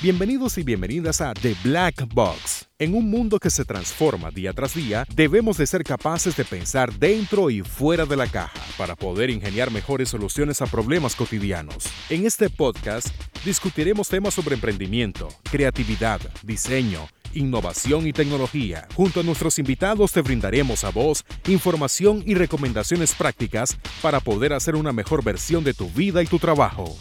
Bienvenidos 0.00 0.56
y 0.58 0.62
bienvenidas 0.62 1.20
a 1.20 1.34
The 1.34 1.56
Black 1.64 2.06
Box. 2.14 2.68
En 2.78 2.94
un 2.94 3.10
mundo 3.10 3.40
que 3.40 3.50
se 3.50 3.64
transforma 3.64 4.30
día 4.30 4.52
tras 4.52 4.74
día, 4.74 5.04
debemos 5.12 5.56
de 5.56 5.66
ser 5.66 5.82
capaces 5.82 6.36
de 6.36 6.44
pensar 6.44 6.92
dentro 7.00 7.50
y 7.50 7.62
fuera 7.62 8.06
de 8.06 8.16
la 8.16 8.28
caja 8.28 8.60
para 8.76 8.94
poder 8.94 9.28
ingeniar 9.28 9.72
mejores 9.72 10.10
soluciones 10.10 10.62
a 10.62 10.66
problemas 10.66 11.16
cotidianos. 11.16 11.86
En 12.10 12.26
este 12.26 12.48
podcast 12.48 13.08
discutiremos 13.44 14.08
temas 14.08 14.34
sobre 14.34 14.54
emprendimiento, 14.54 15.30
creatividad, 15.50 16.20
diseño, 16.44 17.08
innovación 17.34 18.06
y 18.06 18.12
tecnología. 18.12 18.86
Junto 18.94 19.18
a 19.18 19.24
nuestros 19.24 19.58
invitados 19.58 20.12
te 20.12 20.22
brindaremos 20.22 20.84
a 20.84 20.90
vos 20.90 21.24
información 21.48 22.22
y 22.24 22.34
recomendaciones 22.34 23.16
prácticas 23.16 23.76
para 24.00 24.20
poder 24.20 24.52
hacer 24.52 24.76
una 24.76 24.92
mejor 24.92 25.24
versión 25.24 25.64
de 25.64 25.74
tu 25.74 25.90
vida 25.90 26.22
y 26.22 26.26
tu 26.26 26.38
trabajo. 26.38 26.96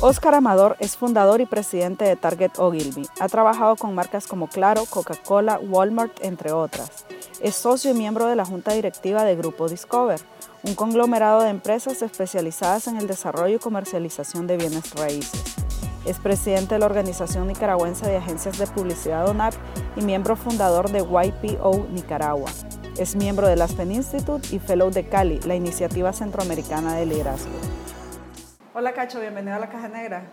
Oscar 0.00 0.34
Amador 0.34 0.76
es 0.80 0.96
fundador 0.96 1.40
y 1.40 1.46
presidente 1.46 2.04
de 2.04 2.16
Target 2.16 2.58
Ogilvy. 2.58 3.08
Ha 3.20 3.28
trabajado 3.28 3.76
con 3.76 3.94
marcas 3.94 4.26
como 4.26 4.48
Claro, 4.48 4.84
Coca-Cola, 4.84 5.58
Walmart, 5.58 6.22
entre 6.22 6.52
otras. 6.52 7.06
Es 7.40 7.54
socio 7.54 7.90
y 7.90 7.94
miembro 7.94 8.26
de 8.26 8.36
la 8.36 8.44
junta 8.44 8.74
directiva 8.74 9.24
de 9.24 9.36
Grupo 9.36 9.68
Discover, 9.68 10.20
un 10.62 10.74
conglomerado 10.74 11.42
de 11.42 11.48
empresas 11.48 12.02
especializadas 12.02 12.86
en 12.86 12.96
el 12.96 13.06
desarrollo 13.06 13.56
y 13.56 13.60
comercialización 13.60 14.46
de 14.46 14.56
bienes 14.56 14.94
raíces. 14.94 15.42
Es 16.04 16.18
presidente 16.18 16.74
de 16.74 16.80
la 16.80 16.86
Organización 16.86 17.46
Nicaragüense 17.46 18.06
de 18.06 18.18
Agencias 18.18 18.58
de 18.58 18.66
Publicidad 18.66 19.26
ONAP 19.26 19.54
y 19.96 20.02
miembro 20.02 20.36
fundador 20.36 20.90
de 20.90 20.98
YPO 20.98 21.86
Nicaragua. 21.90 22.50
Es 22.98 23.16
miembro 23.16 23.46
del 23.48 23.62
Aspen 23.62 23.90
Institute 23.90 24.54
y 24.54 24.58
Fellow 24.58 24.90
de 24.90 25.08
Cali, 25.08 25.40
la 25.46 25.54
iniciativa 25.54 26.12
centroamericana 26.12 26.94
de 26.94 27.06
liderazgo. 27.06 27.83
Hola 28.76 28.92
Cacho, 28.92 29.20
bienvenido 29.20 29.54
a 29.54 29.60
la 29.60 29.68
Caja 29.68 29.86
Negra. 29.86 30.24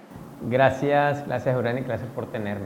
Gracias, 0.42 1.28
gracias 1.28 1.56
Urani, 1.56 1.82
gracias 1.82 2.10
por 2.10 2.32
tenerme. 2.32 2.66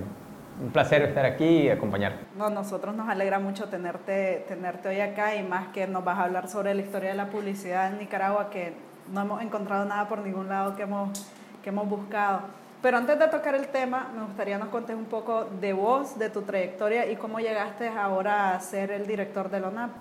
Un 0.64 0.72
placer 0.72 1.02
estar 1.02 1.26
aquí 1.26 1.64
y 1.64 1.70
acompañarte. 1.70 2.24
No, 2.38 2.50
nosotros 2.50 2.96
nos 2.96 3.10
alegra 3.10 3.40
mucho 3.40 3.68
tenerte, 3.68 4.46
tenerte 4.48 4.88
hoy 4.88 5.02
acá 5.02 5.36
y 5.36 5.44
más 5.44 5.68
que 5.74 5.86
nos 5.86 6.06
vas 6.06 6.18
a 6.18 6.24
hablar 6.24 6.48
sobre 6.48 6.74
la 6.74 6.82
historia 6.82 7.10
de 7.10 7.16
la 7.16 7.26
publicidad 7.26 7.92
en 7.92 7.98
Nicaragua 7.98 8.50
que 8.50 8.72
no 9.12 9.20
hemos 9.20 9.42
encontrado 9.42 9.84
nada 9.84 10.08
por 10.08 10.20
ningún 10.20 10.48
lado 10.48 10.78
que 10.78 10.84
hemos, 10.84 11.30
que 11.62 11.72
hemos 11.72 11.90
buscado. 11.90 12.44
Pero 12.82 12.96
antes 12.96 13.20
de 13.20 13.28
tocar 13.28 13.54
el 13.54 13.68
tema, 13.68 14.14
me 14.16 14.24
gustaría 14.24 14.58
nos 14.58 14.70
contes 14.70 14.96
un 14.96 15.06
poco 15.06 15.44
de 15.60 15.74
vos, 15.74 16.18
de 16.18 16.30
tu 16.30 16.44
trayectoria 16.44 17.12
y 17.12 17.18
cómo 17.18 17.42
llegaste 17.42 17.90
ahora 17.90 18.56
a 18.56 18.60
ser 18.62 18.92
el 18.92 19.06
director 19.06 19.50
de 19.50 19.60
la 19.60 19.68
ONAP. 19.68 19.92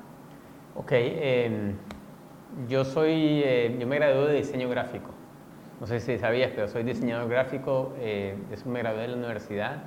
Ok, 0.77 0.92
eh, 0.92 1.75
yo 2.69 2.84
soy, 2.84 3.42
eh, 3.44 3.77
yo 3.81 3.88
me 3.88 3.97
gradué 3.97 4.28
de 4.28 4.36
diseño 4.36 4.69
gráfico 4.69 5.14
no 5.85 5.89
sé 5.89 6.01
si 6.01 6.17
sabías, 6.17 6.51
pero 6.55 6.67
soy 6.67 6.83
diseñador 6.83 7.29
gráfico, 7.29 7.93
eh, 7.99 8.39
eso 8.51 8.71
me 8.71 8.79
gradué 8.79 9.03
de 9.03 9.09
la 9.09 9.17
universidad. 9.19 9.83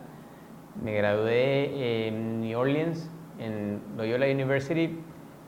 Me 0.80 0.94
gradué 0.96 2.08
en 2.08 2.42
New 2.42 2.60
Orleans, 2.60 3.10
en 3.40 3.82
Loyola 3.98 4.28
University. 4.28 4.96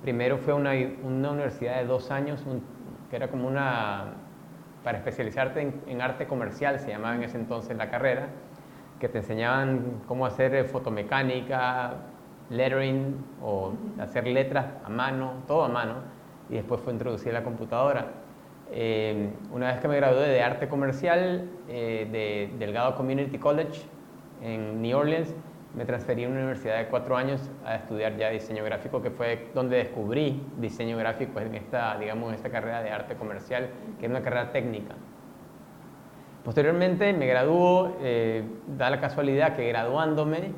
Primero 0.01 0.39
fue 0.39 0.55
una, 0.55 0.71
una 1.03 1.29
universidad 1.33 1.75
de 1.75 1.85
dos 1.85 2.09
años, 2.09 2.43
que 3.11 3.15
era 3.15 3.27
como 3.27 3.47
una, 3.47 4.05
para 4.83 4.97
especializarte 4.97 5.71
en, 5.85 6.01
arte 6.01 6.25
comercial, 6.25 6.79
se 6.79 6.89
llamaba 6.89 7.13
en 7.13 7.21
ese 7.21 7.37
entonces 7.37 7.77
la 7.77 7.91
carrera, 7.91 8.29
que 8.99 9.07
te 9.07 9.19
enseñaban 9.19 10.01
cómo 10.07 10.25
hacer 10.25 10.65
fotomecánica, 10.65 11.93
lettering 12.49 13.23
o 13.43 13.73
hacer 13.99 14.25
letras 14.25 14.65
a 14.83 14.89
mano, 14.89 15.43
todo 15.45 15.65
a 15.65 15.69
mano, 15.69 15.97
y 16.49 16.55
después 16.55 16.81
fue 16.81 16.91
introducir 16.91 17.33
la 17.33 17.43
computadora. 17.43 18.18
Eh, 18.71 19.29
una 19.51 19.71
vez 19.71 19.79
que 19.79 19.87
me 19.87 19.95
gradué 19.95 20.27
de 20.27 20.41
arte 20.43 20.67
comercial 20.67 21.49
eh, 21.67 22.07
de 22.11 22.57
Delgado 22.59 22.95
Community 22.95 23.37
College 23.39 23.81
en 24.43 24.81
New 24.81 24.97
Orleans, 24.97 25.33
me 25.75 25.85
transferí 25.85 26.23
a 26.23 26.29
una 26.29 26.37
universidad 26.37 26.77
de 26.77 26.87
cuatro 26.87 27.17
años 27.17 27.49
a 27.65 27.75
estudiar 27.75 28.15
ya 28.17 28.29
diseño 28.29 28.63
gráfico, 28.63 29.01
que 29.01 29.11
fue 29.11 29.49
donde 29.53 29.77
descubrí 29.77 30.43
diseño 30.57 30.97
gráfico 30.97 31.39
en 31.39 31.55
esta, 31.55 31.97
digamos, 31.97 32.33
esta 32.33 32.49
carrera 32.49 32.81
de 32.83 32.91
arte 32.91 33.15
comercial, 33.15 33.69
que 33.99 34.05
es 34.05 34.09
una 34.09 34.21
carrera 34.21 34.51
técnica. 34.51 34.95
Posteriormente 36.43 37.13
me 37.13 37.27
graduó, 37.27 37.97
eh, 38.01 38.43
da 38.77 38.89
la 38.89 38.99
casualidad 38.99 39.55
que 39.55 39.67
graduándome, 39.67 40.53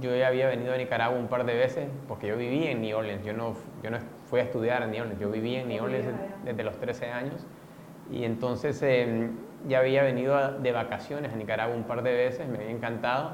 yo 0.00 0.14
ya 0.14 0.28
había 0.28 0.48
venido 0.48 0.72
a 0.74 0.76
Nicaragua 0.76 1.18
un 1.18 1.28
par 1.28 1.44
de 1.44 1.54
veces, 1.54 1.88
porque 2.08 2.26
yo 2.28 2.36
viví 2.36 2.66
en 2.66 2.82
New 2.82 2.96
Orleans, 2.96 3.24
yo 3.24 3.32
no, 3.32 3.54
yo 3.82 3.90
no 3.90 3.98
fui 4.26 4.40
a 4.40 4.42
estudiar 4.42 4.82
en 4.82 4.90
New 4.90 5.02
Orleans. 5.02 5.20
Yo 5.20 5.30
viví 5.30 5.54
en 5.54 5.68
New 5.68 5.84
Orleans 5.84 6.06
desde 6.44 6.64
los 6.64 6.76
13 6.78 7.10
años 7.10 7.46
y 8.10 8.24
entonces 8.24 8.82
em, 8.82 9.32
ya 9.68 9.78
había 9.78 10.02
venido 10.02 10.58
de 10.58 10.72
vacaciones 10.72 11.32
a 11.32 11.36
Nicaragua 11.36 11.74
un 11.74 11.84
par 11.84 12.02
de 12.02 12.12
veces, 12.12 12.48
me 12.48 12.58
había 12.58 12.70
encantado 12.70 13.32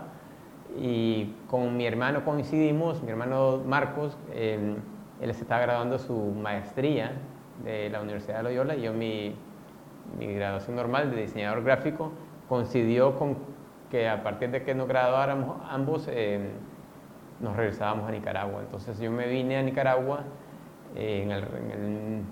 y 0.78 1.34
con 1.48 1.76
mi 1.76 1.86
hermano 1.86 2.24
coincidimos, 2.24 3.02
mi 3.02 3.10
hermano 3.10 3.62
Marcos, 3.66 4.16
em, 4.34 4.76
él 5.20 5.34
se 5.34 5.42
estaba 5.42 5.62
graduando 5.62 5.98
su 5.98 6.14
maestría 6.14 7.12
de 7.64 7.90
la 7.90 8.00
Universidad 8.00 8.38
de 8.38 8.42
Loyola 8.44 8.76
y 8.76 8.82
yo 8.82 8.92
mi, 8.92 9.34
mi 10.18 10.34
graduación 10.34 10.76
normal 10.76 11.10
de 11.10 11.22
diseñador 11.22 11.62
gráfico 11.62 12.12
coincidió 12.48 13.16
con 13.16 13.36
que 13.90 14.08
a 14.08 14.22
partir 14.22 14.50
de 14.50 14.62
que 14.62 14.74
nos 14.74 14.88
graduáramos 14.88 15.58
ambos 15.68 16.08
em, 16.08 16.50
nos 17.40 17.56
regresábamos 17.56 18.08
a 18.08 18.12
Nicaragua. 18.12 18.60
Entonces 18.60 18.98
yo 18.98 19.10
me 19.10 19.26
vine 19.26 19.56
a 19.56 19.62
Nicaragua 19.62 20.24
en, 20.94 21.30
el, 21.30 21.44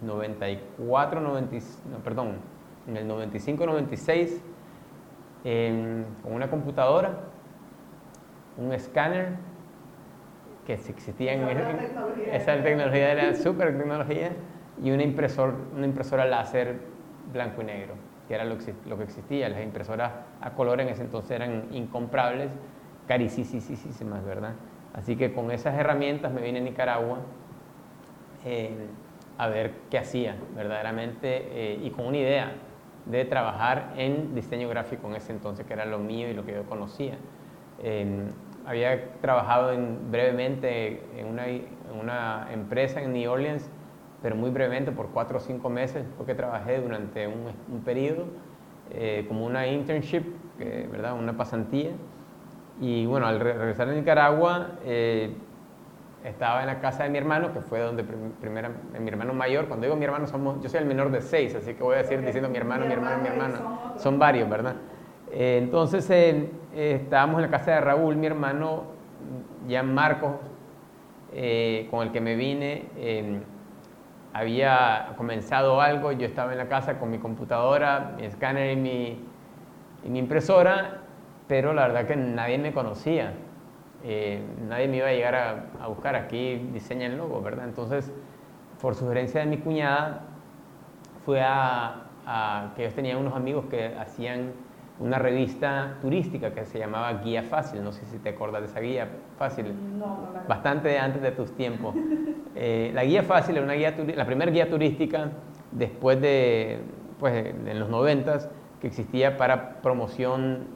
94, 0.03 1.21
90, 1.21 1.57
perdón, 2.05 2.37
en 2.87 2.97
el 2.97 3.09
95, 3.09 3.67
96, 3.67 4.43
con 5.43 6.33
una 6.33 6.51
computadora, 6.51 7.13
un 8.57 8.73
escáner, 8.73 9.37
que 10.67 10.75
existía 10.75 11.33
en 11.33 11.49
esa 12.31 12.63
tecnología 12.63 13.13
era 13.13 13.35
super 13.35 13.77
tecnología, 13.79 14.33
y 14.83 14.91
una, 14.91 15.03
impresor, 15.03 15.55
una 15.75 15.87
impresora 15.87 16.27
láser 16.27 16.77
blanco 17.33 17.63
y 17.63 17.65
negro, 17.65 17.95
que 18.29 18.35
era 18.35 18.45
lo, 18.45 18.59
que 18.59 19.03
existía. 19.03 19.49
Las 19.49 19.63
impresoras 19.63 20.13
a 20.41 20.51
color 20.51 20.81
en 20.81 20.89
ese 20.89 21.03
entonces 21.03 21.31
eran 21.33 21.69
incomprables, 21.73 22.51
carísimas, 23.09 24.25
¿verdad? 24.25 24.53
Así 24.95 25.17
que 25.17 25.33
con 25.33 25.51
esas 25.51 25.75
herramientas 25.79 26.31
me 26.33 26.43
vine 26.43 26.59
a 26.59 26.63
Nicaragua 26.63 27.19
a 29.39 29.49
ver 29.49 29.73
qué 29.91 29.99
hacía 29.99 30.37
verdaderamente 30.55 31.49
eh, 31.51 31.81
y 31.83 31.91
con 31.91 32.07
una 32.07 32.19
idea 32.19 32.53
de 33.07 33.25
trabajar 33.25 33.95
en 33.97 34.35
diseño 34.35 34.69
gráfico 34.69 35.09
en 35.09 35.17
ese 35.17 35.33
entonces, 35.33 35.67
que 35.67 35.73
era 35.73 35.87
lo 35.87 35.99
mío 35.99 36.29
y 36.29 36.35
lo 36.35 36.45
que 36.45 36.53
yo 36.53 36.65
conocía. 36.65 37.17
Em, 37.83 38.29
había 38.67 39.13
trabajado 39.21 39.73
en, 39.73 40.11
brevemente 40.11 41.03
en 41.17 41.27
una, 41.27 41.47
en 41.47 41.67
una, 41.99 42.49
empresa 42.53 43.01
en 43.01 43.15
New 43.15 43.31
Orleans, 43.31 43.71
pero 44.23 44.37
muy 44.37 44.51
brevemente, 44.51 44.93
por 44.93 45.09
cuatro 45.09 45.39
o 45.39 45.41
cinco 45.41 45.71
meses, 45.71 46.05
porque 46.17 46.35
trabajé 46.35 46.81
durante 46.81 47.27
un, 47.27 47.53
un 47.73 47.81
periodo 47.83 48.27
eh, 48.91 49.25
como 49.29 49.47
una 49.47 49.67
internship, 49.67 50.25
¿verdad? 50.91 51.15
una 51.19 51.37
pasantía. 51.37 51.91
Y 52.81 53.07
bueno, 53.07 53.27
al 53.27 53.41
regresar 53.41 53.89
a 53.89 53.93
Nicaragua, 53.93 54.73
eh, 54.85 55.33
estaba 56.25 56.61
en 56.61 56.67
la 56.67 56.81
casa 56.81 57.05
de 57.05 57.11
mi 57.11 57.19
hermano, 57.19 57.53
que 57.53 57.61
fue 57.61 57.81
donde 57.81 58.05
primero, 58.05 58.71
mi 58.99 59.09
hermano 59.09 59.33
mayor, 59.33 59.67
cuando 59.67 59.87
digo 59.87 59.97
mi 59.97 60.05
hermano, 60.05 60.27
somos, 60.27 60.61
yo 60.63 60.69
soy 60.69 60.81
el 60.81 60.87
menor 60.87 61.11
de 61.11 61.21
seis, 61.21 61.55
así 61.55 61.75
que 61.75 61.83
voy 61.83 61.95
a 61.95 61.99
decir 61.99 62.21
diciendo 62.25 62.49
mi 62.49 62.59
hermano, 62.59 62.87
mi 62.87 62.93
hermano, 62.93 63.23
mi 63.23 63.29
hermano, 63.29 63.93
son 63.97 64.19
varios, 64.19 64.49
¿verdad? 64.49 64.75
Eh, 65.31 65.59
entonces 65.63 66.09
eh, 66.11 66.51
eh, 66.75 67.01
estábamos 67.03 67.37
en 67.37 67.43
la 67.43 67.51
casa 67.51 67.73
de 67.73 67.81
Raúl, 67.81 68.17
mi 68.17 68.27
hermano, 68.27 68.85
ya 69.67 69.83
Marcos, 69.83 70.33
con 71.91 72.03
el 72.03 72.11
que 72.11 72.21
me 72.21 72.35
vine, 72.37 72.87
había 74.39 75.15
comenzado 75.17 75.81
algo, 75.81 76.13
yo 76.13 76.27
estaba 76.27 76.53
en 76.53 76.59
la 76.59 76.69
casa 76.69 76.99
con 76.99 77.11
mi 77.11 77.19
computadora, 77.19 78.15
mi 78.17 78.25
escáner 78.25 78.79
y 78.79 78.81
mi, 78.81 79.19
y 80.05 80.11
mi 80.11 80.21
impresora, 80.21 81.01
pero 81.49 81.73
la 81.73 81.89
verdad 81.89 82.07
que 82.07 82.15
nadie 82.15 82.57
me 82.59 82.73
conocía. 82.73 83.33
Eh, 84.05 84.41
nadie 84.69 84.87
me 84.87 84.99
iba 84.99 85.09
a 85.09 85.13
llegar 85.13 85.35
a, 85.81 85.89
buscar 85.89 86.15
aquí, 86.15 86.55
diseña 86.73 87.07
el 87.07 87.19
logo, 87.19 87.43
¿verdad? 87.43 87.65
Entonces, 87.65 88.13
por 88.81 88.95
sugerencia 88.95 89.41
de 89.41 89.47
mi 89.47 89.59
cuñada, 89.59 90.21
fue 91.25 91.43
a, 91.43 92.05
que 92.77 92.83
ellos 92.85 92.95
tenían 92.95 93.17
unos 93.17 93.35
amigos 93.35 93.65
que 93.67 93.97
hacían 93.99 94.53
una 95.01 95.19
revista 95.19 95.97
turística 96.01 96.53
que 96.53 96.65
se 96.65 96.79
llamaba 96.79 97.13
Guía 97.15 97.43
Fácil, 97.43 97.83
no 97.83 97.91
sé 97.91 98.05
si 98.07 98.19
te 98.19 98.29
acuerdas 98.29 98.61
de 98.61 98.67
esa 98.67 98.81
guía 98.81 99.09
fácil, 99.39 99.73
bastante 100.47 100.99
antes 100.99 101.23
de 101.23 101.33
tus 101.33 101.57
tiempos. 101.57 101.97
Eh, 102.61 102.91
la 102.93 103.05
Guía 103.05 103.23
Fácil 103.23 103.55
era 103.57 103.65
una 103.65 103.75
guía 103.75 103.95
la 104.17 104.27
primera 104.27 104.51
guía 104.51 104.69
turística 104.69 105.31
después 105.71 106.21
de, 106.21 106.81
pues, 107.21 107.55
en 107.55 107.79
los 107.79 107.89
noventas, 107.89 108.51
que 108.81 108.89
existía 108.89 109.37
para 109.37 109.81
promoción 109.81 110.67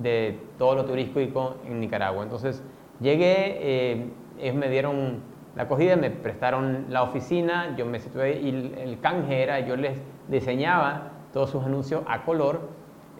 de 0.00 0.38
todo 0.56 0.76
lo 0.76 0.84
turístico 0.84 1.56
en 1.66 1.80
Nicaragua. 1.80 2.22
Entonces 2.22 2.62
llegué, 3.00 3.58
eh, 3.60 4.06
ellos 4.38 4.54
me 4.54 4.68
dieron 4.68 5.20
la 5.56 5.64
acogida, 5.64 5.96
me 5.96 6.10
prestaron 6.10 6.86
la 6.90 7.02
oficina, 7.02 7.74
yo 7.76 7.86
me 7.86 7.98
situé 7.98 8.40
y 8.40 8.72
el 8.78 9.00
canje 9.00 9.42
era, 9.42 9.58
yo 9.58 9.74
les 9.74 10.00
diseñaba 10.28 11.10
todos 11.32 11.50
sus 11.50 11.64
anuncios 11.64 12.04
a 12.06 12.22
color, 12.22 12.68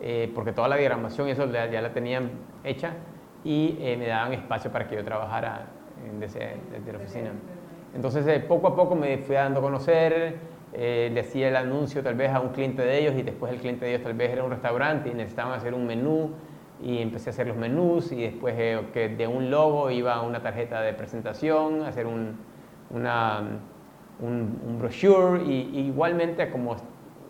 eh, 0.01 0.31
porque 0.33 0.53
toda 0.53 0.69
la 0.69 0.77
diagramación 0.77 1.27
eso 1.27 1.51
ya 1.51 1.67
la 1.67 1.93
tenían 1.93 2.31
hecha 2.63 2.93
y 3.43 3.77
eh, 3.81 3.97
me 3.99 4.07
daban 4.07 4.33
espacio 4.33 4.71
para 4.71 4.87
que 4.87 4.95
yo 4.95 5.05
trabajara 5.05 5.67
desde, 6.21 6.57
desde 6.71 6.93
la 6.93 6.99
oficina. 6.99 7.31
Entonces, 7.95 8.27
eh, 8.27 8.41
poco 8.41 8.69
a 8.69 8.77
poco 8.77 8.95
me 8.95 9.19
fui 9.19 9.35
dando 9.35 9.61
a 9.61 9.63
conocer, 9.63 10.51
le 10.73 11.19
hacía 11.19 11.49
el 11.49 11.57
anuncio 11.57 12.01
tal 12.01 12.15
vez 12.15 12.31
a 12.31 12.39
un 12.39 12.51
cliente 12.51 12.83
de 12.83 13.01
ellos 13.01 13.15
y 13.17 13.23
después 13.23 13.53
el 13.53 13.59
cliente 13.59 13.85
de 13.85 13.91
ellos 13.91 14.05
tal 14.05 14.15
vez 14.15 14.31
era 14.31 14.45
un 14.45 14.51
restaurante 14.51 15.09
y 15.09 15.15
necesitaban 15.15 15.53
hacer 15.53 15.75
un 15.75 15.85
menú 15.85 16.31
y 16.83 16.99
empecé 16.99 17.31
a 17.31 17.33
hacer 17.33 17.47
los 17.47 17.57
menús 17.57 18.13
y 18.13 18.23
después 18.23 18.55
que 18.93 19.09
de 19.09 19.27
un 19.27 19.51
logo 19.51 19.91
iba 19.91 20.21
una 20.23 20.41
tarjeta 20.43 20.81
de 20.81 20.95
presentación, 20.95 21.83
hacer 21.83 22.07
un, 22.07 22.37
una, 22.91 23.43
un, 24.21 24.79
brochure 24.79 25.43
y, 25.45 25.87
igualmente 25.89 26.51
como 26.51 26.77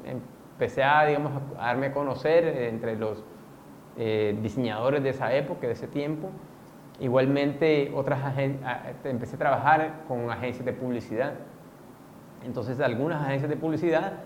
empecé 0.04 0.82
a, 0.82 1.04
digamos, 1.06 1.32
a 1.58 1.66
darme 1.66 1.86
a 1.86 1.92
conocer 1.92 2.44
entre 2.44 2.96
los 2.96 3.24
eh, 3.96 4.38
diseñadores 4.40 5.02
de 5.02 5.10
esa 5.10 5.34
época, 5.34 5.66
de 5.66 5.72
ese 5.72 5.88
tiempo, 5.88 6.30
igualmente 7.00 7.90
otras 7.94 8.20
empecé 9.04 9.36
a 9.36 9.38
trabajar 9.38 10.04
con 10.06 10.30
agencias 10.30 10.64
de 10.64 10.72
publicidad. 10.72 11.32
Entonces 12.44 12.80
algunas 12.80 13.22
agencias 13.22 13.50
de 13.50 13.56
publicidad 13.56 14.20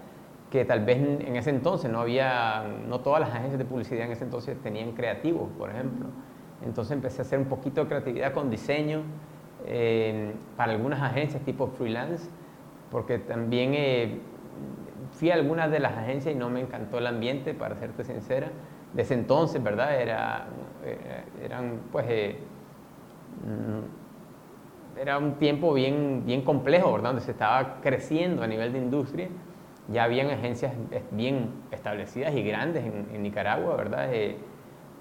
que 0.50 0.64
tal 0.64 0.84
vez 0.84 0.98
en 0.98 1.36
ese 1.36 1.50
entonces 1.50 1.90
no 1.90 2.00
había, 2.00 2.64
no 2.86 3.00
todas 3.00 3.20
las 3.20 3.30
agencias 3.30 3.58
de 3.58 3.64
publicidad 3.64 4.06
en 4.06 4.12
ese 4.12 4.24
entonces 4.24 4.56
tenían 4.62 4.92
creativos, 4.92 5.48
por 5.58 5.70
ejemplo. 5.70 6.06
Entonces 6.64 6.92
empecé 6.92 7.22
a 7.22 7.24
hacer 7.24 7.38
un 7.38 7.46
poquito 7.46 7.82
de 7.82 7.88
creatividad 7.88 8.32
con 8.32 8.50
diseño 8.50 9.02
eh, 9.66 10.32
para 10.56 10.72
algunas 10.72 11.02
agencias 11.02 11.42
tipo 11.42 11.66
freelance, 11.68 12.28
porque 12.90 13.18
también 13.18 13.72
eh, 13.74 14.20
fui 15.12 15.30
a 15.30 15.34
algunas 15.34 15.70
de 15.70 15.80
las 15.80 15.96
agencias 15.96 16.34
y 16.34 16.38
no 16.38 16.50
me 16.50 16.60
encantó 16.60 16.98
el 16.98 17.06
ambiente, 17.06 17.54
para 17.54 17.74
serte 17.76 18.04
sincera. 18.04 18.48
Desde 18.92 19.14
entonces, 19.14 19.60
¿verdad? 19.62 20.00
Era, 20.00 20.46
eh, 20.84 21.24
eran, 21.44 21.80
pues, 21.90 22.36
era 25.00 25.18
un 25.18 25.34
tiempo 25.34 25.74
bien, 25.74 26.22
bien 26.24 26.42
complejo, 26.42 26.92
¿verdad? 26.92 27.10
Donde 27.10 27.22
se 27.22 27.32
estaba 27.32 27.80
creciendo 27.80 28.42
a 28.42 28.46
nivel 28.46 28.72
de 28.72 28.78
industria 28.78 29.28
ya 29.88 30.04
habían 30.04 30.30
agencias 30.30 30.72
bien 31.10 31.50
establecidas 31.70 32.34
y 32.34 32.42
grandes 32.42 32.84
en, 32.84 33.22
Nicaragua, 33.22 33.76
¿verdad? 33.76 34.08
Eh, 34.12 34.36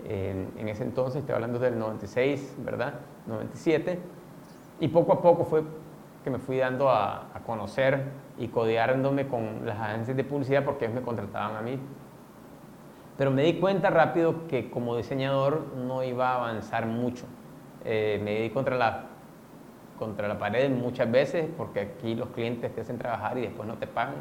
en, 0.05 0.67
ese 0.67 0.83
entonces, 0.83 1.21
estoy 1.21 1.35
hablando 1.35 1.59
del 1.59 1.79
96, 1.79 2.57
¿verdad? 2.59 2.95
97. 3.27 3.99
Y 4.81 4.89
poco 4.89 5.13
a 5.13 5.21
poco 5.21 5.45
fue 5.45 5.63
que 6.23 6.29
me 6.29 6.39
fui 6.39 6.57
dando 6.57 6.89
a, 6.89 7.29
conocer 7.45 8.03
y 8.37 8.47
codeándome 8.47 9.27
con 9.27 9.65
las 9.65 9.77
agencias 9.77 10.15
de 10.15 10.23
publicidad 10.23 10.63
porque 10.63 10.85
ellos 10.85 10.95
me 10.95 11.01
contrataban 11.01 11.57
a 11.57 11.61
mí. 11.61 11.77
Pero 13.17 13.31
me 13.31 13.43
di 13.43 13.59
cuenta 13.59 13.89
rápido 13.89 14.47
que 14.47 14.69
como 14.69 14.95
diseñador 14.95 15.67
no 15.75 16.03
iba 16.03 16.31
a 16.31 16.35
avanzar 16.35 16.85
mucho. 16.85 17.25
Eh, 17.85 18.19
me 18.23 18.41
di 18.41 18.49
contra 18.49 18.77
la 18.77 19.09
contra 19.97 20.27
la 20.27 20.37
pared 20.37 20.69
muchas 20.69 21.09
veces 21.09 21.45
porque 21.55 21.79
aquí 21.79 22.15
los 22.15 22.29
clientes 22.29 22.73
te 22.73 22.81
hacen 22.81 22.97
trabajar 22.97 23.37
y 23.37 23.41
después 23.41 23.67
no 23.67 23.75
te 23.75 23.87
pagan. 23.87 24.15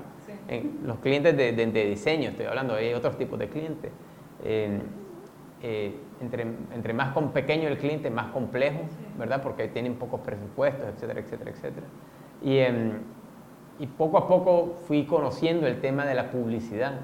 los 0.85 0.99
clientes 0.99 1.37
de, 1.37 1.87
diseño, 1.87 2.31
estoy 2.31 2.47
hablando, 2.47 2.75
hay 2.75 2.93
otros 2.93 3.17
tipos 3.17 3.39
de 3.39 3.49
clientes. 3.49 3.91
Eh, 4.45 4.81
entre, 6.21 6.43
entre, 6.75 6.93
más 6.93 7.13
con 7.13 7.31
pequeño 7.31 7.69
el 7.69 7.79
cliente, 7.79 8.11
más 8.11 8.33
complejo, 8.33 8.81
¿verdad? 9.17 9.41
Porque 9.43 9.69
tienen 9.69 9.95
pocos 9.95 10.21
presupuestos, 10.21 10.89
etcétera, 10.89 11.21
etcétera, 11.21 11.51
etcétera. 11.51 11.87
Y, 12.43 12.59
em, 12.59 12.99
y 13.79 13.87
poco 13.87 14.19
a 14.19 14.27
poco 14.27 14.75
fui 14.87 15.05
conociendo 15.05 15.69
el 15.69 15.81
tema 15.81 16.05
de 16.05 16.15
la 16.15 16.31
publicidad, 16.31 16.95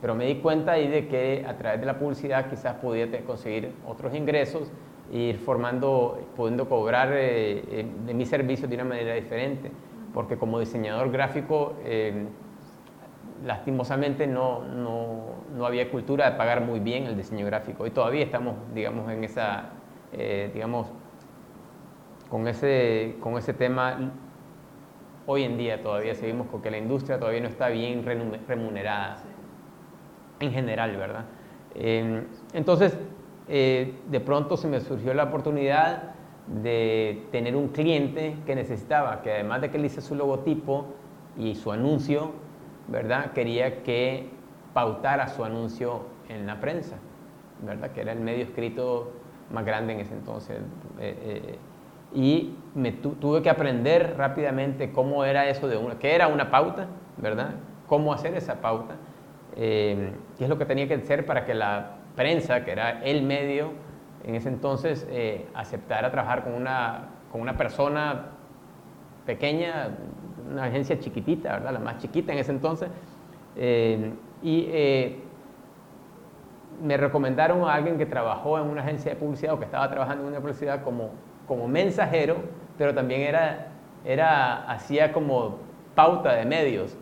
pero 0.00 0.16
me 0.16 0.26
di 0.26 0.36
cuenta 0.36 0.72
ahí 0.72 0.88
de 0.88 1.06
que 1.06 1.44
a 1.46 1.56
través 1.56 1.80
de 1.80 1.86
la 1.86 1.98
publicidad 1.98 2.50
quizás 2.50 2.74
podía 2.74 3.08
conseguir 3.24 3.72
otros 3.86 4.14
ingresos 4.14 4.70
ir 5.10 5.38
formando, 5.38 6.20
pudiendo 6.36 6.68
cobrar 6.68 7.12
eh, 7.12 7.64
eh, 7.70 7.86
de 8.06 8.14
mis 8.14 8.28
servicios 8.28 8.68
de 8.68 8.76
una 8.76 8.84
manera 8.84 9.14
diferente, 9.14 9.70
porque 10.12 10.36
como 10.36 10.60
diseñador 10.60 11.10
gráfico, 11.10 11.74
eh, 11.84 12.26
lastimosamente 13.44 14.26
no, 14.26 14.64
no, 14.64 15.44
no, 15.56 15.66
había 15.66 15.90
cultura 15.90 16.30
de 16.30 16.36
pagar 16.36 16.60
muy 16.60 16.80
bien 16.80 17.04
el 17.04 17.16
diseño 17.16 17.46
gráfico. 17.46 17.86
Y 17.86 17.90
todavía 17.90 18.24
estamos, 18.24 18.56
digamos, 18.74 19.10
en 19.10 19.24
esa, 19.24 19.70
digamos, 20.52 20.88
con 22.28 22.48
ese, 22.48 23.16
con 23.20 23.38
ese 23.38 23.54
tema, 23.54 24.12
hoy 25.26 25.44
en 25.44 25.56
día 25.56 25.80
todavía 25.80 26.14
seguimos 26.14 26.48
con 26.48 26.60
que 26.60 26.70
la 26.70 26.78
industria 26.78 27.18
todavía 27.18 27.40
no 27.40 27.48
está 27.48 27.68
bien 27.68 28.04
remunerada, 28.04 29.18
en 30.40 30.52
general, 30.52 30.96
¿verdad? 30.96 31.24
entonces, 32.54 32.98
eh, 33.48 33.94
de 34.10 34.20
pronto 34.20 34.58
se 34.58 34.68
me 34.68 34.80
surgió 34.80 35.14
la 35.14 35.24
oportunidad 35.24 36.14
de 36.62 37.26
tener 37.32 37.56
un 37.56 37.68
cliente 37.68 38.36
que 38.44 38.54
necesitaba, 38.54 39.22
que 39.22 39.32
además 39.32 39.62
de 39.62 39.70
que 39.70 39.78
le 39.78 39.86
hice 39.86 40.02
su 40.02 40.14
logotipo 40.14 40.86
y 41.36 41.54
su 41.54 41.72
anuncio, 41.72 42.32
¿verdad? 42.88 43.32
Quería 43.32 43.82
que 43.82 44.28
pautara 44.74 45.28
su 45.28 45.44
anuncio 45.44 46.02
en 46.28 46.46
la 46.46 46.60
prensa, 46.60 46.96
¿verdad? 47.62 47.90
Que 47.92 48.02
era 48.02 48.12
el 48.12 48.20
medio 48.20 48.44
escrito 48.44 49.12
más 49.50 49.64
grande 49.64 49.94
en 49.94 50.00
ese 50.00 50.14
entonces. 50.14 50.58
Eh, 51.00 51.16
eh, 51.22 51.58
y 52.14 52.54
me 52.74 52.92
tuve 52.92 53.42
que 53.42 53.50
aprender 53.50 54.14
rápidamente 54.16 54.92
cómo 54.92 55.24
era 55.24 55.48
eso 55.48 55.68
de 55.68 55.76
una, 55.76 55.98
qué 55.98 56.14
era 56.14 56.28
una 56.28 56.50
pauta, 56.50 56.86
¿verdad? 57.16 57.54
Cómo 57.86 58.12
hacer 58.12 58.34
esa 58.34 58.60
pauta, 58.60 58.96
qué 59.54 60.14
es 60.38 60.48
lo 60.48 60.56
que 60.56 60.64
tenía 60.64 60.88
que 60.88 60.94
hacer 60.94 61.26
para 61.26 61.44
que 61.44 61.52
la 61.52 61.98
prensa, 62.18 62.64
que 62.64 62.72
era 62.72 63.00
el 63.04 63.22
medio, 63.22 63.70
en 64.24 64.34
ese 64.34 64.48
entonces 64.48 65.06
eh, 65.08 65.46
aceptara 65.54 66.10
trabajar 66.10 66.42
con 66.42 66.52
una, 66.54 67.10
con 67.30 67.40
una 67.40 67.56
persona 67.56 68.26
pequeña, 69.24 69.90
una 70.50 70.64
agencia 70.64 70.98
chiquitita, 70.98 71.52
¿verdad? 71.52 71.72
la 71.74 71.78
más 71.78 71.98
chiquita 71.98 72.32
en 72.32 72.38
ese 72.40 72.50
entonces. 72.50 72.90
Eh, 73.54 74.12
y 74.42 74.66
eh, 74.68 75.22
me 76.82 76.96
recomendaron 76.96 77.62
a 77.62 77.74
alguien 77.74 77.96
que 77.98 78.06
trabajó 78.06 78.58
en 78.58 78.66
una 78.66 78.82
agencia 78.82 79.12
de 79.12 79.16
publicidad 79.16 79.54
o 79.54 79.58
que 79.60 79.66
estaba 79.66 79.88
trabajando 79.88 80.24
en 80.24 80.30
una 80.30 80.40
publicidad 80.40 80.82
como, 80.82 81.10
como 81.46 81.68
mensajero, 81.68 82.36
pero 82.76 82.94
también 82.94 83.20
era, 83.20 83.68
era, 84.04 84.68
hacía 84.70 85.12
como 85.12 85.58
pauta 85.94 86.34
de 86.34 86.44
medios. 86.44 86.96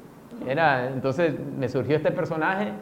Era, 0.47 0.89
entonces 0.89 1.35
me 1.59 1.71
surgió 1.71 1.97
este 1.97 2.13
personaje 2.13 2.73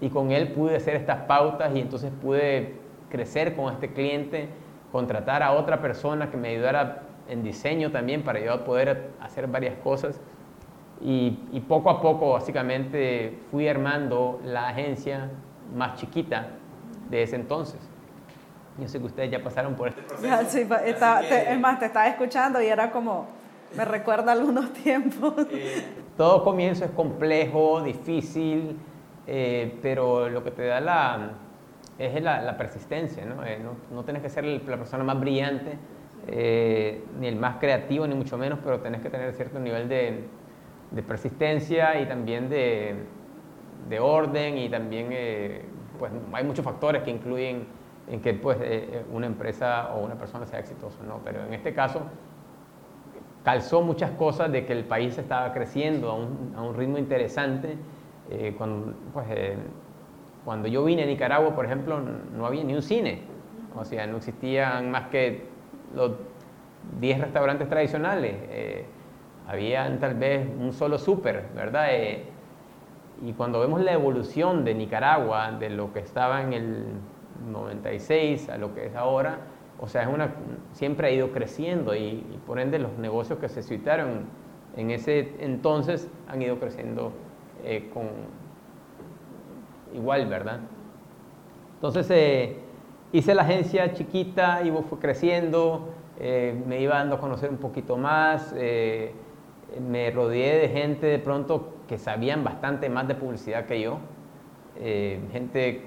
y 0.00 0.08
con 0.08 0.30
él 0.30 0.52
pude 0.52 0.76
hacer 0.76 0.96
estas 0.96 1.22
pautas 1.22 1.74
y 1.74 1.80
entonces 1.80 2.12
pude 2.20 2.74
crecer 3.08 3.54
con 3.54 3.72
este 3.72 3.92
cliente, 3.92 4.48
contratar 4.92 5.42
a 5.42 5.52
otra 5.52 5.80
persona 5.80 6.30
que 6.30 6.36
me 6.36 6.48
ayudara 6.48 7.02
en 7.28 7.42
diseño 7.42 7.90
también 7.90 8.22
para 8.22 8.40
yo 8.40 8.64
poder 8.64 9.10
hacer 9.20 9.46
varias 9.46 9.76
cosas. 9.76 10.20
Y, 11.00 11.30
poco 11.68 11.90
a 11.90 12.00
poco, 12.00 12.32
básicamente, 12.32 13.38
fui 13.50 13.68
armando 13.68 14.40
la 14.44 14.68
agencia 14.68 15.30
más 15.74 15.96
chiquita 15.96 16.48
de 17.10 17.22
ese 17.22 17.36
entonces. 17.36 17.80
Yo 18.78 18.88
sé 18.88 18.98
que 18.98 19.06
ustedes 19.06 19.30
ya 19.30 19.42
pasaron 19.42 19.74
por 19.74 19.88
este 19.88 20.02
proceso. 20.02 20.36
Sí, 20.48 20.60
es 20.60 21.60
más, 21.60 21.78
te 21.78 21.86
estaba 21.86 22.06
escuchando 22.06 22.60
y 22.62 22.66
era 22.66 22.90
como, 22.90 23.26
me 23.76 23.84
recuerda 23.84 24.32
algunos 24.32 24.72
tiempos. 24.84 25.34
Eh, 25.50 25.84
todo 26.16 26.42
comienzo 26.42 26.84
es 26.84 26.90
complejo, 26.92 27.82
difícil, 27.82 28.78
eh, 29.26 29.78
pero 29.80 30.28
lo 30.28 30.44
que 30.44 30.50
te 30.50 30.66
da 30.66 30.80
la, 30.80 31.30
es 31.98 32.22
la, 32.22 32.56
persistencia, 32.56 33.24
¿no? 33.24 33.44
Eh, 33.44 33.58
¿no? 33.62 33.76
¿no? 33.94 34.04
tienes 34.04 34.22
que 34.22 34.28
ser 34.28 34.44
la 34.44 34.76
persona 34.76 35.04
más 35.04 35.18
brillante, 35.18 35.78
eh, 36.26 37.02
ni 37.18 37.26
el 37.26 37.36
más 37.36 37.56
creativo, 37.56 38.06
ni 38.06 38.14
mucho 38.14 38.36
menos, 38.36 38.58
pero 38.62 38.80
tienes 38.80 39.00
que 39.00 39.10
tener 39.10 39.32
cierto 39.34 39.58
nivel 39.58 39.88
de, 39.88 40.24
de 40.90 41.02
persistencia 41.02 42.00
y 42.00 42.06
también 42.06 42.48
de, 42.48 42.96
de 43.88 44.00
orden 44.00 44.58
y 44.58 44.68
también, 44.68 45.08
pues 45.98 46.12
hay 46.32 46.44
muchos 46.44 46.64
factores 46.64 47.02
que 47.02 47.10
incluyen 47.10 47.66
en 48.06 48.20
que 48.20 48.34
pues, 48.34 48.58
una 49.10 49.26
empresa 49.26 49.94
o 49.94 50.04
una 50.04 50.16
persona 50.16 50.44
sea 50.44 50.58
exitosa, 50.58 51.02
¿no? 51.02 51.20
Pero 51.24 51.44
en 51.44 51.54
este 51.54 51.72
caso 51.72 52.02
calzó 53.42 53.82
muchas 53.82 54.10
cosas 54.12 54.50
de 54.52 54.64
que 54.66 54.72
el 54.72 54.84
país 54.84 55.16
estaba 55.16 55.52
creciendo 55.52 56.10
a 56.10 56.14
un, 56.14 56.54
a 56.56 56.62
un 56.62 56.74
ritmo 56.74 56.98
interesante 56.98 57.76
eh, 58.30 58.54
cuando, 58.56 58.94
pues, 59.12 59.26
eh, 59.30 59.56
cuando 60.44 60.68
yo 60.68 60.84
vine 60.84 61.02
a 61.02 61.06
Nicaragua, 61.06 61.54
por 61.54 61.64
ejemplo, 61.64 62.00
no 62.36 62.46
había 62.46 62.64
ni 62.64 62.74
un 62.74 62.82
cine. 62.82 63.22
O 63.76 63.84
sea, 63.84 64.06
no 64.06 64.18
existían 64.18 64.90
más 64.90 65.08
que 65.08 65.46
los 65.94 66.12
10 67.00 67.20
restaurantes 67.20 67.68
tradicionales. 67.68 68.34
Eh, 68.50 68.84
habían 69.46 69.98
tal 69.98 70.14
vez 70.14 70.46
un 70.58 70.72
solo 70.72 70.98
súper, 70.98 71.48
¿verdad? 71.54 71.88
y 73.22 73.32
cuando 73.34 73.60
vemos 73.60 73.80
la 73.80 73.92
evolución 73.92 74.64
de 74.64 74.74
Nicaragua, 74.74 75.52
de 75.52 75.70
lo 75.70 75.92
que 75.92 76.00
estaba 76.00 76.42
en 76.42 76.52
el 76.52 76.84
96 77.50 78.48
a 78.48 78.58
lo 78.58 78.74
que 78.74 78.86
es 78.86 78.96
ahora, 78.96 79.38
o 79.78 79.86
sea, 79.86 80.02
es 80.02 80.08
una, 80.08 80.30
siempre 80.72 81.08
ha 81.08 81.10
ido 81.10 81.30
creciendo 81.30 81.94
y, 81.94 82.00
y 82.00 82.40
por 82.46 82.58
ende 82.58 82.78
los 82.78 82.96
negocios 82.98 83.38
que 83.38 83.48
se 83.48 83.62
citaron 83.62 84.24
en 84.76 84.90
ese 84.90 85.34
entonces 85.40 86.08
han 86.28 86.42
ido 86.42 86.58
creciendo 86.58 87.12
eh, 87.64 87.88
con, 87.92 88.08
igual, 89.94 90.26
¿verdad? 90.26 90.60
Entonces 91.76 92.06
eh, 92.10 92.56
hice 93.12 93.34
la 93.34 93.42
agencia 93.42 93.92
chiquita 93.94 94.62
y 94.62 94.70
fue 94.70 94.98
creciendo, 94.98 95.94
eh, 96.20 96.60
me 96.66 96.80
iba 96.80 96.96
dando 96.96 97.16
a 97.16 97.20
conocer 97.20 97.48
un 97.50 97.56
poquito 97.56 97.96
más, 97.96 98.54
me 98.54 100.10
rodeé 100.10 100.58
de 100.58 100.68
gente 100.68 101.06
de 101.06 101.18
pronto 101.18 101.74
que 101.88 101.98
sabían 101.98 102.44
bastante 102.44 102.88
más 102.88 103.08
de 103.08 103.14
publicidad 103.14 103.66
que 103.66 103.80
yo, 103.80 103.98
gente 104.76 105.82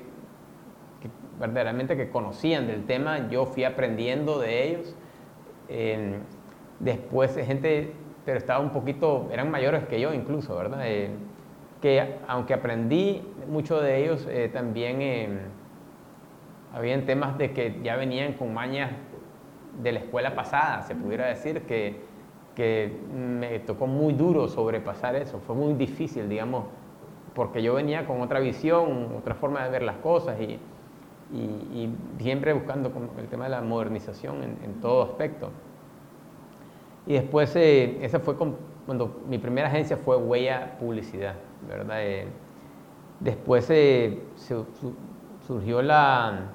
que 0.99 1.09
verdaderamente 1.39 1.95
que 1.95 2.09
conocían 2.09 2.67
del 2.67 2.85
tema, 2.85 3.29
yo 3.29 3.45
fui 3.45 3.63
aprendiendo 3.63 4.39
de 4.39 4.67
ellos. 4.67 4.95
después 6.79 7.35
gente, 7.35 7.93
pero 8.25 8.37
estaba 8.37 8.59
un 8.59 8.71
poquito, 8.71 9.29
eran 9.31 9.51
mayores 9.51 9.85
que 9.85 9.99
yo 9.99 10.13
incluso, 10.13 10.55
¿verdad? 10.55 10.83
Que 11.81 12.17
aunque 12.27 12.53
aprendí 12.53 13.21
mucho 13.49 13.79
de 13.81 14.03
ellos, 14.03 14.27
también 14.53 15.39
habían 16.73 17.05
temas 17.05 17.37
de 17.37 17.53
que 17.53 17.79
ya 17.83 17.95
venían 17.95 18.33
con 18.33 18.53
mañas 18.53 18.91
de 19.81 19.91
la 19.91 19.99
escuela 19.99 20.35
pasada, 20.35 20.81
se 20.83 20.95
pudiera 20.95 21.27
decir, 21.27 21.61
que, 21.63 22.01
que 22.55 22.91
me 23.13 23.59
tocó 23.59 23.87
muy 23.87 24.13
duro 24.13 24.47
sobrepasar 24.47 25.15
eso, 25.15 25.39
fue 25.39 25.55
muy 25.55 25.73
difícil, 25.73 26.27
digamos, 26.27 26.65
porque 27.33 27.61
yo 27.61 27.75
venía 27.75 28.05
con 28.05 28.21
otra 28.21 28.39
visión, 28.39 29.15
otra 29.17 29.35
forma 29.35 29.63
de 29.63 29.69
ver 29.69 29.83
las 29.83 29.97
cosas 29.97 30.39
y, 30.41 30.59
y, 31.33 31.89
siempre 32.19 32.53
buscando 32.53 32.91
el 33.19 33.27
tema 33.27 33.45
de 33.45 33.51
la 33.51 33.61
modernización 33.61 34.43
en, 34.43 34.81
todo 34.81 35.03
aspecto. 35.03 35.51
Y 37.05 37.13
después, 37.13 37.55
eh, 37.55 37.99
esa 38.01 38.19
fue 38.19 38.35
cuando 38.35 39.21
mi 39.27 39.37
primera 39.37 39.67
agencia 39.67 39.97
fue 39.97 40.17
Huella 40.17 40.77
Publicidad, 40.79 41.35
¿verdad? 41.67 42.01
Eh, 42.01 42.27
después 43.19 43.69
eh, 43.69 44.23
surgió 45.45 45.81
la, 45.81 46.51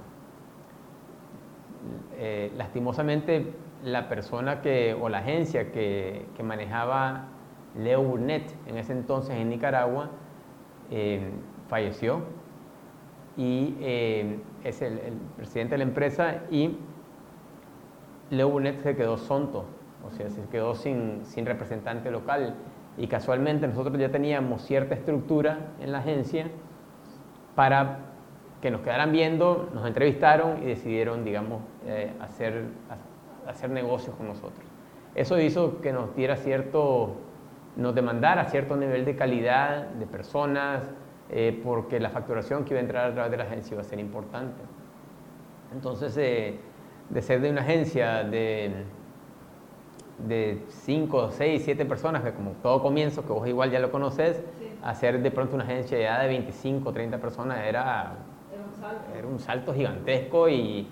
eh, 2.17 2.53
lastimosamente 2.57 3.55
la 3.85 4.09
persona 4.09 4.61
que, 4.63 4.97
o 4.99 5.09
la 5.09 5.19
agencia 5.19 5.71
que, 5.73 6.27
que 6.37 6.43
manejaba 6.43 7.25
Leunet 7.79 8.55
en 8.67 8.79
ese 8.79 8.93
entonces 8.93 9.37
en 9.37 9.49
Nicaragua 9.49 10.11
falleció 11.69 12.21
y 13.39 13.75
es 14.63 14.83
el, 14.83 14.99
presidente 15.39 15.75
de 15.75 15.79
la 15.79 15.85
empresa 15.85 16.43
y 16.51 16.77
Leunet 18.29 18.83
se 18.83 18.95
quedó 18.95 19.17
sonto, 19.17 19.65
o 20.07 20.11
sea, 20.11 20.29
se 20.29 20.43
quedó 20.51 20.75
sin, 20.75 21.25
sin 21.25 21.47
representante 21.47 22.11
local 22.11 22.55
y 22.99 23.07
casualmente 23.07 23.67
nosotros 23.67 23.99
ya 23.99 24.11
teníamos 24.11 24.63
cierta 24.63 24.95
estructura 24.95 25.59
en 25.81 25.93
la 25.93 25.99
agencia 25.99 26.47
para 27.55 27.99
que 28.61 28.71
nos 28.71 28.83
quedaran 28.83 29.13
viendo, 29.13 29.71
nos 29.75 29.87
entrevistaron 29.87 30.63
y 30.63 30.67
decidieron, 30.67 31.25
digamos, 31.25 31.63
eh, 31.87 32.13
hacer, 32.21 32.65
hacer 33.47 33.71
negocios 33.71 34.15
con 34.17 34.29
nosotros. 34.29 34.65
Eso 35.15 35.39
hizo 35.41 35.81
que 35.81 35.93
nos 35.93 36.15
diera 36.15 36.37
cierto, 36.37 37.17
nos 37.77 37.95
demandara 37.95 38.45
cierto 38.47 38.77
nivel 38.77 39.05
de 39.05 39.17
calidad 39.17 39.89
de 39.89 40.07
personas, 40.07 40.85
eh, 41.29 41.61
porque 41.65 41.99
la 41.99 42.11
facturación 42.11 42.65
que 42.65 42.75
iba 42.75 42.79
a 42.79 42.83
entrar 42.83 43.11
a 43.11 43.15
través 43.15 43.31
de 43.31 43.37
la 43.39 43.45
agencia 43.45 43.75
iba 43.75 43.81
a 43.81 43.85
ser 43.85 43.99
importante. 43.99 44.63
Entonces, 45.73 46.17
eh, 46.17 46.61
de 47.09 47.23
ser 47.23 47.41
de 47.41 47.51
una 47.51 47.63
agencia 47.63 48.23
de, 48.23 48.85
de 50.19 50.63
5, 50.69 51.31
6, 51.33 51.63
7 51.65 51.85
personas, 51.85 52.23
que 52.23 52.33
como 52.33 52.53
todo 52.63 52.83
comienzo, 52.83 53.27
que 53.27 53.33
vos 53.33 53.47
igual 53.49 53.71
ya 53.71 53.81
lo 53.81 53.91
conoces, 53.91 54.43
a 54.83 54.95
ser 54.95 55.23
de 55.23 55.31
pronto 55.31 55.55
una 55.55 55.65
agencia 55.65 55.99
ya 55.99 56.21
de 56.21 56.29
25, 56.29 56.93
30 56.93 57.19
personas 57.19 57.65
era 57.67 58.17
era 59.17 59.27
un 59.27 59.39
salto 59.39 59.75
gigantesco 59.75 60.49
y, 60.49 60.89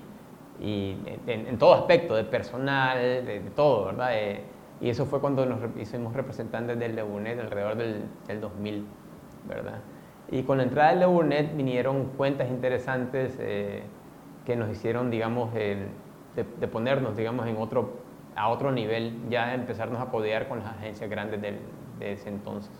en, 0.61 1.59
todo 1.59 1.75
aspecto, 1.75 2.15
de 2.15 2.25
personal, 2.25 2.99
de, 2.99 3.43
todo, 3.57 3.87
¿verdad? 3.87 4.11
Eh, 4.15 4.43
y 4.81 4.91
eso 4.91 5.07
fue 5.07 5.21
cuando 5.21 5.45
nos 5.47 5.59
hicimos 5.79 6.15
representantes 6.15 6.79
del 6.79 6.97
Leunet 6.97 7.39
alrededor 7.39 7.77
del, 7.77 8.41
2000, 8.41 8.85
¿verdad? 9.49 9.81
Y 10.31 10.43
con 10.43 10.59
la 10.59 10.65
entrada 10.65 10.91
del 10.91 11.01
Leunet 11.01 11.57
vinieron 11.57 12.05
cuentas 12.17 12.49
interesantes 12.49 13.37
eh, 13.41 13.83
que 14.45 14.55
nos 14.57 14.71
hicieron, 14.71 15.11
digamos, 15.11 15.53
de, 15.55 15.89
ponernos, 16.71 17.17
digamos, 17.17 17.47
en 17.47 17.57
otro, 17.57 17.91
a 18.41 18.49
otro 18.49 18.73
nivel, 18.73 19.29
ya 19.29 19.55
empezarnos 19.55 20.01
a 20.01 20.07
codear 20.07 20.49
con 20.49 20.61
las 20.61 20.69
agencias 20.69 21.11
grandes 21.11 21.43
de 21.43 21.59
ese 22.01 22.29
entonces. 22.31 22.73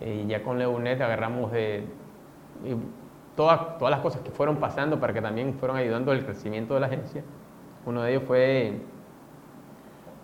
y 0.00 0.26
ya 0.26 0.42
con 0.42 0.58
Leunet 0.58 1.00
agarramos 1.00 1.50
todas, 3.34 3.78
todas 3.78 3.90
las 3.90 4.00
cosas 4.00 4.22
que 4.22 4.30
fueron 4.30 4.56
pasando 4.56 5.00
para 5.00 5.12
que 5.12 5.20
también 5.20 5.54
fueron 5.54 5.76
ayudando 5.76 6.12
al 6.12 6.24
crecimiento 6.24 6.74
de 6.74 6.80
la 6.80 6.86
agencia. 6.86 7.24
Uno 7.84 8.02
de 8.02 8.12
ellos 8.12 8.22
fue, 8.26 8.80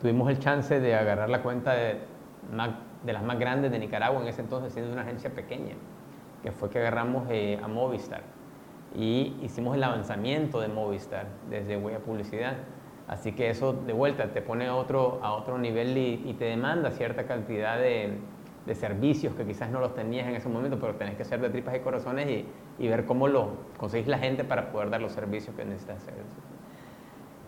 tuvimos 0.00 0.30
el 0.30 0.38
chance 0.38 0.78
de 0.78 0.94
agarrar 0.94 1.28
la 1.28 1.42
cuenta 1.42 1.72
de, 1.72 1.98
de 3.04 3.12
las 3.12 3.22
más 3.24 3.38
grandes 3.38 3.72
de 3.72 3.80
Nicaragua 3.80 4.22
en 4.22 4.28
ese 4.28 4.42
entonces, 4.42 4.72
siendo 4.72 4.92
una 4.92 5.02
agencia 5.02 5.30
pequeña, 5.30 5.74
que 6.42 6.52
fue 6.52 6.70
que 6.70 6.78
agarramos 6.78 7.26
eh, 7.30 7.58
a 7.60 7.66
Movistar 7.66 8.36
y 8.94 9.36
hicimos 9.42 9.76
el 9.76 9.84
avanzamiento 9.84 10.60
de 10.60 10.68
Movistar 10.68 11.26
desde 11.50 11.76
Huella 11.76 11.98
Publicidad. 11.98 12.56
Así 13.08 13.32
que 13.32 13.50
eso 13.50 13.72
de 13.72 13.92
vuelta 13.92 14.32
te 14.32 14.42
pone 14.42 14.66
a 14.66 14.74
otro, 14.74 15.20
a 15.22 15.32
otro 15.32 15.58
nivel 15.58 15.96
y 15.96 16.34
te 16.38 16.46
demanda 16.46 16.90
cierta 16.90 17.24
cantidad 17.24 17.78
de, 17.78 18.18
de 18.66 18.74
servicios 18.74 19.34
que 19.34 19.44
quizás 19.44 19.70
no 19.70 19.80
los 19.80 19.94
tenías 19.94 20.26
en 20.26 20.34
ese 20.34 20.48
momento, 20.48 20.78
pero 20.80 20.96
tenés 20.96 21.16
que 21.16 21.24
ser 21.24 21.40
de 21.40 21.50
tripas 21.50 21.76
y 21.76 21.80
corazones 21.80 22.28
y, 22.28 22.46
y 22.78 22.88
ver 22.88 23.04
cómo 23.04 23.28
lo 23.28 23.50
conseguís 23.78 24.08
la 24.08 24.18
gente 24.18 24.42
para 24.42 24.72
poder 24.72 24.90
dar 24.90 25.00
los 25.00 25.12
servicios 25.12 25.54
que 25.54 25.64
necesitas 25.64 25.98
hacer. 25.98 26.14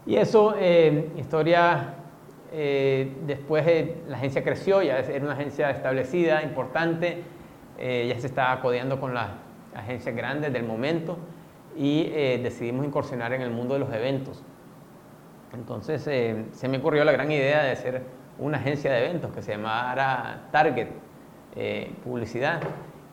Y 0.06 0.16
eso, 0.16 0.54
eh, 0.56 1.10
historia, 1.18 1.94
eh, 2.52 3.12
después 3.26 3.66
la 4.08 4.16
agencia 4.16 4.42
creció, 4.44 4.80
ya 4.80 5.00
era 5.00 5.24
una 5.24 5.34
agencia 5.34 5.70
establecida, 5.70 6.42
importante, 6.42 7.24
eh, 7.78 8.06
ya 8.08 8.18
se 8.20 8.28
estaba 8.28 8.60
codeando 8.60 9.00
con 9.00 9.12
las 9.12 9.28
agencias 9.74 10.14
grandes 10.14 10.52
del 10.52 10.64
momento 10.64 11.18
y 11.76 12.04
decidimos 12.42 12.84
incursionar 12.86 13.32
en 13.34 13.42
el 13.42 13.50
mundo 13.50 13.74
de 13.74 13.80
los 13.80 13.92
eventos. 13.92 14.42
Entonces 15.52 16.02
se 16.02 16.68
me 16.68 16.78
ocurrió 16.78 17.04
la 17.04 17.12
gran 17.12 17.30
idea 17.30 17.62
de 17.62 17.70
hacer 17.72 18.02
una 18.38 18.58
agencia 18.58 18.92
de 18.92 19.04
eventos 19.04 19.32
que 19.32 19.42
se 19.42 19.52
llamara 19.52 20.48
Target, 20.52 20.88
eh, 21.56 21.92
publicidad 22.04 22.60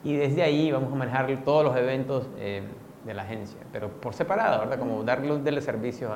y 0.03 0.15
desde 0.15 0.43
ahí 0.43 0.71
vamos 0.71 0.91
a 0.91 0.95
manejar 0.95 1.43
todos 1.43 1.63
los 1.63 1.75
eventos 1.75 2.29
eh, 2.37 2.61
de 3.05 3.13
la 3.13 3.23
agencia, 3.23 3.59
pero 3.71 3.89
por 3.89 4.13
separado, 4.13 4.59
¿verdad? 4.59 4.77
Como 4.77 5.03
darle, 5.03 5.61
servicio. 5.61 6.11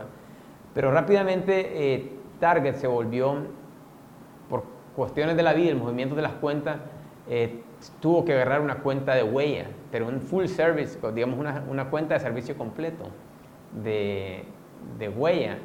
Pero 0.73 0.91
rápidamente 0.91 1.95
eh, 1.95 2.11
Target 2.39 2.75
se 2.75 2.88
volvió, 2.88 3.35
por 4.49 4.63
cuestiones 4.95 5.35
de 5.35 5.43
la 5.43 5.53
vida, 5.53 5.71
el 5.71 5.77
movimiento 5.77 6.15
de 6.15 6.21
las 6.21 6.33
cuentas, 6.33 6.77
tuvo 7.99 8.25
que 8.25 8.33
agarrar 8.33 8.61
una 8.61 8.79
cuenta 8.79 9.13
de 9.13 9.21
huella, 9.21 9.67
pero 9.91 10.07
un 10.07 10.19
full 10.19 10.45
service, 10.45 10.97
digamos 11.13 11.39
una, 11.39 11.63
una 11.69 11.89
cuenta 11.89 12.15
de 12.15 12.19
servicio 12.19 12.57
completo 12.57 13.05
de, 13.83 14.45
de 14.97 15.09
huella. 15.09 15.59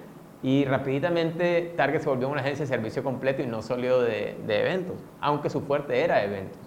Y 0.45 0.67
rapiditamente 0.67 1.73
Target 1.75 2.03
se 2.03 2.09
volvió 2.11 2.29
una 2.29 2.43
agencia 2.43 2.67
de 2.67 2.69
servicio 2.69 3.03
completo 3.03 3.41
y 3.43 3.47
no 3.47 3.63
solo 3.63 4.03
de, 4.03 4.37
de 4.47 4.61
eventos, 4.61 5.03
aunque 5.23 5.49
su 5.49 5.63
fuerte 5.63 6.05
era 6.05 6.23
eventos. 6.23 6.59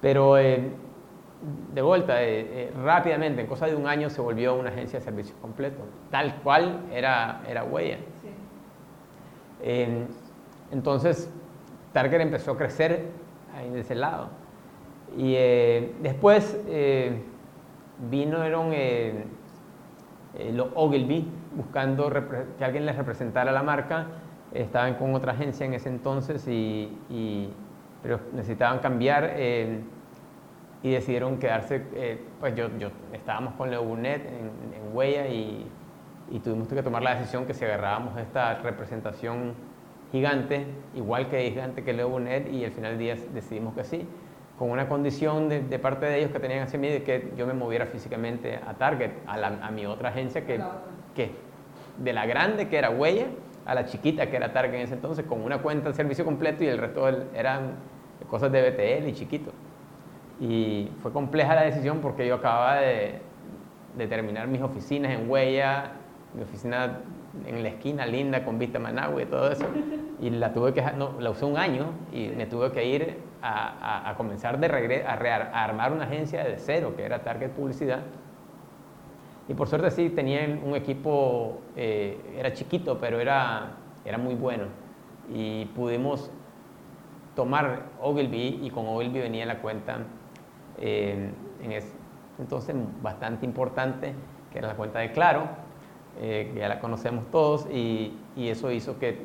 Pero 0.00 0.38
eh, 0.38 0.70
de 1.74 1.82
vuelta, 1.82 2.22
eh, 2.22 2.40
eh, 2.40 2.72
rápidamente, 2.82 3.42
en 3.42 3.46
cosa 3.46 3.66
de 3.66 3.76
un 3.76 3.86
año, 3.86 4.08
se 4.08 4.22
volvió 4.22 4.54
una 4.54 4.70
agencia 4.70 5.00
de 5.00 5.04
servicio 5.04 5.34
completo, 5.42 5.82
tal 6.10 6.36
cual 6.36 6.80
era, 6.90 7.42
era 7.46 7.62
Huella. 7.62 7.98
entonces, 10.70 11.30
Target 11.92 12.22
empezó 12.22 12.52
a 12.52 12.56
crecer 12.56 13.02
ahí 13.54 13.68
de 13.68 13.80
ese 13.80 13.96
lado. 13.96 14.30
Y 15.14 15.34
después 16.00 16.58
vinieron 20.38 20.56
los 20.56 20.68
Ogilvy, 20.74 21.26
buscando 21.56 22.10
que 22.56 22.64
alguien 22.64 22.86
les 22.86 22.96
representara 22.96 23.52
la 23.52 23.62
marca. 23.62 24.06
Estaban 24.52 24.94
con 24.94 25.14
otra 25.14 25.32
agencia 25.32 25.66
en 25.66 25.74
ese 25.74 25.88
entonces, 25.88 26.46
y, 26.48 27.50
pero 28.02 28.20
necesitaban 28.32 28.78
cambiar 28.78 29.32
eh, 29.34 29.80
y 30.82 30.90
decidieron 30.90 31.38
quedarse. 31.38 31.82
Eh, 31.94 32.22
pues 32.40 32.54
yo, 32.54 32.68
yo, 32.78 32.88
estábamos 33.12 33.54
con 33.54 33.70
Leunet 33.70 34.24
en, 34.26 34.74
en 34.74 34.96
Huella 34.96 35.26
y, 35.26 35.66
y, 36.30 36.38
tuvimos 36.38 36.68
que 36.68 36.82
tomar 36.82 37.02
la 37.02 37.16
decisión 37.16 37.44
que 37.44 37.52
si 37.52 37.64
agarrábamos 37.64 38.16
esta 38.18 38.54
representación 38.62 39.54
gigante, 40.12 40.66
igual 40.94 41.28
que 41.28 41.50
gigante 41.50 41.84
que 41.84 41.92
Leunet, 41.92 42.50
y 42.50 42.64
al 42.64 42.70
final 42.70 42.92
del 42.92 42.98
día 42.98 43.16
decidimos 43.34 43.74
que 43.74 43.84
sí 43.84 44.06
con 44.58 44.70
una 44.70 44.88
condición 44.88 45.48
de, 45.48 45.60
de, 45.60 45.78
parte 45.78 46.06
de 46.06 46.18
ellos 46.18 46.32
que 46.32 46.40
tenían 46.40 46.66
ese 46.66 46.78
miedo 46.78 46.94
de 46.94 47.02
que 47.04 47.32
yo 47.36 47.46
me 47.46 47.54
moviera 47.54 47.86
físicamente 47.86 48.56
a 48.56 48.74
Target, 48.74 49.12
a, 49.26 49.34
a 49.66 49.70
mi 49.70 49.86
otra 49.86 50.08
agencia 50.08 50.44
que, 50.44 50.60
que 51.14 51.30
de 51.98 52.12
la 52.12 52.26
grande 52.26 52.68
que 52.68 52.76
era 52.76 52.90
Huella 52.90 53.26
a 53.66 53.74
la 53.74 53.84
chiquita 53.84 54.28
que 54.30 54.36
era 54.36 54.52
Target 54.52 54.74
en 54.74 54.82
ese 54.82 54.94
entonces, 54.94 55.26
con 55.26 55.42
una 55.42 55.58
cuenta 55.58 55.88
de 55.90 55.94
servicio 55.94 56.24
completo 56.24 56.64
y 56.64 56.68
el 56.68 56.78
resto 56.78 57.06
eran 57.34 57.74
cosas 58.28 58.50
de 58.50 58.70
BTL 58.70 59.08
y 59.08 59.12
chiquito. 59.12 59.52
Y 60.40 60.90
fue 61.02 61.12
compleja 61.12 61.54
la 61.54 61.62
decisión 61.62 61.98
porque 62.00 62.26
yo 62.26 62.36
acababa 62.36 62.76
de, 62.76 63.20
de 63.96 64.06
terminar 64.06 64.48
mis 64.48 64.62
oficinas 64.62 65.12
en 65.12 65.30
Huella, 65.30 65.92
mi 66.34 66.42
oficina 66.42 67.00
en 67.46 67.62
la 67.62 67.68
esquina 67.68 68.06
linda 68.06 68.44
con 68.44 68.58
vista 68.58 68.78
a 68.78 68.80
Managua 68.80 69.22
y 69.22 69.26
todo 69.26 69.52
eso. 69.52 69.66
Y 70.20 70.30
la 70.30 70.52
tuve 70.52 70.72
que, 70.72 70.82
no, 70.96 71.20
la 71.20 71.30
usé 71.30 71.44
un 71.44 71.56
año 71.56 71.90
y 72.12 72.28
me 72.28 72.46
tuve 72.46 72.72
que 72.72 72.84
ir 72.84 73.18
a, 73.42 74.10
a, 74.10 74.14
comenzar 74.16 74.58
de 74.58 74.68
regreso, 74.68 75.08
a, 75.08 75.12
a, 75.12 75.64
armar 75.64 75.92
una 75.92 76.04
agencia 76.04 76.44
de 76.44 76.58
cero, 76.58 76.94
que 76.96 77.04
era 77.04 77.22
Target 77.22 77.50
Publicidad. 77.50 78.00
Y 79.48 79.54
por 79.54 79.68
suerte 79.68 79.90
sí, 79.90 80.10
tenía 80.10 80.40
un 80.62 80.74
equipo, 80.76 81.60
eh, 81.74 82.34
era 82.36 82.52
chiquito, 82.52 82.98
pero 82.98 83.18
era, 83.18 83.76
era 84.04 84.18
muy 84.18 84.34
bueno. 84.34 84.64
Y 85.32 85.64
pudimos 85.66 86.30
tomar 87.34 87.84
Ogilvy 88.00 88.60
y 88.62 88.70
con 88.70 88.86
Ogilvy 88.86 89.20
venía 89.20 89.46
la 89.46 89.60
cuenta 89.60 90.00
eh, 90.78 91.30
en 91.62 91.72
ese 91.72 91.92
entonces 92.38 92.74
bastante 93.02 93.46
importante, 93.46 94.14
que 94.52 94.58
era 94.58 94.68
la 94.68 94.74
cuenta 94.74 95.00
de 95.00 95.12
Claro, 95.12 95.48
eh, 96.20 96.50
que 96.52 96.60
ya 96.60 96.68
la 96.68 96.78
conocemos 96.78 97.30
todos, 97.30 97.66
y, 97.72 98.16
y, 98.36 98.48
eso 98.48 98.70
hizo 98.70 98.98
que 98.98 99.24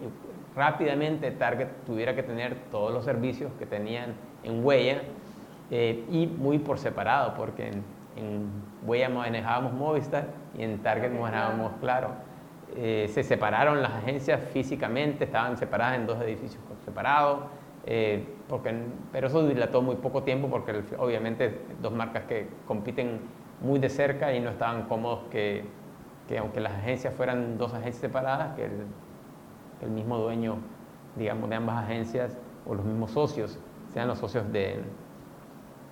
rápidamente 0.55 1.31
Target 1.31 1.67
tuviera 1.86 2.15
que 2.15 2.24
tener 2.24 2.55
todos 2.72 2.93
los 2.93 3.03
servicios 3.05 3.51
que 3.60 3.65
tenían 3.65 4.13
en 4.43 4.63
Huella 4.63 5.01
eh, 5.72 6.05
y 6.10 6.27
muy 6.27 6.60
por 6.60 6.77
separado, 6.77 7.33
porque 7.36 7.67
en, 7.67 7.83
en, 8.15 8.50
Huella 8.86 9.10
manejábamos 9.10 9.74
Movistar 9.74 10.27
y 10.57 10.63
en 10.63 10.79
Target 10.79 11.12
manejábamos 11.12 11.74
Claro. 11.79 12.10
Eh, 12.75 13.07
se 13.13 13.24
separaron 13.24 13.83
las 13.83 13.91
agencias 13.91 14.41
físicamente, 14.51 15.25
estaban 15.25 15.57
separadas 15.57 15.95
en 15.95 16.07
dos 16.07 16.19
edificios 16.22 16.62
separados, 16.83 17.41
porque, 18.48 18.74
pero 19.12 19.27
eso 19.27 19.45
dilató 19.48 19.81
muy 19.81 19.95
poco 19.98 20.24
tiempo 20.24 20.48
porque 20.50 20.83
obviamente 20.98 21.60
dos 21.81 21.93
marcas 21.93 22.24
que 22.24 22.48
compiten 22.65 23.19
muy 23.62 23.77
de 23.77 23.89
cerca 23.89 24.33
y 24.33 24.39
no 24.39 24.50
estaban 24.50 24.83
cómodos 24.83 25.25
que 25.29 25.63
que 26.27 26.38
aunque 26.38 26.60
las 26.60 26.74
agencias 26.74 27.13
fueran 27.13 27.57
dos 27.57 27.74
agencias 27.74 28.01
separadas, 28.01 28.55
que 28.55 28.65
el, 28.65 28.86
mismo 29.89 30.17
dueño, 30.17 30.57
digamos, 31.15 31.49
de 31.49 31.55
ambas 31.55 31.83
agencias 31.83 32.37
o 32.65 32.75
los 32.75 32.85
mismos 32.85 33.11
socios 33.11 33.59
sean 33.93 34.07
los 34.07 34.17
socios 34.17 34.51
de, 34.51 34.81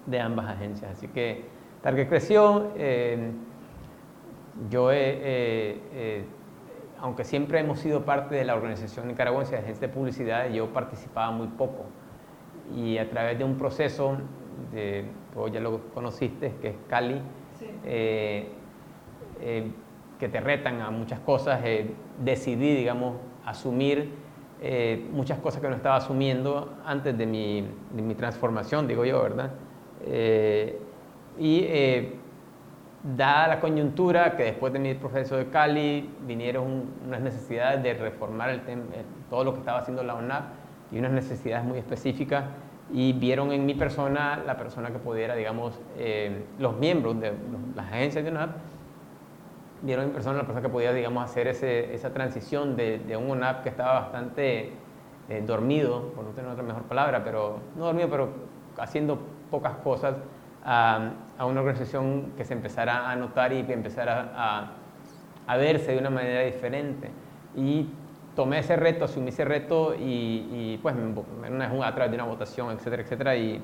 de 0.05 0.19
ambas 0.19 0.47
agencias. 0.49 0.91
Así 0.91 1.07
que 1.07 1.45
Target 1.81 2.07
creció. 2.07 2.71
Eh, 2.75 3.31
yo, 4.69 4.89
aunque 6.99 7.23
siempre 7.23 7.59
hemos 7.59 7.79
sido 7.79 8.05
parte 8.05 8.35
de 8.35 8.45
la 8.45 8.55
organización 8.55 9.07
nicaragüense 9.07 9.53
de 9.53 9.57
agencias 9.57 9.81
de 9.81 9.89
publicidad, 9.89 10.49
yo 10.49 10.71
participaba 10.71 11.31
muy 11.31 11.47
poco. 11.47 11.85
Y 12.75 12.97
a 12.97 13.09
través 13.09 13.37
de 13.37 13.43
un 13.43 13.57
proceso, 13.57 14.17
de, 14.71 15.05
ya 15.51 15.59
lo 15.59 15.89
conociste, 15.93 16.53
que 16.61 16.69
es 16.69 16.75
Cali, 16.87 17.21
eh, 17.85 18.47
eh, 19.41 19.71
que 20.19 20.29
te 20.29 20.39
retan 20.39 20.81
a 20.81 20.91
muchas 20.91 21.19
cosas, 21.21 21.61
eh, 21.63 21.91
decidí, 22.23 22.75
digamos, 22.75 23.15
asumir 23.45 24.11
eh, 24.61 25.07
muchas 25.11 25.39
cosas 25.39 25.61
que 25.61 25.67
no 25.67 25.75
estaba 25.75 25.95
asumiendo 25.95 26.75
antes 26.85 27.17
de 27.17 27.25
mi, 27.25 27.67
mi 27.93 28.15
transformación, 28.15 28.87
digo 28.87 29.05
yo, 29.05 29.21
¿verdad? 29.21 29.51
Eh, 30.05 30.79
y 31.39 31.65
dada 33.17 33.47
la 33.47 33.59
coyuntura, 33.59 34.35
que 34.35 34.43
después 34.43 34.71
de 34.73 34.79
mi 34.79 34.93
proceso 34.93 35.37
de 35.37 35.49
Cali 35.49 36.09
vinieron 36.27 36.85
unas 37.07 37.21
necesidades 37.21 37.81
de 37.81 37.93
reformar 37.95 38.49
el 38.49 38.61
todo 39.29 39.43
lo 39.43 39.53
que 39.53 39.59
estaba 39.59 39.79
haciendo 39.79 40.03
la 40.03 40.15
ONAP 40.15 40.43
y 40.91 40.99
unas 40.99 41.11
necesidades 41.11 41.65
muy 41.65 41.79
específicas 41.79 42.43
y 42.93 43.13
vieron 43.13 43.51
en 43.53 43.65
mi 43.65 43.73
persona 43.73 44.43
la 44.45 44.57
persona 44.57 44.91
que 44.91 44.99
pudiera, 44.99 45.35
digamos, 45.35 45.79
los 46.59 46.77
miembros 46.77 47.19
de 47.19 47.33
las 47.75 47.87
agencias 47.87 48.23
de 48.23 48.29
ONAP 48.29 48.51
vieron 49.81 50.05
en 50.05 50.11
persona 50.11 50.37
la 50.37 50.43
persona 50.43 50.61
que 50.61 50.69
podía, 50.69 50.93
digamos, 50.93 51.23
hacer 51.23 51.47
ese, 51.47 51.93
esa 51.93 52.13
transición 52.13 52.75
de, 52.75 52.99
de, 52.99 53.17
un 53.17 53.31
ONAP 53.31 53.63
que 53.63 53.69
estaba 53.69 54.01
bastante 54.01 54.71
eh, 55.29 55.43
dormido, 55.45 56.11
por 56.13 56.23
no 56.23 56.31
tener 56.31 56.51
otra 56.51 56.63
mejor 56.63 56.83
palabra, 56.83 57.23
pero 57.23 57.59
no 57.75 57.85
dormido, 57.85 58.09
pero 58.09 58.29
haciendo 58.77 59.19
pocas 59.49 59.75
cosas, 59.77 60.15
a, 60.63 61.11
a 61.37 61.45
una 61.45 61.61
organización 61.61 62.33
que 62.37 62.45
se 62.45 62.53
empezara 62.53 63.09
a 63.09 63.15
notar 63.15 63.51
y 63.53 63.63
que 63.63 63.73
empezara 63.73 64.31
a, 64.35 64.71
a, 65.47 65.57
verse 65.57 65.93
de 65.93 65.97
una 65.97 66.11
manera 66.11 66.41
diferente. 66.41 67.09
Y 67.55 67.89
tomé 68.35 68.59
ese 68.59 68.75
reto, 68.75 69.05
asumí 69.05 69.29
ese 69.29 69.43
reto 69.43 69.95
y, 69.95 70.47
y 70.51 70.79
pues 70.81 70.95
a 70.95 71.95
través 71.95 72.11
de 72.11 72.15
una 72.15 72.25
votación, 72.25 72.71
etcétera, 72.71 73.01
etcétera, 73.01 73.35
y 73.35 73.61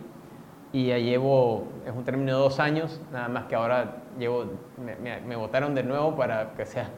y 0.73 0.88
ya 0.88 0.97
llevo, 0.97 1.67
es 1.86 1.93
un 1.93 2.03
término 2.03 2.34
de 2.34 2.43
dos 2.43 2.60
años, 2.60 3.01
nada 3.12 3.27
más 3.30 3.45
que 3.45 3.56
ahora 3.56 4.03
llevo, 4.17 4.45
me, 4.77 5.19
me, 5.21 5.36
votaron 5.36 5.75
de 5.75 5.84
nuevo 5.84 6.15
para 6.15 6.53
que 6.53 6.65
sea 6.65 6.89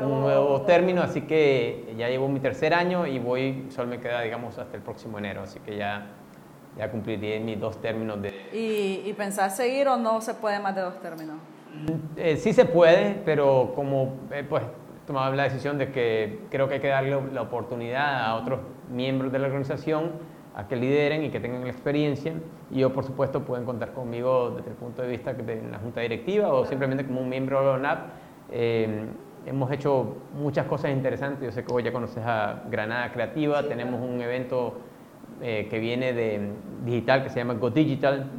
un, 0.00 0.20
nuevo... 0.20 0.62
término, 0.62 1.02
así 1.02 1.22
que 1.22 1.94
ya 1.96 2.08
llevo 2.08 2.28
mi 2.28 2.40
tercer 2.40 2.74
año 2.74 3.06
y 3.06 3.18
voy, 3.18 3.66
solo 3.70 3.88
me 3.88 4.00
queda, 4.00 4.20
digamos, 4.20 4.58
hasta 4.58 4.76
el 4.76 4.82
próximo 4.82 5.18
enero, 5.18 5.42
así 5.42 5.60
que 5.60 5.76
ya, 5.76 6.06
ya 6.76 6.90
cumpliré 6.90 7.40
mis 7.40 7.58
dos 7.58 7.80
términos 7.80 8.20
de... 8.20 8.28
¿Y, 8.52 9.08
y 9.08 9.14
pensás 9.14 9.56
seguir 9.56 9.88
o 9.88 9.96
no 9.96 10.20
se 10.20 10.34
puede 10.34 10.58
más 10.60 10.74
de 10.74 10.82
dos 10.82 11.00
términos? 11.00 11.36
Eh, 12.16 12.36
sí 12.36 12.52
se 12.52 12.64
puede, 12.64 13.20
pero 13.24 13.72
como 13.74 14.16
eh, 14.30 14.44
pues 14.48 14.62
tomado 15.06 15.34
la 15.34 15.44
decisión 15.44 15.78
de 15.78 15.90
que 15.90 16.40
creo 16.50 16.68
que 16.68 16.74
hay 16.74 16.80
que 16.80 16.88
darle 16.88 17.18
la 17.32 17.42
oportunidad 17.42 18.24
a 18.24 18.34
otros 18.34 18.60
miembros 18.90 19.32
de 19.32 19.38
la 19.38 19.46
organización 19.46 20.12
a 20.54 20.68
que 20.68 20.76
lideren 20.76 21.24
y 21.24 21.30
que 21.30 21.40
tengan 21.40 21.62
la 21.62 21.70
experiencia. 21.70 22.34
Y 22.70 22.80
yo, 22.80 22.92
por 22.92 23.04
supuesto, 23.04 23.44
pueden 23.44 23.64
contar 23.64 23.92
conmigo 23.92 24.52
desde 24.56 24.70
el 24.70 24.76
punto 24.76 25.02
de 25.02 25.08
vista 25.08 25.32
de 25.32 25.62
la 25.70 25.78
junta 25.78 26.00
directiva 26.00 26.52
o 26.52 26.66
simplemente 26.66 27.06
como 27.06 27.20
un 27.20 27.28
miembro 27.28 27.60
de 27.60 27.66
la 27.66 27.72
ONAP. 27.72 27.98
Eh, 28.50 29.06
hemos 29.46 29.70
hecho 29.72 30.16
muchas 30.34 30.66
cosas 30.66 30.90
interesantes. 30.92 31.44
Yo 31.44 31.52
sé 31.52 31.64
que 31.64 31.72
hoy 31.72 31.82
ya 31.82 31.92
conoces 31.92 32.22
a 32.24 32.64
Granada 32.70 33.12
Creativa. 33.12 33.62
Tenemos 33.62 34.00
un 34.00 34.20
evento 34.20 34.74
eh, 35.40 35.66
que 35.70 35.78
viene 35.78 36.12
de 36.12 36.50
digital 36.84 37.22
que 37.22 37.30
se 37.30 37.36
llama 37.36 37.54
Go 37.54 37.70
Digital. 37.70 38.30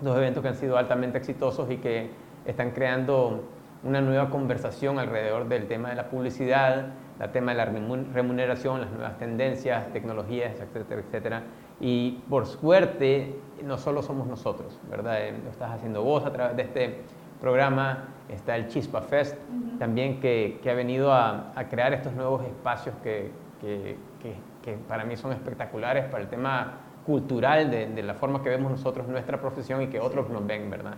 Dos 0.00 0.16
eventos 0.16 0.42
que 0.42 0.48
han 0.48 0.56
sido 0.56 0.76
altamente 0.76 1.18
exitosos 1.18 1.70
y 1.70 1.78
que 1.78 2.10
están 2.44 2.72
creando 2.72 3.44
una 3.84 4.00
nueva 4.00 4.30
conversación 4.30 4.98
alrededor 4.98 5.48
del 5.48 5.66
tema 5.66 5.90
de 5.90 5.96
la 5.96 6.08
publicidad, 6.08 6.92
el 7.20 7.30
tema 7.30 7.52
de 7.52 7.58
la 7.58 7.64
remuneración, 8.12 8.80
las 8.80 8.90
nuevas 8.90 9.18
tendencias, 9.18 9.92
tecnologías, 9.92 10.60
etcétera, 10.60 11.00
etcétera. 11.00 11.42
Y 11.80 12.22
por 12.28 12.46
suerte, 12.46 13.34
no 13.64 13.78
solo 13.78 14.02
somos 14.02 14.26
nosotros, 14.26 14.78
¿verdad? 14.90 15.26
Eh, 15.26 15.34
lo 15.44 15.50
estás 15.50 15.70
haciendo 15.72 16.02
vos 16.02 16.24
a 16.24 16.32
través 16.32 16.56
de 16.56 16.62
este 16.62 17.00
programa, 17.40 18.08
está 18.28 18.56
el 18.56 18.68
Chispa 18.68 19.02
Fest, 19.02 19.36
también 19.78 20.20
que, 20.20 20.60
que, 20.62 20.70
ha 20.70 20.74
venido 20.74 21.12
a, 21.12 21.52
a, 21.56 21.68
crear 21.68 21.92
estos 21.92 22.12
nuevos 22.12 22.44
espacios 22.44 22.94
que, 23.02 23.32
que, 23.60 23.96
que, 24.62 24.72
para 24.88 25.04
mí 25.04 25.16
son 25.16 25.32
espectaculares 25.32 26.04
para 26.04 26.22
el 26.22 26.28
tema 26.28 26.74
cultural 27.04 27.68
de, 27.68 27.88
de, 27.88 28.02
la 28.04 28.14
forma 28.14 28.42
que 28.44 28.48
vemos 28.48 28.70
nosotros 28.70 29.08
nuestra 29.08 29.40
profesión 29.40 29.82
y 29.82 29.88
que 29.88 29.98
otros 29.98 30.30
nos 30.30 30.46
ven, 30.46 30.70
¿verdad? 30.70 30.94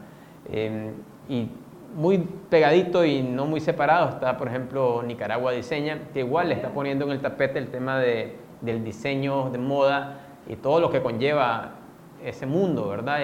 Eh, 0.51 0.93
y 1.29 1.51
muy 1.95 2.19
pegadito 2.51 3.05
y 3.05 3.23
no 3.23 3.47
muy 3.47 3.61
separado 3.61 4.11
está, 4.11 4.37
por 4.37 4.49
ejemplo, 4.49 5.03
Nicaragua 5.03 5.53
Diseña, 5.53 5.99
que 6.13 6.21
igual 6.21 6.49
le 6.49 6.55
está 6.55 6.71
poniendo 6.71 7.05
en 7.05 7.13
el 7.13 7.21
tapete 7.21 7.59
el 7.59 7.69
tema 7.69 7.99
de, 7.99 8.37
del 8.61 8.85
diseño 8.85 9.51
de 9.51 9.59
moda 9.59 10.21
y 10.49 10.57
todo 10.57 10.81
lo 10.81 10.91
que 10.91 11.01
conlleva 11.01 11.75
ese 12.23 12.47
mundo, 12.47 12.89
¿verdad? 12.89 13.21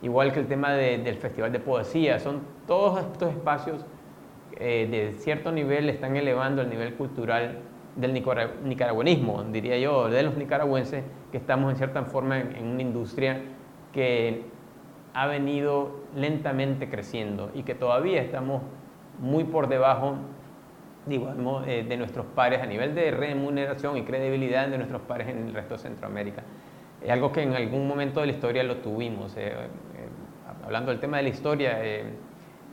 Igual 0.00 0.32
que 0.32 0.40
el 0.40 0.46
tema 0.46 0.72
del 0.72 1.16
Festival 1.16 1.52
de 1.52 1.60
Poesía, 1.60 2.18
son 2.18 2.40
todos 2.66 3.00
estos 3.00 3.30
espacios 3.30 3.84
eh, 4.56 4.88
de 4.90 5.12
cierto 5.20 5.52
nivel 5.52 5.88
están 5.88 6.16
elevando 6.16 6.62
el 6.62 6.70
nivel 6.70 6.94
cultural 6.94 7.58
del 7.96 8.12
nicaragüenismo, 8.12 9.42
diría 9.44 9.76
yo, 9.78 10.08
de 10.08 10.22
los 10.22 10.36
nicaragüenses, 10.36 11.02
que 11.32 11.38
estamos 11.38 11.72
en 11.72 11.76
cierta 11.76 12.04
forma 12.04 12.38
en 12.38 12.66
una 12.66 12.82
industria 12.82 13.40
que 13.92 14.44
ha 15.18 15.26
venido 15.26 15.90
lentamente 16.14 16.88
creciendo 16.88 17.50
y 17.52 17.64
que 17.64 17.74
todavía 17.74 18.22
estamos 18.22 18.62
muy 19.18 19.42
por 19.42 19.68
debajo 19.68 20.14
eh, 21.10 21.84
de 21.88 21.96
nuestros 21.96 22.24
pares 22.36 22.62
a 22.62 22.66
nivel 22.66 22.94
de 22.94 23.10
remuneración 23.10 23.96
y 23.96 24.02
credibilidad 24.02 24.68
de 24.68 24.76
nuestros 24.78 25.02
pares 25.02 25.26
en 25.26 25.48
el 25.48 25.54
resto 25.54 25.74
de 25.74 25.80
Centroamérica. 25.80 26.44
Es 27.02 27.10
algo 27.10 27.32
que 27.32 27.42
en 27.42 27.52
algún 27.54 27.88
momento 27.88 28.20
de 28.20 28.26
la 28.26 28.32
historia 28.32 28.62
lo 28.62 28.76
tuvimos. 28.76 29.36
Eh, 29.36 29.48
eh, 29.48 29.56
hablando 30.64 30.92
del 30.92 31.00
tema 31.00 31.16
de 31.16 31.24
la 31.24 31.28
historia, 31.30 31.80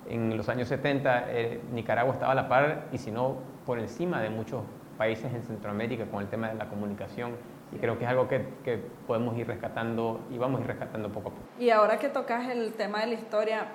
en 0.08 0.38
los 0.38 0.47
años 0.47 0.67
70 0.67 1.25
Nicaragua 1.73 2.13
estaba 2.13 2.34
a 2.34 2.36
la 2.36 2.47
par 2.47 2.89
y 2.91 2.99
si 2.99 3.10
no 3.10 3.38
por 3.65 3.79
encima 3.79 4.21
de 4.21 4.29
muchos 4.29 4.62
países 4.99 5.34
en 5.34 5.41
Centroamérica 5.41 6.05
con 6.05 6.21
el 6.21 6.27
tema 6.27 6.49
de 6.49 6.55
la 6.55 6.67
comunicación 6.67 7.31
y 7.71 7.78
creo 7.78 7.97
que 7.97 8.06
es 8.06 8.10
algo 8.10 8.28
que, 8.28 8.45
que, 8.63 8.78
podemos 9.08 9.38
ir 9.38 9.47
rescatando 9.47 10.21
y 10.32 10.38
vamos 10.38 10.60
a 10.60 10.63
ir 10.63 10.67
rescatando 10.67 11.10
poco 11.10 11.30
a 11.30 11.32
poco. 11.32 11.43
Y 11.60 11.69
ahora 11.69 11.99
que 11.99 12.10
tocas 12.10 12.47
el 12.49 12.73
tema 12.73 13.01
de 13.01 13.08
la 13.08 13.13
historia, 13.13 13.67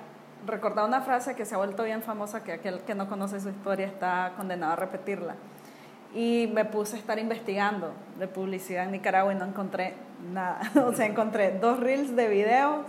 recordar 0.45 0.85
una 0.85 1.01
frase 1.01 1.35
que 1.35 1.45
se 1.45 1.55
ha 1.55 1.57
vuelto 1.57 1.83
bien 1.83 2.01
famosa, 2.01 2.43
que 2.43 2.53
aquel 2.53 2.81
que 2.81 2.95
no 2.95 3.07
conoce 3.07 3.39
su 3.39 3.49
historia 3.49 3.87
está 3.87 4.33
condenado 4.37 4.73
a 4.73 4.75
repetirla. 4.75 5.35
y 6.13 6.49
me 6.53 6.65
puse 6.65 6.97
a 6.97 6.99
estar 6.99 7.17
investigando 7.19 7.93
de 8.19 8.27
publicidad 8.27 8.83
en 8.83 8.91
Nicaragua 8.91 9.31
y 9.31 9.37
no 9.37 9.45
encontré 9.45 9.93
nada. 10.33 10.59
o 10.85 10.91
sea, 10.93 11.05
encontré 11.05 11.57
dos 11.59 11.79
reels 11.79 12.15
de 12.15 12.27
videos 12.27 12.85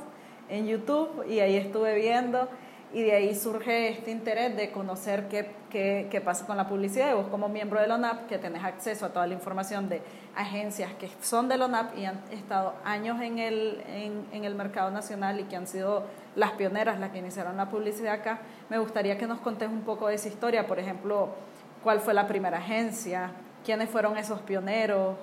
en 0.49 0.67
YouTube 0.67 1.25
y 1.29 1.39
ahí 1.39 1.57
estuve 1.57 1.95
viendo 1.95 2.49
y 2.93 3.03
de 3.03 3.13
ahí 3.13 3.35
surge 3.35 3.89
este 3.89 4.11
interés 4.11 4.55
de 4.55 4.71
conocer 4.71 5.29
qué, 5.29 5.51
qué, 5.71 6.09
qué, 6.11 6.21
pasa 6.21 6.47
con 6.47 6.57
la 6.57 6.69
publicidad. 6.69 7.11
Y 7.11 7.15
vos 7.15 7.27
como 7.29 7.49
miembro 7.49 7.81
de 7.81 7.87
la 7.87 7.95
ONAP 7.95 8.27
que 8.27 8.39
tenés 8.39 8.63
acceso 8.63 9.07
a 9.07 9.09
toda 9.09 9.27
la 9.27 9.35
información 9.35 9.89
de 9.89 10.03
agencias 10.37 10.93
que 10.95 11.09
son 11.23 11.49
de 11.49 11.57
la 11.57 11.65
ONAP 11.65 11.97
y 11.97 12.05
han 12.05 12.21
estado 12.31 12.75
años 12.85 13.21
en 13.23 13.39
el, 13.39 13.83
en, 13.89 14.45
el 14.45 14.55
mercado 14.55 14.91
nacional 14.91 15.41
y 15.41 15.45
que 15.45 15.57
han 15.57 15.67
sido 15.67 16.05
las 16.37 16.53
pioneras, 16.53 17.01
las 17.01 17.11
que 17.11 17.19
iniciaron 17.19 17.57
la 17.57 17.71
publicidad 17.71 18.15
acá, 18.15 18.41
me 18.69 18.79
gustaría 18.79 19.17
que 19.17 19.27
nos 19.27 19.41
contés 19.41 19.69
un 19.69 19.83
poco 19.83 20.09
de 20.09 20.15
esa 20.17 20.29
historia, 20.29 20.67
por 20.67 20.79
ejemplo, 20.79 21.31
cuál 21.83 22.01
fue 22.01 22.13
la 22.13 22.27
primera 22.27 22.59
agencia, 22.59 23.31
quiénes 23.65 23.89
fueron 23.89 24.19
esos 24.19 24.41
pioneros, 24.41 25.17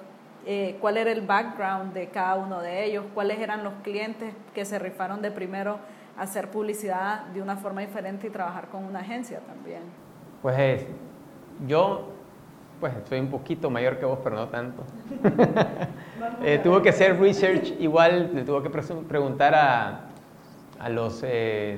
eh, 0.46 0.78
cuál 0.82 0.98
era 0.98 1.12
el 1.12 1.22
background 1.22 1.94
de 1.94 2.10
cada 2.10 2.36
uno 2.36 2.62
de 2.62 2.86
ellos, 2.86 3.06
cuáles 3.14 3.40
eran 3.40 3.64
los 3.64 3.74
clientes 3.84 4.34
que 4.56 4.66
se 4.66 4.80
rifaron 4.80 5.22
de 5.22 5.32
primero 5.32 5.80
hacer 6.20 6.52
publicidad 6.52 7.26
de 7.28 7.42
una 7.42 7.56
forma 7.56 7.82
diferente 7.82 8.28
y 8.28 8.30
trabajar 8.30 8.68
con 8.68 8.84
una 8.84 9.00
agencia 9.00 9.40
también. 9.40 9.82
Pues 10.42 10.86
yo 11.68 12.10
pues 12.80 12.94
soy 13.08 13.20
un 13.20 13.30
poquito 13.30 13.70
mayor 13.70 14.00
que 14.00 14.06
vos, 14.06 14.20
pero 14.24 14.36
no 14.38 14.48
tanto. 14.48 14.84
eh, 16.44 16.60
tuve 16.64 16.82
que 16.82 16.90
hacer 16.90 17.20
research, 17.20 17.74
igual 17.80 18.32
le 18.34 18.44
tuve 18.44 18.64
que 18.64 18.70
preguntar 18.70 19.54
a, 19.54 20.02
a 20.80 20.90
los, 20.90 21.22
eh, 21.24 21.78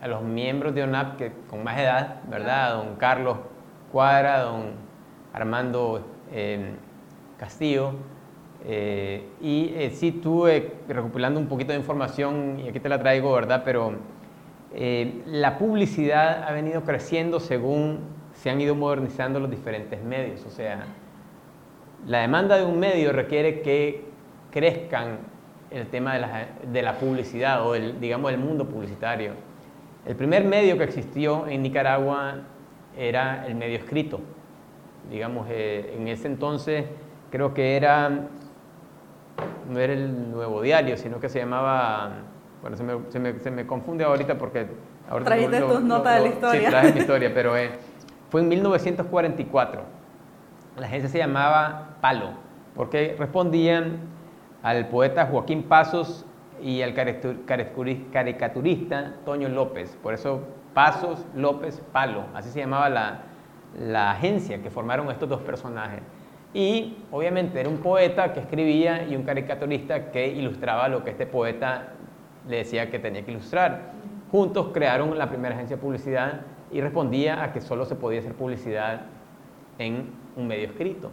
a 0.00 0.06
los 0.06 0.22
miembros 0.22 0.74
de 0.74 0.84
ONAP 0.84 1.16
que, 1.16 1.32
con 1.50 1.64
más 1.64 1.78
edad, 1.78 2.22
¿verdad? 2.28 2.76
Don 2.76 2.96
Carlos 2.96 3.38
Cuadra, 3.90 4.40
don 4.40 4.72
Armando 5.32 6.06
eh, 6.30 6.72
Castillo. 7.36 7.94
Eh, 8.64 9.22
y 9.40 9.72
eh, 9.76 9.90
sí 9.90 10.08
estuve 10.08 10.72
recopilando 10.88 11.38
un 11.38 11.46
poquito 11.46 11.72
de 11.72 11.78
información 11.78 12.60
y 12.64 12.68
aquí 12.68 12.80
te 12.80 12.88
la 12.88 12.98
traigo, 12.98 13.32
¿verdad? 13.32 13.62
Pero 13.64 13.94
la 15.26 15.56
publicidad 15.58 16.44
ha 16.44 16.52
venido 16.52 16.82
creciendo 16.82 17.40
según 17.40 18.00
se 18.34 18.50
han 18.50 18.60
ido 18.60 18.74
modernizando 18.74 19.40
los 19.40 19.50
diferentes 19.50 20.02
medios. 20.02 20.44
O 20.44 20.50
sea, 20.50 20.84
la 22.06 22.20
demanda 22.20 22.56
de 22.56 22.64
un 22.64 22.78
medio 22.78 23.12
requiere 23.12 23.60
que 23.60 24.04
crezcan 24.50 25.18
el 25.70 25.86
tema 25.88 26.14
de 26.14 26.20
la, 26.20 26.46
de 26.70 26.82
la 26.82 26.98
publicidad 26.98 27.66
o 27.66 27.74
el, 27.74 28.00
digamos, 28.00 28.32
el 28.32 28.38
mundo 28.38 28.68
publicitario. 28.68 29.32
El 30.06 30.16
primer 30.16 30.44
medio 30.44 30.78
que 30.78 30.84
existió 30.84 31.46
en 31.46 31.62
Nicaragua 31.62 32.36
era 32.96 33.46
el 33.46 33.54
medio 33.54 33.76
escrito. 33.76 34.20
Digamos, 35.10 35.46
eh, 35.50 35.94
en 35.98 36.08
ese 36.08 36.28
entonces 36.28 36.86
creo 37.30 37.52
que 37.52 37.76
era, 37.76 38.28
no 39.68 39.78
era 39.78 39.92
el 39.92 40.30
nuevo 40.30 40.62
diario, 40.62 40.96
sino 40.96 41.20
que 41.20 41.28
se 41.28 41.38
llamaba, 41.38 42.10
bueno, 42.62 42.76
se 42.76 42.82
me, 42.82 42.98
se 43.10 43.18
me, 43.18 43.38
se 43.38 43.50
me 43.50 43.66
confunde 43.66 44.04
ahorita 44.04 44.38
porque... 44.38 44.66
Ahorita 45.08 45.30
Trajiste 45.30 45.60
tus 45.60 45.82
notas 45.82 46.16
de 46.16 46.20
la 46.20 46.28
historia. 46.28 46.60
Sí, 46.60 46.66
traje 46.68 46.92
mi 46.92 47.00
historia, 47.00 47.32
pero 47.32 47.56
eh, 47.56 47.70
fue 48.30 48.40
en 48.42 48.48
1944. 48.48 49.82
La 50.76 50.86
agencia 50.86 51.08
se 51.08 51.18
llamaba 51.18 51.96
Palo, 52.00 52.30
porque 52.74 53.16
respondían 53.18 53.98
al 54.62 54.88
poeta 54.88 55.26
Joaquín 55.26 55.62
Pasos 55.62 56.26
y 56.62 56.82
al 56.82 56.94
caricaturista 58.12 59.14
Toño 59.24 59.48
López. 59.48 59.96
Por 60.02 60.14
eso 60.14 60.42
Pasos 60.74 61.24
López 61.34 61.80
Palo, 61.92 62.24
así 62.34 62.50
se 62.50 62.60
llamaba 62.60 62.88
la, 62.88 63.22
la 63.78 64.10
agencia 64.12 64.62
que 64.62 64.70
formaron 64.70 65.10
estos 65.10 65.28
dos 65.28 65.40
personajes. 65.40 66.00
Y 66.54 66.96
obviamente 67.12 67.60
era 67.60 67.68
un 67.68 67.78
poeta 67.78 68.32
que 68.32 68.40
escribía 68.40 69.06
y 69.06 69.14
un 69.14 69.22
caricaturista 69.22 70.10
que 70.10 70.28
ilustraba 70.28 70.88
lo 70.88 71.04
que 71.04 71.10
este 71.10 71.26
poeta 71.26 71.92
le 72.48 72.58
decía 72.58 72.90
que 72.90 72.98
tenía 72.98 73.24
que 73.24 73.32
ilustrar. 73.32 73.92
Juntos 74.30 74.70
crearon 74.72 75.16
la 75.18 75.28
primera 75.28 75.54
agencia 75.54 75.76
de 75.76 75.82
publicidad 75.82 76.40
y 76.72 76.80
respondía 76.80 77.42
a 77.42 77.52
que 77.52 77.60
solo 77.60 77.84
se 77.84 77.94
podía 77.94 78.20
hacer 78.20 78.34
publicidad 78.34 79.02
en 79.78 80.10
un 80.36 80.46
medio 80.46 80.66
escrito. 80.66 81.10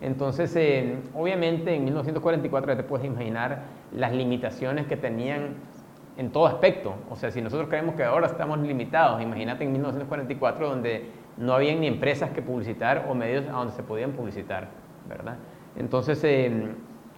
Entonces, 0.00 0.54
eh, 0.56 0.96
obviamente 1.14 1.74
en 1.74 1.84
1944 1.84 2.76
te 2.76 2.82
puedes 2.82 3.06
imaginar 3.06 3.62
las 3.92 4.12
limitaciones 4.12 4.86
que 4.86 4.96
tenían 4.96 5.56
en 6.16 6.30
todo 6.30 6.46
aspecto. 6.46 6.94
O 7.10 7.16
sea, 7.16 7.30
si 7.30 7.40
nosotros 7.40 7.68
creemos 7.68 7.94
que 7.94 8.04
ahora 8.04 8.26
estamos 8.26 8.58
limitados, 8.60 9.20
imagínate 9.20 9.64
en 9.64 9.72
1944 9.72 10.68
donde 10.68 11.10
no 11.38 11.54
había 11.54 11.74
ni 11.74 11.86
empresas 11.86 12.30
que 12.30 12.42
publicitar 12.42 13.06
o 13.08 13.14
medios 13.14 13.46
a 13.46 13.52
donde 13.52 13.72
se 13.72 13.82
podían 13.82 14.12
publicitar, 14.12 14.68
¿verdad? 15.08 15.36
Entonces, 15.76 16.22
eh, 16.24 16.74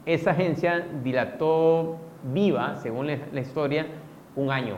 esa 0.07 0.33
agencia 0.33 0.87
dilató 1.03 1.99
viva, 2.33 2.77
según 2.77 3.07
la 3.07 3.41
historia, 3.41 3.87
un 4.37 4.51
año. 4.51 4.77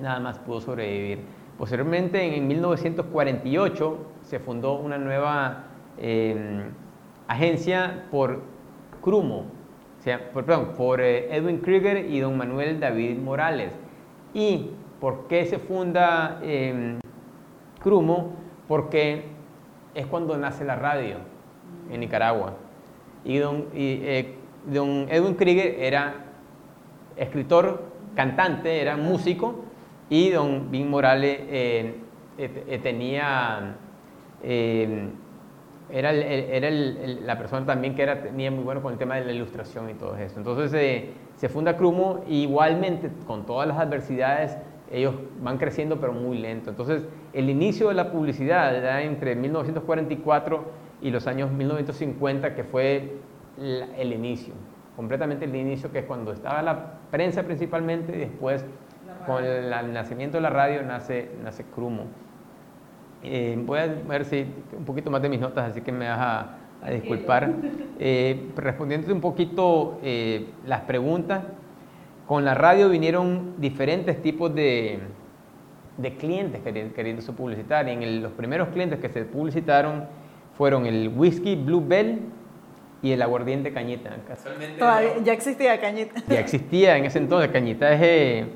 Nada 0.00 0.20
más 0.20 0.38
pudo 0.38 0.60
sobrevivir. 0.60 1.20
Posteriormente, 1.56 2.36
en 2.36 2.46
1948, 2.46 3.98
se 4.22 4.38
fundó 4.38 4.74
una 4.74 4.98
nueva 4.98 5.64
Em, 6.00 6.70
agencia 7.26 8.04
por 8.10 8.40
Crumo, 9.02 9.46
por, 10.32 10.44
perdón, 10.44 10.74
por 10.76 11.00
eh, 11.00 11.34
Edwin 11.36 11.58
Krieger 11.58 12.08
y 12.08 12.20
don 12.20 12.36
Manuel 12.36 12.78
David 12.78 13.18
Morales. 13.18 13.72
¿Y 14.32 14.70
por 15.00 15.26
qué 15.26 15.44
se 15.44 15.58
funda 15.58 16.38
eh, 16.42 16.98
Crumo? 17.80 18.32
Porque 18.66 19.24
es 19.94 20.06
cuando 20.06 20.36
nace 20.36 20.64
la 20.64 20.76
radio 20.76 21.16
en 21.90 22.00
Nicaragua. 22.00 22.54
Y 23.24 23.38
don, 23.38 23.66
eh, 23.74 24.36
Edwin 24.70 25.34
Krieger 25.34 25.76
era 25.80 26.14
escritor, 27.16 27.82
cantante, 28.14 28.80
era 28.80 28.96
músico, 28.96 29.64
y 30.10 30.30
don 30.30 30.70
Vin 30.70 30.88
Morales 30.88 31.38
eh, 31.48 32.80
tenía 32.82 33.76
era, 35.90 36.12
la 36.12 37.38
persona 37.38 37.64
también 37.64 37.94
que 37.94 38.02
era, 38.02 38.22
tenía 38.22 38.50
muy 38.50 38.62
bueno 38.62 38.82
con 38.82 38.92
el 38.92 38.98
tema 38.98 39.16
de 39.16 39.24
la 39.24 39.32
ilustración 39.32 39.88
y 39.90 39.94
todo 39.94 40.16
eso. 40.16 40.38
Entonces 40.38 40.72
eh, 40.74 41.10
se 41.36 41.48
funda 41.48 41.76
Crumo 41.76 42.24
igualmente 42.28 43.10
con 43.26 43.46
todas 43.46 43.66
las 43.66 43.78
adversidades 43.78 44.56
ellos 44.92 45.14
van 45.42 45.58
creciendo 45.58 46.00
pero 46.00 46.12
muy 46.12 46.38
lento. 46.38 46.70
Entonces 46.70 47.04
el 47.32 47.50
inicio 47.50 47.88
de 47.88 47.94
la 47.94 48.10
publicidad 48.10 48.74
era 48.74 49.02
entre 49.02 49.34
1944 49.34 50.64
y 51.02 51.10
los 51.10 51.26
años 51.26 51.50
1950 51.50 52.54
que 52.54 52.64
fue 52.64 53.16
el 53.58 54.12
inicio, 54.12 54.54
completamente 54.96 55.44
el 55.44 55.54
inicio 55.54 55.90
que 55.90 56.00
es 56.00 56.04
cuando 56.04 56.32
estaba 56.32 56.62
la 56.62 56.94
prensa 57.10 57.42
principalmente 57.42 58.14
y 58.14 58.20
después 58.20 58.64
con 59.26 59.44
el, 59.44 59.72
el, 59.72 59.92
nacimiento 59.92 60.36
de 60.36 60.42
la 60.42 60.50
radio 60.50 60.82
nace, 60.82 61.30
nace 61.42 61.64
Crumo. 61.64 62.04
Eh, 63.22 63.60
voy 63.64 63.80
a 63.80 63.86
ver 63.86 64.24
si 64.24 64.46
un 64.76 64.84
poquito 64.84 65.10
más 65.10 65.20
de 65.22 65.28
mis 65.28 65.40
notas, 65.40 65.70
así 65.70 65.80
que 65.80 65.92
me 65.92 66.08
vas 66.08 66.18
a, 66.18 66.90
disculpar. 66.90 67.52
Eh, 67.98 68.50
respondiéndote 68.54 69.12
un 69.12 69.20
poquito 69.20 69.98
eh, 70.02 70.50
las 70.64 70.82
preguntas, 70.82 71.42
con 72.28 72.44
la 72.44 72.54
radio 72.54 72.90
vinieron 72.90 73.54
diferentes 73.58 74.20
tipos 74.20 74.54
de, 74.54 75.00
de 75.96 76.16
clientes 76.16 76.60
queriendo, 76.62 77.22
su 77.22 77.34
publicitar. 77.34 77.88
Y 77.88 77.92
en 77.92 78.22
los 78.22 78.32
primeros 78.32 78.68
clientes 78.68 79.00
que 79.00 79.08
se 79.08 79.24
publicitaron 79.24 80.04
fueron 80.58 80.84
el 80.84 81.08
whisky 81.08 81.56
Blue 81.56 81.82
Bell 81.84 82.20
y 83.00 83.12
el 83.12 83.22
aguardiente 83.22 83.72
Cañita. 83.72 84.10
Casualmente. 84.28 84.78
ya 85.24 85.32
existía 85.32 85.80
Cañita. 85.80 86.22
Ya 86.28 86.40
existía 86.40 86.98
en 86.98 87.06
ese 87.06 87.18
entonces. 87.18 87.50
Cañita 87.50 87.94
es 87.94 88.46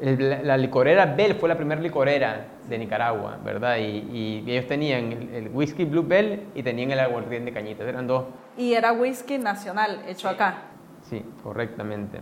la, 0.00 0.58
licorera 0.58 1.06
Bell 1.06 1.36
fue 1.36 1.48
la 1.48 1.56
primera 1.56 1.80
licorera 1.80 2.48
de 2.68 2.78
Nicaragua, 2.78 3.38
¿verdad? 3.42 3.78
Y, 3.78 4.44
y 4.44 4.44
ellos 4.46 4.66
tenían 4.66 5.30
el, 5.32 5.48
whisky 5.48 5.86
Blue 5.86 6.04
Bell 6.06 6.48
y 6.54 6.62
tenían 6.62 6.90
el 6.90 7.00
aguardiente 7.00 7.50
de 7.50 7.54
cañitas, 7.54 7.86
eran 7.86 8.06
dos. 8.06 8.24
Y 8.58 8.74
era 8.74 8.92
whisky 8.92 9.38
nacional, 9.38 10.02
hecho 10.06 10.28
acá. 10.28 10.64
Sí, 11.02 11.24
correctamente. 11.42 12.20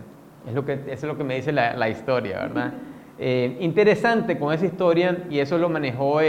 Es 0.49 0.55
lo 0.55 0.65
que, 0.65 0.73
eso 0.73 0.87
es 0.87 1.03
lo 1.03 1.17
que 1.17 1.23
me 1.23 1.35
dice 1.35 1.51
la, 1.51 1.75
la 1.75 1.89
historia, 1.89 2.39
¿verdad? 2.39 2.73
Eh, 3.21 3.57
interesante 3.59 4.39
con 4.39 4.53
esa 4.53 4.65
historia, 4.65 5.25
y 5.29 5.39
eso 5.39 5.57
lo 5.57 5.67
manejó 5.67 6.21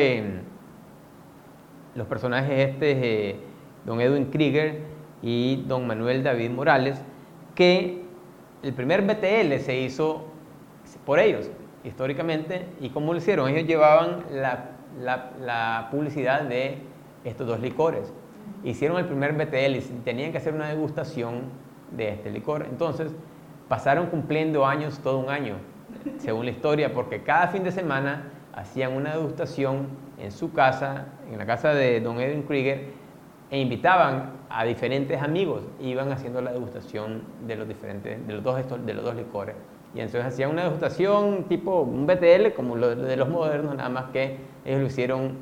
los 1.94 2.06
personajes 2.08 2.70
este, 2.70 3.28
eh, 3.30 3.36
don 3.86 4.00
Edwin 4.00 4.24
Krieger 4.24 4.80
y 5.22 5.62
don 5.68 5.86
Manuel 5.86 6.24
David 6.24 6.50
Morales, 6.50 7.00
que 7.54 8.02
el 8.64 8.72
primer 8.74 9.02
BTL 9.02 9.60
se 9.60 9.80
hizo 9.80 10.24
por 11.06 11.20
ellos, 11.20 11.48
históricamente. 11.84 12.66
¿Y 12.80 12.90
cómo 12.90 13.12
lo 13.12 13.18
hicieron? 13.18 13.48
Ellos 13.50 13.68
llevaban 13.68 14.24
la, 14.32 15.88
publicidad 15.92 16.42
de 16.42 16.78
estos 17.24 17.46
dos 17.46 17.60
licores. 17.60 18.12
Hicieron 18.64 18.98
el 18.98 19.06
primer 19.06 19.34
BTL 19.34 19.76
y 19.76 20.00
tenían 20.04 20.32
que 20.32 20.38
hacer 20.38 20.54
una 20.54 20.68
degustación 20.68 21.42
de 21.92 22.10
este 22.10 22.30
licor. 22.30 22.66
Entonces, 22.68 23.12
pasaron 23.70 24.06
cumpliendo 24.06 24.66
años 24.66 24.98
todo 24.98 25.18
un 25.18 25.30
año, 25.30 25.54
según 26.18 26.44
la 26.44 26.50
historia, 26.50 26.92
porque 26.92 27.22
cada 27.22 27.46
fin 27.46 27.62
de 27.62 27.70
semana 27.70 28.24
hacían 28.52 28.94
una 28.94 29.12
degustación 29.12 29.86
en 30.18 30.32
su 30.32 30.52
casa, 30.52 31.06
en 31.30 31.38
la 31.38 31.46
casa 31.46 31.72
de 31.72 32.00
don 32.00 32.20
Edwin 32.20 32.42
Krieger, 32.42 32.86
e 33.48 33.60
invitaban 33.60 34.32
a 34.50 34.64
diferentes 34.64 35.22
amigos, 35.22 35.62
iban 35.80 36.10
haciendo 36.10 36.40
la 36.42 36.50
degustación 36.50 37.22
de 37.46 37.54
los 37.54 37.68
diferentes, 37.68 38.26
de 38.26 38.34
los 38.34 38.42
dos, 38.42 38.56
de 38.84 38.92
los 38.92 39.04
dos 39.04 39.14
licores. 39.14 39.54
Y 39.94 40.00
entonces 40.00 40.24
hacían 40.24 40.50
una 40.50 40.64
degustación 40.64 41.44
tipo 41.44 41.82
un 41.82 42.08
BTL, 42.08 42.52
como 42.56 42.74
lo 42.74 42.96
de 42.96 43.16
los 43.16 43.28
modernos, 43.28 43.76
nada 43.76 43.88
más 43.88 44.06
que 44.06 44.36
ellos 44.64 44.80
lo 44.80 44.86
hicieron 44.88 45.34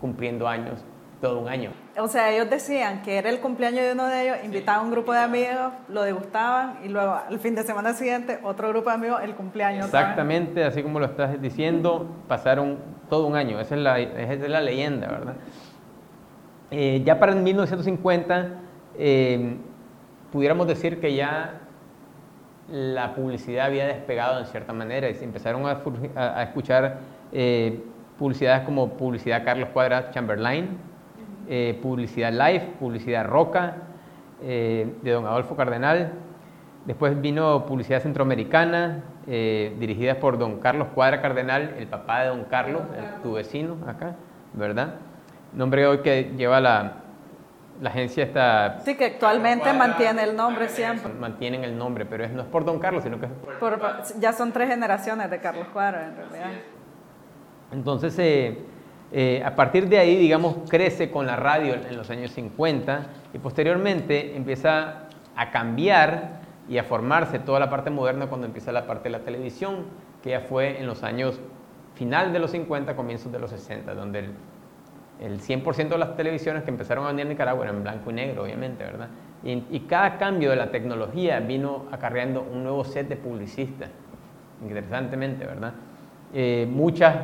cumpliendo 0.00 0.48
años, 0.48 0.84
todo 1.20 1.38
un 1.38 1.48
año. 1.48 1.70
O 1.98 2.08
sea, 2.08 2.30
ellos 2.30 2.50
decían 2.50 3.02
que 3.02 3.16
era 3.16 3.30
el 3.30 3.40
cumpleaños 3.40 3.80
de 3.80 3.92
uno 3.92 4.06
de 4.06 4.24
ellos, 4.24 4.36
invitaban 4.44 4.80
a 4.80 4.84
un 4.84 4.90
grupo 4.90 5.12
de 5.12 5.20
amigos, 5.20 5.72
lo 5.88 6.02
degustaban 6.02 6.78
y 6.84 6.88
luego 6.88 7.18
el 7.30 7.38
fin 7.38 7.54
de 7.54 7.62
semana 7.62 7.94
siguiente 7.94 8.38
otro 8.42 8.68
grupo 8.68 8.90
de 8.90 8.96
amigos, 8.96 9.20
el 9.22 9.34
cumpleaños. 9.34 9.86
Exactamente, 9.86 10.64
así 10.64 10.82
como 10.82 11.00
lo 11.00 11.06
estás 11.06 11.40
diciendo, 11.40 12.06
pasaron 12.28 12.78
todo 13.08 13.26
un 13.26 13.34
año, 13.34 13.58
esa 13.60 13.76
es 13.76 13.80
la, 13.80 13.98
esa 13.98 14.32
es 14.32 14.50
la 14.50 14.60
leyenda, 14.60 15.06
¿verdad? 15.06 15.36
Eh, 16.70 17.02
ya 17.04 17.18
para 17.18 17.34
1950 17.34 18.48
eh, 18.98 19.56
pudiéramos 20.32 20.66
decir 20.66 21.00
que 21.00 21.14
ya 21.14 21.60
la 22.70 23.14
publicidad 23.14 23.66
había 23.66 23.86
despegado 23.86 24.40
en 24.40 24.46
cierta 24.46 24.72
manera 24.72 25.08
y 25.08 25.14
se 25.14 25.24
empezaron 25.24 25.62
a, 25.66 26.42
escuchar 26.42 26.98
eh, 27.32 27.80
publicidades 28.18 28.64
como 28.64 28.90
publicidad 28.90 29.44
Carlos 29.44 29.68
Cuadra 29.72 30.10
Chamberlain, 30.10 30.76
publicidad 31.82 32.32
Live, 32.32 32.74
publicidad 32.80 33.26
Roca, 33.26 33.76
de 34.40 35.10
don 35.10 35.26
Adolfo 35.26 35.56
Cardenal. 35.56 36.12
Después 36.84 37.20
vino 37.20 37.66
publicidad 37.66 38.00
centroamericana, 38.00 39.02
dirigida 39.26 40.20
por 40.20 40.38
don 40.38 40.60
Carlos 40.60 40.88
Cuadra 40.94 41.20
Cardenal, 41.20 41.74
el 41.78 41.86
papá 41.86 42.22
de 42.22 42.28
don 42.28 42.44
Carlos, 42.44 42.82
tu 43.22 43.32
vecino 43.32 43.76
acá, 43.86 44.16
¿verdad? 44.52 44.94
nombre 45.52 45.86
hoy 45.86 45.98
que 45.98 46.32
lleva 46.36 46.60
la, 46.60 46.92
la 47.80 47.90
agencia 47.90 48.24
está... 48.24 48.78
Sí, 48.84 48.94
que 48.94 49.06
actualmente 49.06 49.72
mantiene 49.72 50.22
el 50.22 50.36
nombre 50.36 50.68
siempre. 50.68 51.12
Mantienen 51.12 51.64
el 51.64 51.76
nombre, 51.76 52.04
pero 52.04 52.24
es, 52.24 52.30
no 52.30 52.42
es 52.42 52.48
por 52.48 52.64
Don 52.64 52.78
Carlos, 52.78 53.02
sino 53.02 53.18
que 53.18 53.26
es 53.26 53.32
por... 53.58 53.80
ya 54.18 54.32
son 54.32 54.52
tres 54.52 54.68
generaciones 54.68 55.30
de 55.30 55.40
Carlos 55.40 55.66
Cuadra, 55.72 56.06
en 56.06 56.16
realidad. 56.16 56.50
Entonces, 57.72 58.16
eh, 58.18 58.58
eh, 59.12 59.42
a 59.44 59.54
partir 59.54 59.88
de 59.88 59.98
ahí, 59.98 60.16
digamos, 60.16 60.56
crece 60.68 61.10
con 61.10 61.26
la 61.26 61.36
radio 61.36 61.74
en 61.74 61.96
los 61.96 62.10
años 62.10 62.32
50 62.32 63.06
y 63.32 63.38
posteriormente 63.38 64.36
empieza 64.36 65.08
a 65.36 65.50
cambiar 65.50 66.40
y 66.68 66.78
a 66.78 66.84
formarse 66.84 67.38
toda 67.38 67.60
la 67.60 67.70
parte 67.70 67.90
moderna 67.90 68.26
cuando 68.26 68.46
empieza 68.46 68.72
la 68.72 68.86
parte 68.86 69.04
de 69.04 69.10
la 69.10 69.20
televisión, 69.20 69.84
que 70.22 70.30
ya 70.30 70.40
fue 70.40 70.80
en 70.80 70.86
los 70.86 71.02
años 71.02 71.40
final 71.94 72.32
de 72.32 72.40
los 72.40 72.50
50, 72.50 72.96
comienzos 72.96 73.30
de 73.32 73.38
los 73.38 73.50
60, 73.50 73.94
donde 73.94 74.18
el 74.18 74.30
el 75.20 75.40
100% 75.40 75.88
de 75.88 75.98
las 75.98 76.16
televisiones 76.16 76.62
que 76.62 76.70
empezaron 76.70 77.04
a 77.04 77.08
venir 77.08 77.22
en 77.22 77.30
Nicaragua 77.30 77.64
eran 77.64 77.76
en 77.76 77.82
blanco 77.82 78.10
y 78.10 78.14
negro, 78.14 78.42
obviamente, 78.42 78.84
¿verdad? 78.84 79.08
Y, 79.42 79.80
cada 79.80 80.18
cambio 80.18 80.50
de 80.50 80.56
la 80.56 80.70
tecnología 80.70 81.38
vino 81.40 81.84
acarreando 81.92 82.42
un 82.42 82.64
nuevo 82.64 82.84
set 82.84 83.08
de 83.08 83.16
publicistas, 83.16 83.90
interesantemente, 84.62 85.46
¿verdad? 85.46 85.72
Eh, 86.34 86.66
muchas 86.68 87.14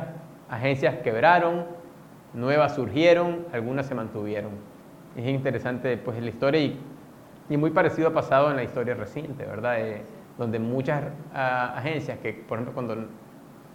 agencias 0.49 0.95
quebraron, 0.97 1.65
nuevas 2.33 2.75
surgieron, 2.75 3.45
algunas 3.51 3.85
se 3.85 3.95
mantuvieron. 3.95 4.51
Es 5.15 5.27
interesante 5.27 5.97
pues 5.97 6.21
la 6.21 6.29
historia 6.29 6.61
y, 6.61 6.79
muy 7.57 7.69
parecido 7.69 8.07
ha 8.07 8.13
pasado 8.13 8.49
en 8.49 8.55
la 8.55 8.63
historia 8.63 8.95
reciente, 8.95 9.45
¿verdad? 9.45 9.79
Eh, 9.79 10.01
donde 10.37 10.57
muchas 10.57 11.03
ah, 11.33 11.73
agencias 11.77 12.17
que, 12.19 12.33
por 12.33 12.57
ejemplo, 12.57 12.73
cuando, 12.73 13.07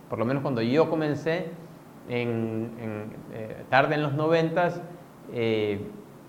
por 0.09 0.19
lo 0.19 0.25
menos 0.25 0.43
cuando 0.43 0.63
yo 0.63 0.91
comencé, 0.91 1.47
en, 2.09 2.71
eh, 3.33 3.65
tarde 3.69 3.95
en 3.95 4.03
los 4.03 4.15
noventas, 4.15 4.81
eh, 5.33 5.81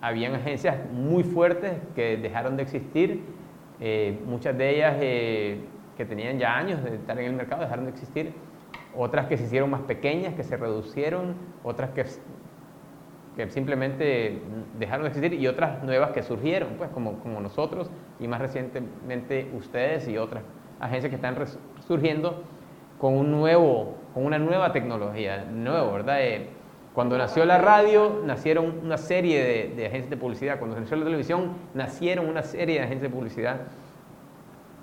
habían 0.01 0.35
agencias 0.35 0.77
muy 0.91 1.23
fuertes 1.23 1.73
que 1.95 2.17
dejaron 2.17 2.57
de 2.57 2.63
existir, 2.63 3.23
eh, 3.79 4.19
muchas 4.25 4.57
de 4.57 4.69
ellas 4.69 4.97
que 5.97 6.05
tenían 6.05 6.37
ya 6.37 6.55
años 6.55 6.83
de 6.83 6.95
estar 6.95 7.17
en 7.19 7.25
el 7.25 7.33
mercado 7.33 7.61
dejaron 7.61 7.85
de 7.85 7.91
existir, 7.91 8.33
otras 8.95 9.27
que 9.27 9.37
se 9.37 9.43
hicieron 9.43 9.69
más 9.69 9.81
pequeñas, 9.81 10.33
que 10.33 10.43
se 10.43 10.57
reducieron, 10.57 11.35
otras 11.63 11.91
que, 11.91 12.05
que 13.35 13.49
simplemente 13.49 14.41
dejaron 14.77 15.03
de 15.03 15.09
existir 15.09 15.33
y 15.33 15.47
otras 15.47 15.83
nuevas 15.83 16.11
que 16.11 16.23
surgieron, 16.23 16.75
pues 16.77 16.89
como, 16.89 17.19
como 17.19 17.39
nosotros 17.39 17.89
y 18.19 18.27
más 18.27 18.41
recientemente 18.41 19.49
ustedes 19.55 20.07
y 20.07 20.17
otras 20.17 20.43
agencias 20.79 21.09
que 21.09 21.15
están 21.15 21.35
surgiendo 21.87 22.43
con, 22.99 23.13
un 23.13 23.31
nuevo, 23.31 23.95
con 24.13 24.25
una 24.25 24.39
nueva 24.39 24.71
tecnología, 24.71 25.45
nuevo, 25.45 25.93
¿verdad? 25.93 26.21
Eh, 26.21 26.49
cuando 26.93 27.17
nació 27.17 27.45
la 27.45 27.59
radio, 27.59 28.21
nacieron 28.25 28.79
una 28.83 28.97
serie 28.97 29.69
de, 29.75 29.85
agencias 29.85 30.09
de 30.09 30.17
publicidad. 30.17 30.59
Cuando 30.59 30.79
nació 30.79 30.97
la 30.97 31.05
televisión, 31.05 31.53
nacieron 31.73 32.27
una 32.27 32.43
serie 32.43 32.75
de 32.75 32.81
agencias 32.81 33.03
de 33.03 33.09
publicidad. 33.09 33.61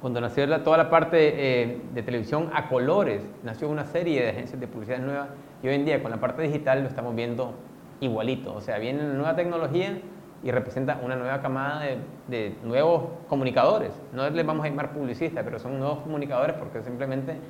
Cuando 0.07 0.21
nació 0.21 0.47
toda 0.63 0.77
la 0.77 0.89
parte 0.89 1.63
eh, 1.65 1.81
de 1.93 2.01
televisión 2.05 2.49
a 2.55 2.69
colores, 2.69 3.29
nació 3.43 3.69
una 3.69 3.85
serie 3.87 4.23
de 4.23 4.29
agencias 4.29 4.61
de 4.61 4.69
publicidad 4.69 5.01
nuevas. 5.01 5.31
Y 5.65 5.67
hoy 5.67 5.75
en 5.75 5.85
día, 5.85 6.01
con 6.01 6.13
la 6.13 6.19
parte 6.19 6.43
digital, 6.43 6.83
lo 6.83 6.89
estamos 6.89 7.13
viendo 7.17 7.55
igualito. 7.99 8.55
O 8.55 8.61
sea, 8.61 8.79
viene 8.79 9.05
una 9.05 9.15
nueva 9.15 9.35
tecnología 9.35 9.99
y 10.45 10.51
representa 10.53 11.01
una 11.03 11.17
nueva 11.17 11.43
camada 11.43 11.81
de, 11.81 11.99
de, 12.29 12.55
nuevos 12.63 13.03
comunicadores. 13.29 14.01
No 14.13 14.31
les 14.31 14.47
vamos 14.47 14.65
a 14.65 14.69
llamar 14.69 14.93
publicistas, 14.93 15.43
pero 15.43 15.59
son 15.59 15.77
nuevos 15.77 15.99
comunicadores 15.99 16.55
porque 16.55 16.85
simplemente 16.85 17.41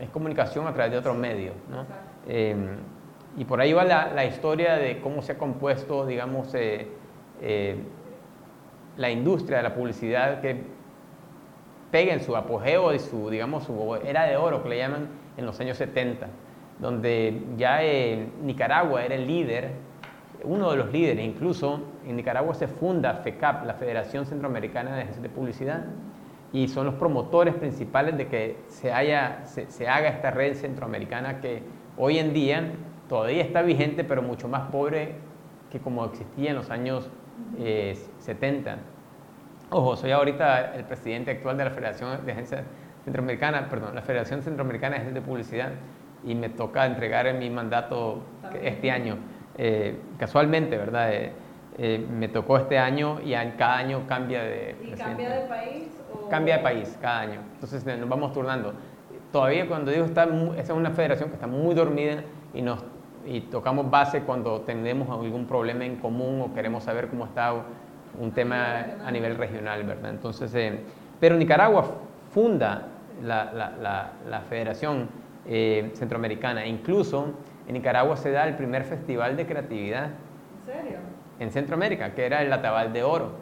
es 0.00 0.10
comunicación 0.10 0.66
a 0.66 0.74
través 0.74 0.90
de 0.90 0.98
otro 0.98 1.14
medio. 1.14 1.52
¿no? 1.70 1.86
Em, 2.26 2.70
y 3.36 3.44
por 3.44 3.60
ahí 3.60 3.72
va 3.72 3.84
la, 3.84 4.24
historia 4.24 4.74
de 4.74 5.00
cómo 5.00 5.22
se 5.22 5.30
ha 5.30 5.38
compuesto, 5.38 6.06
digamos, 6.06 6.52
eh, 6.56 6.88
eh, 7.40 7.76
la 8.96 9.10
industria 9.12 9.58
de 9.58 9.62
la 9.62 9.74
publicidad 9.76 10.40
que 10.40 10.73
pega 11.94 12.12
en 12.12 12.24
su 12.24 12.34
apogeo 12.34 12.92
y 12.92 12.98
su, 12.98 13.30
digamos, 13.30 13.62
su 13.62 13.94
era 14.04 14.24
de 14.24 14.36
oro, 14.36 14.64
que 14.64 14.68
le 14.68 14.78
llaman 14.78 15.06
en 15.36 15.46
los 15.46 15.60
años 15.60 15.76
70, 15.76 16.26
donde 16.80 17.40
ya 17.56 17.84
eh, 17.84 18.26
Nicaragua 18.42 19.04
era 19.04 19.14
el 19.14 19.28
líder, 19.28 19.70
uno 20.42 20.72
de 20.72 20.76
los 20.76 20.90
líderes, 20.90 21.24
incluso 21.24 21.82
en 22.04 22.16
Nicaragua 22.16 22.52
se 22.54 22.66
funda 22.66 23.14
FECAP, 23.22 23.64
la 23.64 23.74
Federación 23.74 24.26
Centroamericana 24.26 24.90
de 24.96 25.02
Agencias 25.02 25.22
de 25.22 25.28
Publicidad, 25.28 25.84
y 26.52 26.66
son 26.66 26.86
los 26.86 26.96
promotores 26.96 27.54
principales 27.54 28.18
de 28.18 28.26
que 28.26 28.56
se, 28.66 28.92
haya, 28.92 29.44
se, 29.44 29.86
haga 29.86 30.08
esta 30.08 30.32
red 30.32 30.54
centroamericana 30.54 31.40
que 31.40 31.62
hoy 31.96 32.18
en 32.18 32.34
día 32.34 32.72
todavía 33.08 33.44
está 33.44 33.62
vigente, 33.62 34.02
pero 34.02 34.20
mucho 34.20 34.48
más 34.48 34.68
pobre 34.72 35.14
que 35.70 35.78
como 35.78 36.04
existía 36.06 36.50
en 36.50 36.56
los 36.56 36.70
años 36.70 37.08
70. 38.18 38.78
Eh, 39.64 39.76
Ojo, 39.76 39.96
soy 39.96 40.10
ahorita 40.10 40.74
el 40.74 40.84
presidente 40.84 41.30
actual 41.30 41.56
de 41.56 41.64
la 41.64 41.70
Federación 41.70 42.24
de 42.24 42.32
Agencias 42.32 42.64
Centroamericana, 43.04 43.68
perdón, 43.68 43.94
la 43.94 44.02
Federación 44.02 44.42
Centroamericana 44.42 44.96
de 44.96 45.02
Agencias 45.02 45.22
de 45.22 45.28
Publicidad 45.28 45.70
y 46.24 46.34
me 46.34 46.48
toca 46.48 46.86
entregar 46.86 47.32
mi 47.34 47.50
mandato 47.50 48.22
este 48.62 48.90
año. 48.90 49.18
Eh, 49.56 49.98
casualmente, 50.18 50.76
¿verdad? 50.76 51.10
Eh, 51.76 52.06
me 52.10 52.28
tocó 52.28 52.56
este 52.56 52.78
año 52.78 53.20
y 53.20 53.32
cada 53.56 53.76
año 53.76 54.06
cambia 54.06 54.42
de... 54.42 54.76
¿Y 54.82 54.92
cambia 54.92 55.30
de 55.30 55.48
país? 55.48 55.88
Cambia 56.30 56.56
de 56.58 56.62
país 56.62 56.98
cada 57.00 57.20
año. 57.20 57.40
Entonces 57.54 57.84
nos 57.84 58.08
vamos 58.08 58.32
turnando. 58.32 58.74
Todavía 59.32 59.66
cuando 59.66 59.90
digo 59.90 60.04
está, 60.04 60.24
esa 60.56 60.60
es 60.60 60.70
una 60.70 60.90
federación 60.90 61.28
que 61.28 61.34
está 61.34 61.48
muy 61.48 61.74
dormida 61.74 62.22
y 62.54 62.62
nos 62.62 62.84
y 63.26 63.40
tocamos 63.40 63.90
base 63.90 64.22
cuando 64.22 64.60
tenemos 64.62 65.08
algún 65.08 65.46
problema 65.46 65.84
en 65.84 65.96
común 65.96 66.42
o 66.42 66.54
queremos 66.54 66.84
saber 66.84 67.08
cómo 67.08 67.24
está 67.24 67.54
un 68.18 68.32
tema 68.32 68.84
a 69.04 69.10
nivel 69.10 69.36
regional, 69.36 69.82
¿verdad? 69.84 70.10
Entonces, 70.10 70.54
eh, 70.54 70.80
pero 71.20 71.36
Nicaragua 71.36 71.84
funda 72.32 72.88
la, 73.22 73.52
la, 73.52 74.12
la, 74.28 74.40
Federación 74.42 75.08
eh, 75.46 75.90
Centroamericana. 75.94 76.66
Incluso 76.66 77.32
en 77.66 77.74
Nicaragua 77.74 78.16
se 78.16 78.30
da 78.30 78.46
el 78.46 78.54
primer 78.54 78.84
festival 78.84 79.36
de 79.36 79.46
creatividad. 79.46 80.10
¿En 80.66 80.74
serio? 80.74 80.98
En 81.38 81.50
Centroamérica, 81.50 82.14
que 82.14 82.26
era 82.26 82.42
el 82.42 82.52
Atabal 82.52 82.92
de 82.92 83.02
Oro. 83.02 83.32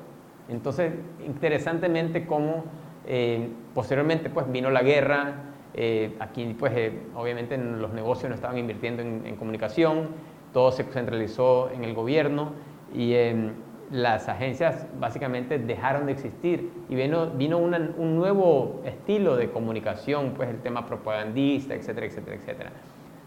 Entonces, 0.49 0.93
interesantemente 1.25 2.27
cómo 2.27 2.65
eh, 3.07 3.49
posteriormente 3.75 4.31
pues 4.31 4.51
vino 4.51 4.71
la 4.71 4.83
guerra, 4.83 5.35
eh, 5.75 6.15
aquí 6.21 6.55
pues 6.59 6.73
eh, 6.77 6.93
obviamente 7.15 7.57
los 7.57 7.93
negocios 7.93 8.29
no 8.29 8.35
estaban 8.35 8.59
invirtiendo 8.59 9.03
en, 9.03 9.37
comunicación, 9.37 10.09
todo 10.53 10.71
se 10.71 10.85
centralizó 10.85 11.71
en 11.71 11.85
el 11.85 11.95
gobierno 11.95 12.53
y 12.95 13.15
em, 13.15 13.53
las 13.93 14.29
agencias 14.29 14.87
básicamente 14.99 15.59
dejaron 15.59 16.07
de 16.07 16.13
existir 16.13 16.73
y 16.89 16.95
vino, 16.95 17.31
vino 17.31 17.59
un 17.59 18.17
nuevo 18.17 18.81
estilo 18.85 19.37
de 19.37 19.51
comunicación, 19.51 20.33
pues 20.35 20.49
el 20.49 20.61
tema 20.61 20.87
propagandista, 20.87 21.75
etcétera, 21.75 22.07
etcétera, 22.07 22.37
etcétera. 22.37 22.71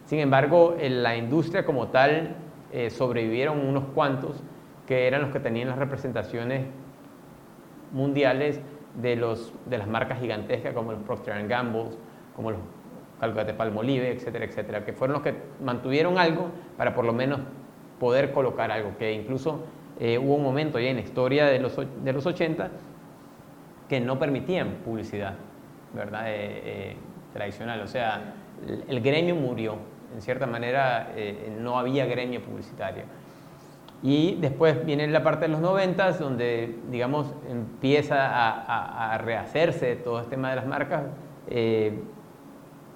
Sin 0.06 0.19
embargo, 0.19 0.75
en 0.80 1.04
la 1.04 1.15
industria 1.15 1.65
como 1.65 1.88
tal 1.88 2.36
sobrevivieron 2.89 3.60
unos 3.60 3.86
cuantos 3.93 4.43
que 4.88 5.08
eran 5.08 5.21
los 5.21 5.32
que 5.32 5.39
tenían 5.39 5.69
las 5.69 5.78
representaciones 5.78 6.65
mundiales 7.91 8.60
de, 9.01 9.15
los, 9.15 9.54
de 9.65 9.78
las 9.78 9.88
marcas 9.88 10.19
gigantescas 10.19 10.73
como 10.73 10.91
los 10.91 11.01
Procter 11.04 11.47
Gamble, 11.47 11.91
como 12.36 12.51
los 12.51 12.60
Calcate 13.19 13.54
Palmolive, 13.54 14.12
etcétera, 14.12 14.45
etcétera, 14.45 14.86
que 14.86 14.93
fueron 14.93 15.13
los 15.13 15.23
que 15.23 15.36
mantuvieron 15.63 16.17
algo 16.17 16.49
para 16.78 16.93
por 16.93 17.06
lo 17.06 17.13
menos 17.13 17.39
poder 17.99 18.32
colocar 18.32 18.71
algo, 18.71 18.97
que 18.97 19.13
incluso 19.13 19.63
eh, 19.99 20.17
hubo 20.17 20.36
un 20.36 20.43
momento 20.43 20.79
ya 20.79 20.89
en 20.89 20.97
la 20.97 21.01
historia 21.01 21.45
de 21.45 21.60
los, 21.60 21.75
de 21.77 22.13
los 22.13 22.25
80 22.25 22.69
que 23.88 23.99
no 23.99 24.19
permitían 24.19 24.79
publicidad, 24.84 25.36
¿verdad? 25.93 26.27
Eh, 26.27 26.62
eh, 26.65 26.97
tradicional, 27.34 27.81
o 27.81 27.88
sea, 27.88 28.34
el, 28.88 29.01
gremio 29.01 29.36
murió, 29.36 29.77
en 30.13 30.21
cierta 30.21 30.47
manera 30.47 31.10
no 31.60 31.77
había 31.77 32.05
gremio 32.05 32.41
publicitario. 32.41 33.03
Y 34.01 34.36
después 34.36 34.86
viene 34.86 35.08
la 35.08 35.23
parte 35.23 35.45
de 35.45 35.49
los 35.49 35.60
90 35.60 36.12
donde, 36.13 36.75
digamos, 36.89 37.34
empieza 37.49 38.27
a, 38.27 39.13
a, 39.13 39.17
rehacerse 39.17 39.95
todo 39.97 40.19
este 40.19 40.31
tema 40.31 40.49
de 40.51 40.55
las 40.55 40.65
marcas. 40.65 41.03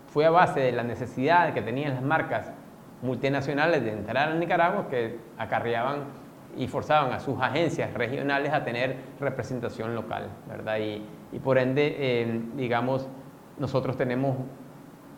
fue 0.08 0.26
a 0.26 0.30
base 0.30 0.62
de 0.62 0.72
la 0.72 0.84
necesidad 0.84 1.54
que 1.54 1.62
tenían 1.62 1.96
las 1.96 2.04
marcas 2.04 2.52
multinacionales 3.02 3.84
de 3.84 3.92
entrar 3.92 4.30
a 4.30 4.36
Nicaragua 4.36 4.88
que 4.90 5.20
acarreaban 5.38 6.19
y 6.60 6.67
forzaban 6.67 7.13
a 7.13 7.19
sus 7.19 7.41
agencias 7.41 7.93
regionales 7.93 8.54
a 8.54 8.63
tener 8.63 8.98
representación 9.19 9.95
local, 9.95 10.28
¿verdad? 10.48 10.78
Y, 10.78 11.02
y 11.32 11.39
por 11.39 11.58
ende, 11.58 11.95
eh, 11.98 12.41
digamos, 12.56 13.08
nosotros 13.58 13.95
tenemos, 13.95 14.38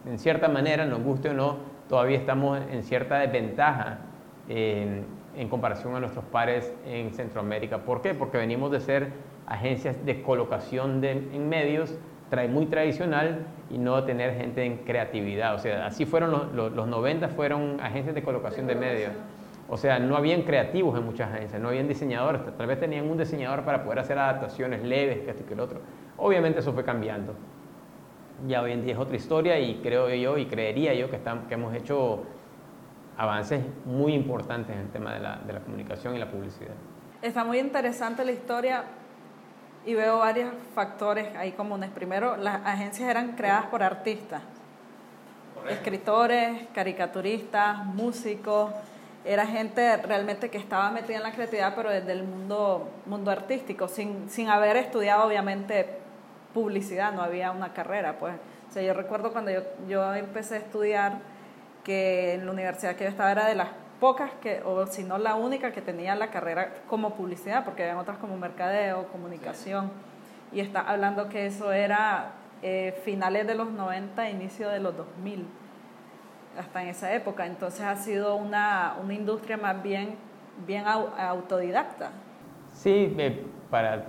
en 0.05 0.19
cierta 0.19 0.47
manera, 0.47 0.85
nos 0.85 1.01
guste 1.01 1.29
o 1.29 1.33
no, 1.33 1.57
todavía 1.89 2.17
estamos 2.17 2.59
en 2.71 2.83
cierta 2.83 3.17
desventaja 3.17 3.97
eh, 4.47 5.01
en 5.35 5.49
comparación 5.49 5.95
a 5.95 5.99
nuestros 5.99 6.23
pares 6.25 6.73
en 6.85 7.11
Centroamérica. 7.11 7.79
¿Por 7.79 8.03
qué? 8.03 8.13
Porque 8.13 8.37
venimos 8.37 8.71
de 8.71 8.79
ser 8.79 9.09
agencias 9.47 10.05
de 10.05 10.21
colocación 10.21 11.01
de, 11.01 11.11
en 11.11 11.49
medios 11.49 11.97
muy 12.49 12.67
tradicional 12.67 13.45
y 13.69 13.77
no 13.77 14.03
tener 14.05 14.37
gente 14.37 14.63
en 14.63 14.77
creatividad. 14.77 15.55
O 15.55 15.59
sea, 15.59 15.85
así 15.87 16.05
fueron 16.05 16.31
los, 16.55 16.71
los, 16.71 16.87
90, 16.87 17.27
fueron 17.29 17.79
agencias 17.81 18.15
de 18.15 18.23
colocación 18.23 18.67
de 18.67 18.75
medios. 18.75 19.11
O 19.73 19.77
sea, 19.77 19.99
no 19.99 20.17
habían 20.17 20.41
creativos 20.41 20.99
en 20.99 21.05
muchas 21.05 21.31
agencias, 21.31 21.61
no 21.61 21.69
habían 21.69 21.87
diseñadores, 21.87 22.41
tal 22.57 22.67
vez 22.67 22.77
tenían 22.77 23.09
un 23.09 23.17
diseñador 23.17 23.63
para 23.63 23.85
poder 23.85 23.99
hacer 23.99 24.19
adaptaciones 24.19 24.83
leves, 24.83 25.19
que 25.19 25.29
esto 25.29 25.43
y 25.43 25.45
que 25.45 25.53
el 25.53 25.61
otro. 25.61 25.79
Obviamente 26.17 26.59
eso 26.59 26.73
fue 26.73 26.83
cambiando. 26.83 27.35
Ya 28.49 28.61
hoy 28.61 28.73
en 28.73 28.83
día 28.83 28.95
es 28.95 28.99
otra 28.99 29.15
historia 29.15 29.57
y 29.59 29.75
creo 29.75 30.09
yo 30.13 30.37
y 30.37 30.47
creería 30.47 30.93
yo 30.93 31.09
que, 31.09 31.15
estamos, 31.15 31.45
que 31.47 31.53
hemos 31.53 31.73
hecho 31.73 32.23
avances 33.15 33.63
muy 33.85 34.13
importantes 34.13 34.75
en 34.75 34.81
el 34.81 34.89
tema 34.89 35.13
de 35.13 35.21
la, 35.21 35.37
de 35.37 35.53
la 35.53 35.61
comunicación 35.61 36.17
y 36.17 36.19
la 36.19 36.29
publicidad. 36.29 36.73
Está 37.21 37.45
muy 37.45 37.59
interesante 37.59 38.25
la 38.25 38.33
historia 38.33 38.83
y 39.85 39.93
veo 39.93 40.17
varios 40.17 40.51
factores 40.75 41.33
ahí 41.37 41.53
comunes. 41.53 41.91
Primero, 41.91 42.35
las 42.35 42.55
agencias 42.65 43.09
eran 43.09 43.37
creadas 43.37 43.67
por 43.67 43.83
artistas, 43.83 44.41
escritores, 45.69 46.67
caricaturistas, 46.73 47.85
músicos. 47.85 48.71
Era 49.23 49.45
gente 49.45 49.97
realmente 49.97 50.49
que 50.49 50.57
estaba 50.57 50.89
metida 50.91 51.17
en 51.17 51.23
la 51.23 51.31
creatividad, 51.31 51.75
pero 51.75 51.89
desde 51.89 52.11
el 52.11 52.23
mundo, 52.23 52.89
mundo 53.05 53.29
artístico, 53.31 53.87
sin, 53.87 54.29
sin 54.29 54.49
haber 54.49 54.77
estudiado 54.77 55.27
obviamente 55.27 55.99
publicidad, 56.53 57.13
no 57.13 57.21
había 57.21 57.51
una 57.51 57.73
carrera. 57.73 58.17
Pues. 58.19 58.35
O 58.69 58.73
sea, 58.73 58.81
yo 58.81 58.93
recuerdo 58.93 59.31
cuando 59.31 59.51
yo, 59.51 59.61
yo 59.87 60.13
empecé 60.15 60.55
a 60.55 60.57
estudiar 60.59 61.19
que 61.83 62.33
en 62.33 62.45
la 62.45 62.51
universidad 62.51 62.95
que 62.95 63.03
yo 63.03 63.09
estaba 63.09 63.31
era 63.31 63.45
de 63.45 63.55
las 63.55 63.69
pocas 63.99 64.31
que, 64.41 64.61
o 64.65 64.87
si 64.87 65.03
no 65.03 65.19
la 65.19 65.35
única 65.35 65.71
que 65.71 65.81
tenía 65.81 66.15
la 66.15 66.31
carrera 66.31 66.73
como 66.87 67.15
publicidad, 67.15 67.63
porque 67.63 67.83
había 67.83 67.99
otras 67.99 68.17
como 68.17 68.35
mercadeo, 68.35 69.07
comunicación, 69.09 69.91
y 70.51 70.59
está 70.59 70.81
hablando 70.81 71.29
que 71.29 71.45
eso 71.45 71.71
era 71.71 72.31
eh, 72.63 72.99
finales 73.05 73.45
de 73.45 73.55
los 73.55 73.71
90, 73.71 74.29
inicio 74.29 74.69
de 74.69 74.79
los 74.79 74.97
2000, 74.97 75.45
hasta 76.57 76.83
en 76.83 76.89
esa 76.89 77.13
época. 77.13 77.45
Entonces 77.45 77.81
ha 77.81 77.95
sido 77.95 78.35
una, 78.35 78.95
una 79.01 79.13
industria 79.13 79.57
más 79.57 79.81
bien, 79.81 80.15
bien 80.65 80.85
autodidacta. 80.85 82.11
Sí, 82.73 83.15
para 83.69 84.05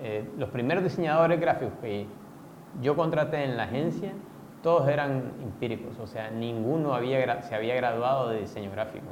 eh, 0.00 0.28
los 0.38 0.48
primeros 0.50 0.84
diseñadores 0.84 1.40
gráficos 1.40 1.74
que 1.80 2.06
yo 2.80 2.96
contraté 2.96 3.44
en 3.44 3.56
la 3.56 3.64
agencia, 3.64 4.12
todos 4.62 4.88
eran 4.88 5.32
empíricos, 5.42 5.98
o 5.98 6.06
sea, 6.06 6.30
ninguno 6.30 6.94
había, 6.94 7.42
se 7.42 7.54
había 7.54 7.74
graduado 7.76 8.28
de 8.28 8.40
diseño 8.40 8.70
gráfico, 8.70 9.06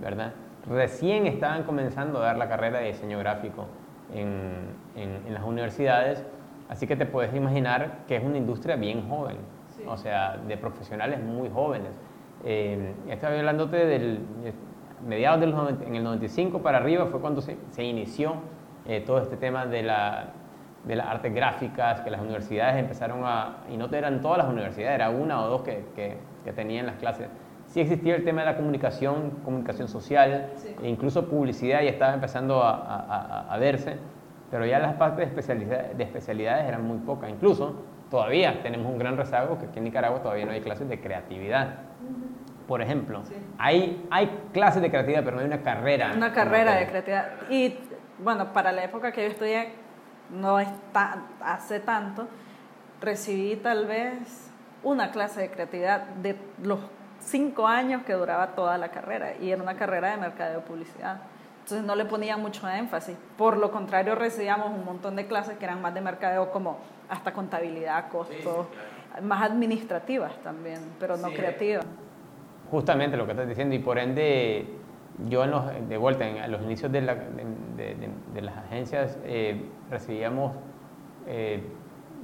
¿verdad? 0.00 0.32
Recién 0.68 1.26
estaban 1.26 1.64
comenzando 1.64 2.20
a 2.20 2.26
dar 2.26 2.36
la 2.36 2.48
carrera 2.48 2.80
de 2.80 2.86
diseño 2.86 3.18
gráfico 3.18 3.66
en, 4.14 4.52
en, 4.94 5.34
las 5.34 5.42
universidades, 5.42 6.24
así 6.68 6.86
que 6.86 6.96
te 6.96 7.06
puedes 7.06 7.34
imaginar 7.34 8.04
que 8.06 8.16
es 8.16 8.24
una 8.24 8.38
industria 8.38 8.76
bien 8.76 9.08
joven, 9.08 9.36
o 9.86 9.96
sea, 9.96 10.36
de 10.46 10.56
profesionales 10.56 11.22
muy 11.22 11.48
jóvenes. 11.50 11.90
Eh, 12.44 12.94
estaba 13.08 13.36
hablándote 13.38 13.76
del 13.86 14.20
mediados 15.06 15.40
del 15.40 15.54
en 15.86 15.96
el 15.96 16.04
95 16.04 16.60
para 16.60 16.78
arriba 16.78 17.06
fue 17.06 17.20
cuando 17.20 17.42
se, 17.42 17.58
se 17.70 17.84
inició 17.84 18.34
eh, 18.86 19.02
todo 19.04 19.18
este 19.18 19.36
tema 19.36 19.66
de 19.66 19.82
la 19.82 20.32
de 20.84 20.96
las 20.96 21.06
artes 21.06 21.34
gráficas, 21.34 22.02
que 22.02 22.10
las 22.10 22.20
universidades 22.20 22.76
empezaron 22.76 23.20
a, 23.24 23.64
y 23.70 23.76
no 23.76 23.86
eran 23.86 24.20
todas 24.20 24.38
las 24.38 24.48
universidades, 24.48 24.94
era 24.94 25.10
una 25.10 25.42
o 25.42 25.48
dos 25.48 25.62
que, 25.62 25.84
que, 25.96 26.18
que 26.44 26.52
tenían 26.52 26.86
las 26.86 26.96
clases. 26.96 27.28
Sí 27.66 27.80
existía 27.80 28.14
el 28.14 28.24
tema 28.24 28.42
de 28.42 28.46
la 28.48 28.56
comunicación, 28.56 29.30
comunicación 29.44 29.88
social, 29.88 30.50
e 30.82 30.88
incluso 30.88 31.26
publicidad 31.26 31.82
ya 31.82 31.90
estaba 31.90 32.12
empezando 32.12 32.62
a, 32.62 32.72
a, 32.74 33.54
a, 33.54 33.58
verse, 33.58 33.96
pero 34.50 34.66
ya 34.66 34.78
las 34.78 34.94
partes 34.94 35.18
de, 35.18 35.24
especialidad, 35.24 35.92
de 35.92 36.04
especialidades 36.04 36.68
eran 36.68 36.84
muy 36.86 36.98
pocas. 36.98 37.30
Incluso 37.30 37.74
todavía 38.14 38.62
tenemos 38.62 38.92
un 38.92 38.96
gran 38.96 39.16
rezago 39.16 39.58
que 39.58 39.66
aquí 39.66 39.78
en 39.78 39.86
Nicaragua 39.86 40.22
todavía 40.22 40.46
no 40.46 40.52
hay 40.52 40.60
clases 40.60 40.88
de 40.88 41.00
creatividad. 41.00 41.78
Por 42.68 42.80
ejemplo, 42.80 43.24
hay, 43.58 44.06
hay 44.08 44.30
clases 44.52 44.80
de 44.82 44.88
creatividad, 44.88 45.24
pero 45.24 45.34
no 45.34 45.40
hay 45.42 45.48
una 45.48 45.62
carrera. 45.62 46.12
Una 46.14 46.32
carrera 46.32 46.76
de 46.76 46.86
creatividad. 46.86 47.32
Y 47.50 47.76
bueno, 48.20 48.52
para 48.52 48.70
la 48.70 48.84
época 48.84 49.10
que 49.10 49.24
yo 49.24 49.30
estudié, 49.30 49.72
no 50.30 50.60
está, 50.60 51.24
hace 51.40 51.80
tanto, 51.80 52.28
recibí 53.00 53.56
tal 53.56 53.86
vez 53.86 54.48
una 54.84 55.10
clase 55.10 55.40
de 55.40 55.50
creatividad 55.50 56.02
de 56.02 56.36
los 56.62 56.78
cinco 57.18 57.66
años 57.66 58.04
que 58.04 58.12
duraba 58.12 58.54
toda 58.54 58.78
la 58.78 58.92
carrera 58.92 59.32
y 59.40 59.50
era 59.50 59.60
una 59.60 59.74
carrera 59.74 60.12
de 60.12 60.18
mercadeo 60.18 60.60
de 60.60 60.66
publicidad. 60.66 61.16
Entonces 61.64 61.84
no 61.84 61.96
le 61.96 62.04
ponía 62.04 62.36
mucho 62.36 62.68
énfasis. 62.68 63.16
Por 63.36 63.56
lo 63.56 63.72
contrario, 63.72 64.14
recibíamos 64.14 64.68
un 64.68 64.84
montón 64.84 65.16
de 65.16 65.26
clases 65.26 65.58
que 65.58 65.64
eran 65.64 65.82
más 65.82 65.94
de 65.94 66.00
mercadeo 66.00 66.52
como 66.52 66.78
hasta 67.08 67.32
contabilidad, 67.32 68.08
costos, 68.08 68.66
más 69.22 69.42
administrativas 69.42 70.36
también, 70.42 70.80
pero 70.98 71.16
no 71.16 71.28
creativas. 71.30 71.86
Justamente 72.70 73.16
lo 73.16 73.26
que 73.26 73.32
estás 73.32 73.48
diciendo 73.48 73.74
y 73.74 73.78
por 73.78 73.98
ende 73.98 74.66
yo 75.28 75.44
en 75.44 75.88
de 75.88 75.96
vuelta, 75.96 76.26
en, 76.28 76.38
a 76.38 76.48
los 76.48 76.62
inicios 76.62 76.90
de, 76.90 77.00
de, 77.00 78.42
las 78.42 78.56
agencias 78.56 79.18
eh, 79.24 79.64
recibíamos, 79.90 80.52
eh, 81.26 81.62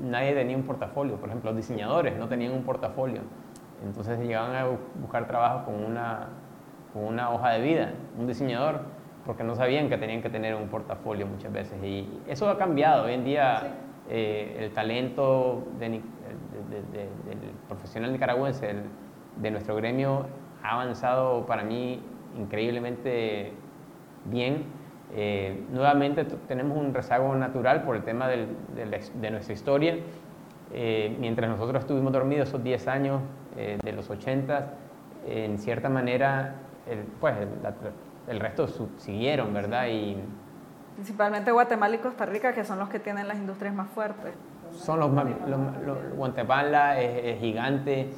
nadie 0.01 0.35
tenía 0.35 0.57
un 0.57 0.65
portafolio, 0.65 1.17
por 1.17 1.29
ejemplo, 1.29 1.51
los 1.51 1.57
diseñadores 1.57 2.17
no 2.17 2.29
tenían 2.29 2.53
un 2.53 2.65
portafolio, 2.65 3.21
entonces 3.85 4.19
llegaban 4.19 4.57
a 4.57 4.67
buscar 5.01 5.27
trabajo 5.29 5.67
con 5.67 5.85
una, 5.85 6.29
con 6.93 7.05
una 7.05 7.31
hoja 7.31 7.51
de 7.51 7.61
vida, 7.61 7.93
un 8.19 8.27
diseñador, 8.27 8.81
porque 9.25 9.45
no 9.45 9.55
sabían 9.55 9.89
que 9.89 9.97
tenían 9.97 10.23
que 10.23 10.31
tener 10.31 10.55
un 10.55 10.69
portafolio 10.69 11.27
muchas 11.27 11.53
veces. 11.53 11.83
Y 11.85 12.09
eso 12.27 12.49
ha 12.49 12.59
cambiado, 12.59 13.05
hoy 13.05 13.13
en 13.13 13.25
día 13.25 13.75
eh, 14.11 14.57
el 14.59 14.73
talento 14.73 15.65
del 15.79 16.03
profesional 17.69 18.13
nicaragüense, 18.13 18.75
de 19.37 19.51
nuestro 19.51 19.77
gremio, 19.77 20.27
ha 20.63 20.73
avanzado 20.73 21.47
para 21.47 21.63
mí 21.63 22.01
increíblemente 22.37 23.53
bien. 24.25 24.65
Eh, 25.15 25.65
nuevamente 25.71 26.25
tenemos 26.47 26.77
un 26.79 26.95
rezago 26.95 27.35
natural 27.35 27.83
por 27.83 27.97
el 27.97 28.03
tema 28.03 28.29
del, 28.29 28.49
de 28.75 29.31
nuestra 29.31 29.55
historia. 29.55 29.97
Eh, 30.73 31.17
mientras 31.19 31.51
nosotros 31.51 31.83
estuvimos 31.83 32.13
dormidos 32.13 32.49
esos 32.49 32.63
10 32.63 32.89
años 32.89 33.23
eh, 33.57 33.79
de 33.83 33.93
los 33.93 34.09
80, 34.09 34.75
en 35.27 35.59
cierta 35.59 35.89
manera, 35.89 36.55
el, 36.89 37.01
pues 37.21 37.35
el, 37.37 37.49
el 38.29 38.41
resto 38.41 38.67
siguieron, 38.99 39.53
¿verdad? 39.53 39.89
Y, 39.89 40.17
Principalmente 41.01 41.51
Guatemala 41.51 41.95
y 41.95 41.99
Costa 41.99 42.27
Rica, 42.27 42.53
que 42.53 42.63
son 42.63 42.79
los 42.79 42.91
que 42.91 42.99
tienen 42.99 43.27
las 43.27 43.39
industrias 43.39 43.75
más 43.75 43.89
fuertes. 43.89 44.35
Son 44.71 45.01
los 45.01 45.11
más, 45.11 45.25
Guatemala 46.15 47.01
es, 47.01 47.41
gigante, 47.41 48.11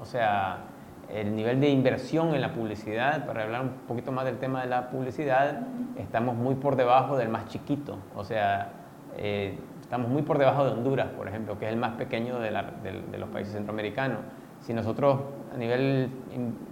o 0.00 0.04
sea, 0.04 0.64
el 1.08 1.36
nivel 1.36 1.60
de 1.60 1.68
inversión 1.68 2.34
en 2.34 2.40
la 2.40 2.52
publicidad, 2.52 3.24
para 3.24 3.44
hablar 3.44 3.60
un 3.60 3.70
poquito 3.86 4.10
más 4.10 4.24
del 4.24 4.38
tema 4.38 4.62
de 4.62 4.66
la 4.66 4.90
publicidad, 4.90 5.60
estamos 5.96 6.34
muy 6.34 6.56
por 6.56 6.74
debajo 6.74 7.16
del 7.16 7.28
más 7.28 7.46
chiquito. 7.46 7.98
O 8.16 8.24
sea, 8.24 8.72
eh, 9.16 9.56
estamos 9.80 10.10
muy 10.10 10.22
por 10.22 10.38
debajo 10.38 10.64
de 10.64 10.72
Honduras, 10.72 11.06
por 11.16 11.28
ejemplo, 11.28 11.56
que 11.56 11.66
es 11.66 11.72
el 11.72 11.78
más 11.78 11.92
pequeño 11.92 12.40
de, 12.40 12.50
los 12.50 13.28
países 13.28 13.54
centroamericanos. 13.54 14.18
Si 14.60 14.74
nosotros 14.74 15.20
a 15.54 15.56
nivel, 15.56 16.10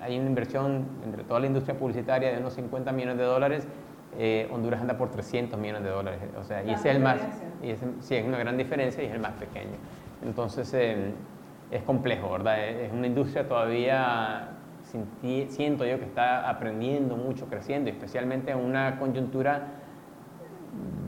hay 0.00 0.18
una 0.18 0.26
inversión 0.26 0.86
entre 1.04 1.22
toda 1.22 1.38
la 1.38 1.46
industria 1.46 1.78
publicitaria 1.78 2.32
de 2.32 2.38
unos 2.38 2.54
50 2.54 2.90
millones 2.90 3.18
de 3.18 3.24
dólares, 3.24 3.68
eh, 4.18 4.48
Honduras 4.52 4.80
anda 4.80 4.96
por 4.96 5.10
300 5.10 5.58
millones 5.58 5.82
de 5.84 5.90
dólares. 5.90 6.20
O 6.38 6.44
sea, 6.44 6.62
y 6.62 6.70
ese 6.70 6.90
es 6.90 6.96
el 6.96 7.02
más, 7.02 7.20
y 7.62 7.74
sí, 8.00 8.14
es 8.14 8.24
una 8.26 8.38
gran 8.38 8.56
diferencia 8.56 9.02
y 9.02 9.06
es 9.06 9.12
el 9.12 9.20
más 9.20 9.32
pequeño. 9.32 9.76
Entonces, 10.24 10.72
eh, 10.74 11.12
es 11.70 11.82
complejo, 11.82 12.30
¿verdad? 12.30 12.68
Es 12.68 12.92
una 12.92 13.06
industria 13.06 13.48
todavía, 13.48 14.50
siento 15.48 15.86
yo, 15.86 15.98
que 15.98 16.04
está 16.04 16.48
aprendiendo 16.48 17.16
mucho, 17.16 17.46
creciendo, 17.46 17.90
especialmente 17.90 18.52
en 18.52 18.58
una 18.58 18.98
coyuntura 18.98 19.68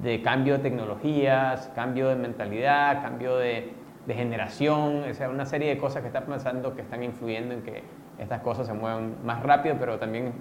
de 0.03 0.23
cambio 0.23 0.55
de 0.55 0.61
tecnologías, 0.61 1.71
cambio 1.75 2.09
de 2.09 2.17
mentalidad, 2.17 3.03
cambio 3.03 3.37
de, 3.37 3.73
de 4.07 4.15
generación, 4.15 5.05
o 5.11 5.15
sea, 5.15 5.29
una 5.29 5.47
serie 5.47 5.69
de 5.71 5.79
cosas 5.79 6.03
que 6.03 6.09
está 6.09 6.25
pasando 6.25 6.75
que 6.75 6.83
están 6.83 7.03
influyendo 7.03 7.55
en 7.55 7.63
que 7.63 7.83
estas 8.19 8.41
cosas 8.41 8.67
se 8.67 8.73
muevan 8.73 9.17
más 9.25 9.43
rápido, 9.43 9.77
pero 9.79 9.99
también 9.99 10.33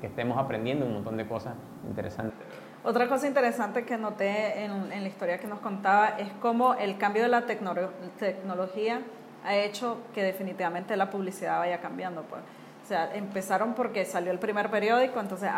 que 0.00 0.06
estemos 0.06 0.38
aprendiendo 0.38 0.86
un 0.86 0.94
montón 0.94 1.16
de 1.16 1.26
cosas 1.26 1.54
interesantes. 1.86 2.38
Otra 2.82 3.08
cosa 3.08 3.26
interesante 3.26 3.84
que 3.84 3.98
noté 3.98 4.64
en, 4.64 4.90
en 4.92 5.02
la 5.02 5.08
historia 5.08 5.38
que 5.38 5.46
nos 5.46 5.60
contaba 5.60 6.18
es 6.18 6.28
cómo 6.40 6.74
el 6.74 6.96
cambio 6.96 7.22
de 7.22 7.28
la 7.28 7.42
tecnología 7.42 9.02
ha 9.44 9.54
hecho 9.54 9.98
que 10.14 10.22
definitivamente 10.22 10.96
la 10.96 11.10
publicidad 11.10 11.58
vaya 11.58 11.80
cambiando. 11.80 12.22
Pues. 12.22 12.40
O 12.84 12.86
sea, 12.86 13.14
empezaron 13.14 13.74
porque 13.74 14.04
salió 14.04 14.32
el 14.32 14.38
primer 14.38 14.70
periódico, 14.70 15.20
entonces 15.20 15.50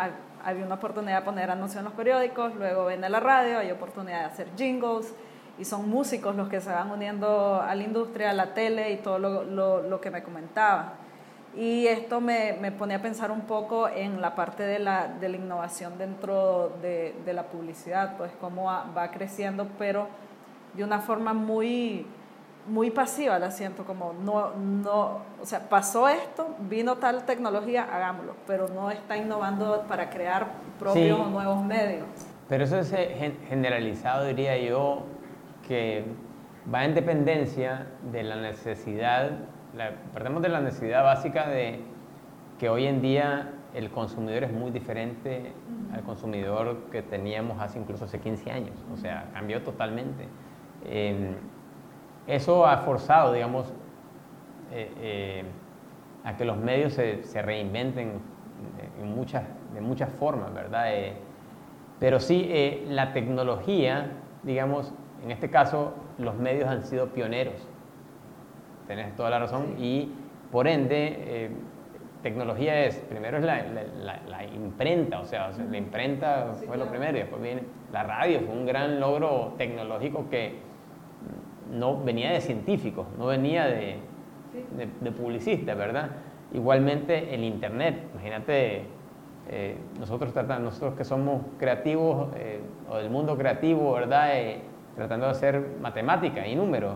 había 0.43 0.65
una 0.65 0.75
oportunidad 0.75 1.19
de 1.19 1.25
poner 1.25 1.49
anuncios 1.49 1.79
en 1.79 1.85
los 1.85 1.93
periódicos, 1.93 2.53
luego 2.55 2.87
viene 2.87 3.09
la 3.09 3.19
radio, 3.19 3.59
hay 3.59 3.71
oportunidad 3.71 4.19
de 4.19 4.25
hacer 4.25 4.47
jingles, 4.55 5.13
y 5.57 5.65
son 5.65 5.89
músicos 5.89 6.35
los 6.35 6.49
que 6.49 6.61
se 6.61 6.71
van 6.71 6.91
uniendo 6.91 7.61
a 7.61 7.73
la 7.73 7.83
industria, 7.83 8.31
a 8.31 8.33
la 8.33 8.53
tele 8.53 8.91
y 8.91 8.97
todo 8.97 9.19
lo, 9.19 9.43
lo, 9.43 9.81
lo 9.81 10.01
que 10.01 10.11
me 10.11 10.21
comentaba. 10.21 10.95
Y 11.55 11.85
esto 11.85 12.19
me, 12.19 12.53
me, 12.53 12.71
pone 12.71 12.95
a 12.95 13.01
pensar 13.01 13.31
un 13.31 13.41
poco 13.41 13.87
en 13.87 14.21
la 14.21 14.33
parte 14.33 14.63
de 14.63 14.79
la, 14.79 15.07
de 15.07 15.29
la 15.29 15.37
innovación 15.37 15.97
dentro 15.99 16.71
de, 16.81 17.15
de, 17.23 17.33
la 17.33 17.43
publicidad, 17.43 18.17
pues 18.17 18.31
cómo 18.41 18.65
va, 18.65 18.85
va, 18.97 19.11
creciendo, 19.11 19.67
pero 19.77 20.07
de 20.73 20.83
una 20.83 20.99
forma 20.99 21.33
muy, 21.33 22.07
muy 22.67 22.89
pasiva, 22.89 23.37
la 23.37 23.51
siento, 23.51 23.85
como 23.85 24.13
no, 24.13 24.55
no, 24.55 25.19
o 25.39 25.45
sea, 25.45 25.69
pasó 25.69 26.07
esto, 26.09 26.55
vino 26.61 26.95
tal 26.95 27.23
tecnología, 27.23 27.83
hagámoslo, 27.83 28.35
pero 28.47 28.67
no 28.69 28.89
está 28.89 29.15
innovando 29.15 29.85
para 29.87 30.09
crear 30.09 30.47
propios 30.79 31.19
o 31.19 31.25
nuevos 31.27 31.63
medios. 31.63 32.07
Pero 32.49 32.63
eso 32.63 32.79
es 32.79 32.91
generalizado, 33.47 34.25
diría 34.25 34.57
yo, 34.57 35.03
que 35.67 36.03
va 36.73 36.83
en 36.83 36.95
dependencia 36.95 37.87
de 38.11 38.23
la 38.23 38.37
necesidad 38.37 39.31
la, 39.75 39.91
perdemos 40.13 40.41
de 40.41 40.49
la 40.49 40.61
necesidad 40.61 41.03
básica 41.03 41.47
de 41.47 41.79
que 42.59 42.69
hoy 42.69 42.85
en 42.85 43.01
día 43.01 43.53
el 43.73 43.89
consumidor 43.89 44.43
es 44.43 44.51
muy 44.53 44.71
diferente 44.71 45.53
al 45.93 46.01
consumidor 46.03 46.89
que 46.91 47.01
teníamos 47.01 47.59
hace 47.61 47.79
incluso 47.79 48.05
hace 48.05 48.19
15 48.19 48.51
años, 48.51 48.75
o 48.93 48.97
sea, 48.97 49.29
cambió 49.33 49.61
totalmente. 49.63 50.27
Eh, 50.85 51.35
eso 52.27 52.65
ha 52.65 52.77
forzado, 52.77 53.33
digamos, 53.33 53.73
eh, 54.71 54.91
eh, 55.01 55.43
a 56.23 56.37
que 56.37 56.45
los 56.45 56.57
medios 56.57 56.93
se, 56.93 57.23
se 57.23 57.41
reinventen 57.41 58.21
en 58.99 59.15
muchas, 59.15 59.43
de 59.73 59.81
muchas 59.81 60.09
formas, 60.09 60.53
¿verdad? 60.53 60.93
Eh, 60.93 61.13
pero 61.99 62.19
sí, 62.19 62.85
la 62.87 63.11
tecnología, 63.13 64.11
digamos, 64.43 64.93
en 65.23 65.31
este 65.31 65.49
caso, 65.49 65.93
los 66.17 66.35
medios 66.35 66.69
han 66.69 66.83
sido 66.83 67.07
pioneros 67.09 67.67
tenés 68.95 69.15
toda 69.15 69.29
la 69.29 69.39
razón. 69.39 69.75
Y 69.79 70.09
por 70.51 70.67
ende, 70.67 71.15
eh, 71.19 71.49
tecnología 72.21 72.85
es, 72.85 72.95
primero 72.97 73.37
es 73.37 73.43
la, 73.43 73.63
la, 74.27 74.45
imprenta, 74.45 75.19
o 75.19 75.25
sea, 75.25 75.51
la 75.51 75.77
imprenta 75.77 76.53
fue 76.65 76.77
lo 76.77 76.87
primero, 76.87 77.17
y 77.17 77.21
después 77.21 77.41
viene 77.41 77.63
la 77.91 78.03
radio, 78.03 78.39
fue 78.41 78.55
un 78.55 78.65
gran 78.65 78.99
logro 78.99 79.55
tecnológico 79.57 80.29
que 80.29 80.55
no 81.71 82.01
venía 82.03 82.31
de 82.31 82.39
científicos, 82.39 83.07
no 83.17 83.25
venía 83.27 83.65
de, 83.65 83.97
de, 85.01 85.11
publicistas, 85.11 85.75
¿verdad? 85.75 86.11
Igualmente 86.53 87.33
el 87.33 87.43
Internet, 87.43 88.03
imagínate, 88.13 88.83
eh, 89.49 89.77
nosotros, 89.99 90.31
tratamos, 90.33 90.63
nosotros 90.63 90.93
que 90.95 91.03
somos 91.03 91.41
creativos 91.57 92.29
eh, 92.37 92.61
o 92.89 92.97
del 92.97 93.09
mundo 93.09 93.37
creativo, 93.37 93.93
¿verdad? 93.93 94.29
tratando 94.95 95.25
de 95.25 95.31
hacer 95.31 95.77
matemática 95.81 96.47
y 96.47 96.55
números, 96.55 96.95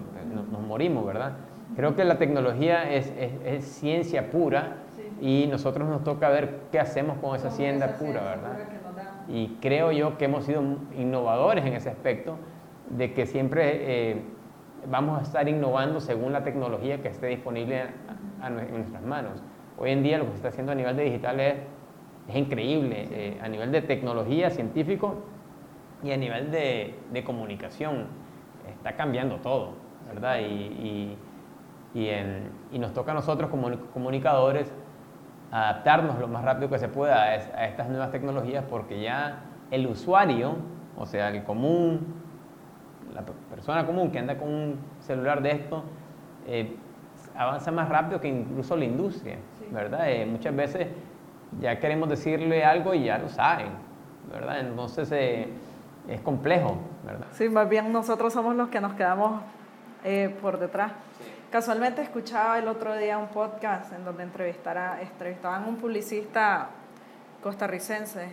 nos 0.52 0.62
morimos, 0.62 1.04
¿verdad? 1.06 1.34
Creo 1.76 1.96
que 1.96 2.04
la 2.06 2.18
tecnología 2.18 2.92
es, 2.92 3.14
es, 3.46 3.66
ciencia 3.66 4.30
pura 4.32 4.78
y 5.22 5.48
nosotros 5.48 5.88
nos 5.88 6.04
toca 6.04 6.30
ver 6.30 6.62
qué 6.72 6.80
hacemos 6.80 7.18
con 7.18 7.36
esa 7.36 7.52
ciencia 7.52 7.98
pura, 7.98 8.22
¿verdad? 8.22 8.60
Y 9.28 9.58
creo 9.62 9.92
yo 9.92 10.18
que 10.18 10.26
hemos 10.26 10.46
sido 10.46 10.62
innovadores 10.98 11.66
en 11.66 11.74
ese 11.74 11.90
aspecto, 11.90 12.38
de 12.90 13.14
que 13.14 13.26
siempre 13.26 14.12
eh, 14.12 14.22
vamos 14.90 15.20
a 15.20 15.24
estar 15.24 15.48
innovando 15.50 16.00
según 16.00 16.32
la 16.32 16.44
tecnología 16.44 17.02
que 17.02 17.10
esté 17.10 17.28
disponible 17.28 17.82
a, 18.42 18.48
en 18.48 18.72
nuestras 18.72 19.04
manos. 19.04 19.44
Hoy 19.78 19.92
en 19.92 20.04
día 20.04 20.18
lo 20.18 20.26
que 20.26 20.32
se 20.32 20.36
está 20.38 20.48
haciendo 20.50 20.72
a 20.72 20.76
nivel 20.76 20.96
de 20.96 21.04
digital 21.04 21.40
es, 21.40 21.56
es 22.30 22.36
increíble, 22.36 23.08
eh, 23.12 23.40
a 23.42 23.50
nivel 23.50 23.72
de 23.72 23.82
tecnología, 23.82 24.50
científico 24.50 25.16
y 26.04 26.12
a 26.12 26.18
nivel 26.18 26.50
de, 26.52 26.96
de 27.12 27.24
comunicación. 27.24 28.06
Está 28.72 28.96
cambiando 28.96 29.38
todo, 29.38 29.74
¿verdad? 30.08 30.40
y 30.40 30.44
y, 30.44 31.18
nos 32.72 32.94
toca 32.94 33.12
a 33.12 33.16
nosotros 33.16 33.50
como 33.50 33.70
comunicadores 33.94 34.72
adaptarnos 35.52 36.20
lo 36.20 36.28
más 36.28 36.44
rápido 36.44 36.70
que 36.70 36.80
se 36.80 36.88
pueda 36.88 37.24
a, 37.24 37.36
estas 37.36 37.88
nuevas 37.90 38.12
tecnologías 38.12 38.64
porque 38.70 39.02
ya 39.02 39.40
el 39.72 39.88
usuario, 39.88 40.56
o 40.98 41.06
sea, 41.06 41.30
el 41.30 41.44
común, 41.44 42.16
la 43.14 43.24
persona 43.50 43.86
común 43.86 44.12
que 44.12 44.20
anda 44.20 44.38
con 44.38 44.50
un 44.50 44.80
celular 45.00 45.42
de 45.42 45.52
esto, 45.52 45.84
eh, 46.46 46.76
avanza 47.36 47.72
más 47.72 47.90
rápido 47.90 48.20
que 48.20 48.28
incluso 48.28 48.76
la 48.76 48.86
industria, 48.86 49.38
¿verdad? 49.72 50.10
Eh, 50.10 50.26
muchas 50.26 50.56
veces 50.56 50.88
ya 51.60 51.80
queremos 51.80 52.10
decirle 52.10 52.64
algo 52.64 52.94
y 52.94 53.06
ya 53.06 53.18
lo 53.18 53.30
saben, 53.30 53.70
¿verdad? 54.32 54.60
Entonces 54.60 55.12
eh, 55.12 55.48
es 56.08 56.22
complejo, 56.22 56.78
¿verdad? 57.06 57.28
Sí, 57.32 57.50
más 57.50 57.70
bien 57.70 57.92
nosotros 57.92 58.34
somos 58.34 58.56
los 58.56 58.70
que 58.70 58.82
nos 58.82 58.94
quedamos 58.94 59.42
por 60.42 60.58
detrás. 60.58 60.94
Casualmente 61.52 62.02
escuchaba 62.02 62.60
el 62.60 62.68
otro 62.68 62.94
día 62.98 63.18
un 63.18 63.30
podcast 63.30 63.94
en 63.94 64.04
donde 64.04 64.24
entrevistara, 64.24 65.02
entrevistaban 65.02 65.64
a 65.64 65.68
un 65.68 65.78
publicista 65.78 66.68
costarricense 67.42 68.28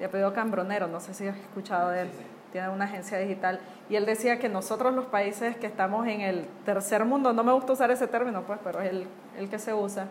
de 0.00 0.04
apellido 0.04 0.34
Cambronero, 0.34 0.88
no 0.88 0.98
sé 0.98 1.14
si 1.14 1.28
has 1.28 1.36
escuchado 1.36 1.90
de 1.90 2.02
él, 2.02 2.10
tiene 2.50 2.68
una 2.68 2.86
agencia 2.86 3.18
digital, 3.18 3.60
y 3.88 3.94
él 3.94 4.04
decía 4.04 4.40
que 4.40 4.48
nosotros 4.48 4.92
los 4.94 5.04
países 5.04 5.56
que 5.56 5.68
estamos 5.68 6.08
en 6.08 6.22
el 6.22 6.48
tercer 6.64 7.04
mundo, 7.04 7.32
no 7.32 7.44
me 7.44 7.52
gusta 7.52 7.72
usar 7.72 7.92
ese 7.92 8.08
término, 8.08 8.42
pues, 8.42 8.58
pero 8.64 8.80
es 8.80 8.90
el, 8.90 9.06
el 9.38 9.48
que 9.48 9.60
se 9.60 9.72
usa, 9.72 10.08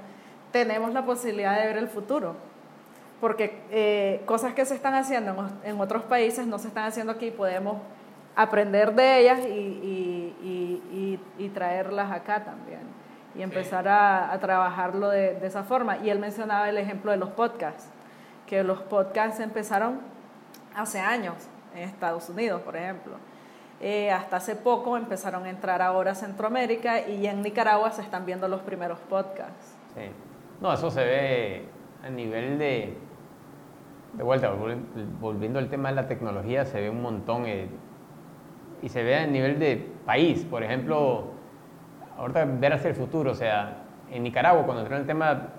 tenemos 0.53 0.93
la 0.93 1.05
posibilidad 1.05 1.59
de 1.59 1.67
ver 1.67 1.77
el 1.77 1.89
futuro, 1.89 2.37
porque 3.19 3.63
eh, 3.69 4.23
cosas 4.25 4.53
que 4.53 4.63
se 4.63 4.75
están 4.75 4.93
haciendo 4.93 5.49
en, 5.63 5.71
en 5.71 5.81
otros 5.81 6.03
países 6.03 6.47
no 6.47 6.57
se 6.57 6.69
están 6.69 6.85
haciendo 6.85 7.11
aquí, 7.11 7.31
podemos 7.31 7.79
aprender 8.35 8.93
de 8.93 9.19
ellas 9.19 9.39
y, 9.45 10.33
y, 10.41 11.19
y, 11.37 11.49
traerlas 11.49 12.11
acá 12.11 12.43
también 12.43 12.81
y 13.33 13.41
empezar 13.41 13.87
a, 13.87 14.31
a, 14.31 14.39
trabajarlo 14.39 15.09
de, 15.09 15.35
de, 15.35 15.47
esa 15.47 15.63
forma. 15.63 15.97
Y 15.97 16.09
él 16.09 16.19
mencionaba 16.19 16.69
el 16.69 16.77
ejemplo 16.77 17.11
de 17.11 17.17
los 17.17 17.29
podcasts, 17.29 17.89
que 18.45 18.63
los 18.63 18.81
podcasts 18.81 19.39
empezaron 19.39 19.99
hace 20.75 20.99
años 20.99 21.35
en 21.73 21.83
Estados 21.83 22.29
Unidos, 22.29 22.61
por 22.61 22.75
ejemplo. 22.75 23.13
Eh, 23.81 24.09
hasta 24.09 24.37
hace 24.37 24.55
poco 24.55 24.95
empezaron 24.95 25.45
a 25.45 25.49
entrar 25.49 25.81
ahora 25.81 26.11
a 26.11 26.15
Centroamérica 26.15 27.07
y 27.07 27.27
en 27.27 27.41
Nicaragua 27.41 27.91
se 27.91 28.01
están 28.01 28.25
viendo 28.25 28.47
los 28.47 28.61
primeros 28.61 28.99
podcasts. 28.99 29.75
Sí. 29.93 30.09
No, 30.61 30.73
eso 30.73 30.89
se 30.89 31.03
ve 31.03 31.65
a 32.03 32.09
nivel 32.09 32.57
de, 32.57 32.97
de 34.13 34.23
vuelta, 34.23 34.51
volviendo 35.19 35.59
al 35.59 35.69
tema 35.69 35.89
de 35.89 35.95
la 35.95 36.07
tecnología, 36.07 36.65
se 36.65 36.79
ve 36.79 36.89
un 36.89 37.01
montón. 37.01 37.45
Eh, 37.45 37.67
y 38.81 38.89
se 38.89 39.03
ve 39.03 39.15
a 39.15 39.27
nivel 39.27 39.59
de 39.59 39.87
país. 40.05 40.45
Por 40.45 40.63
ejemplo, 40.63 41.25
ahorita 42.17 42.45
ver 42.45 42.73
hacia 42.73 42.89
el 42.89 42.95
futuro, 42.95 43.31
o 43.31 43.35
sea, 43.35 43.83
en 44.11 44.23
Nicaragua, 44.23 44.63
cuando 44.63 44.81
entró 44.81 44.97
el 44.97 45.05
tema 45.05 45.49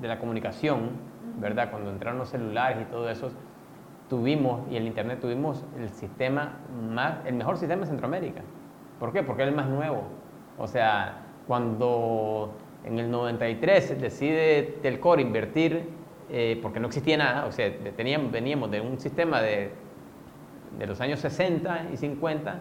de 0.00 0.08
la 0.08 0.18
comunicación, 0.18 0.90
¿verdad? 1.38 1.70
Cuando 1.70 1.90
entraron 1.90 2.18
los 2.18 2.28
celulares 2.28 2.78
y 2.82 2.84
todo 2.90 3.08
eso, 3.08 3.30
tuvimos, 4.08 4.70
y 4.70 4.76
el 4.76 4.86
Internet 4.86 5.20
tuvimos 5.20 5.64
el 5.78 5.88
sistema 5.90 6.58
más, 6.90 7.24
el 7.26 7.34
mejor 7.34 7.56
sistema 7.56 7.82
de 7.82 7.88
Centroamérica. 7.88 8.42
¿Por 8.98 9.12
qué? 9.12 9.22
Porque 9.22 9.42
es 9.42 9.48
el 9.48 9.54
más 9.54 9.68
nuevo. 9.68 10.04
O 10.58 10.66
sea, 10.66 11.22
cuando 11.46 12.52
en 12.84 12.98
el 12.98 13.10
93 13.10 14.00
decide 14.00 14.78
Telcor 14.82 15.20
invertir, 15.20 15.88
eh, 16.30 16.58
porque 16.62 16.80
no 16.80 16.86
existía 16.86 17.16
nada, 17.16 17.46
o 17.46 17.52
sea, 17.52 17.70
teníamos, 17.96 18.30
veníamos 18.30 18.70
de 18.70 18.80
un 18.80 18.98
sistema 18.98 19.40
de 19.40 19.72
de 20.78 20.86
los 20.86 21.00
años 21.00 21.20
60 21.20 21.88
y 21.92 21.96
50, 21.96 22.58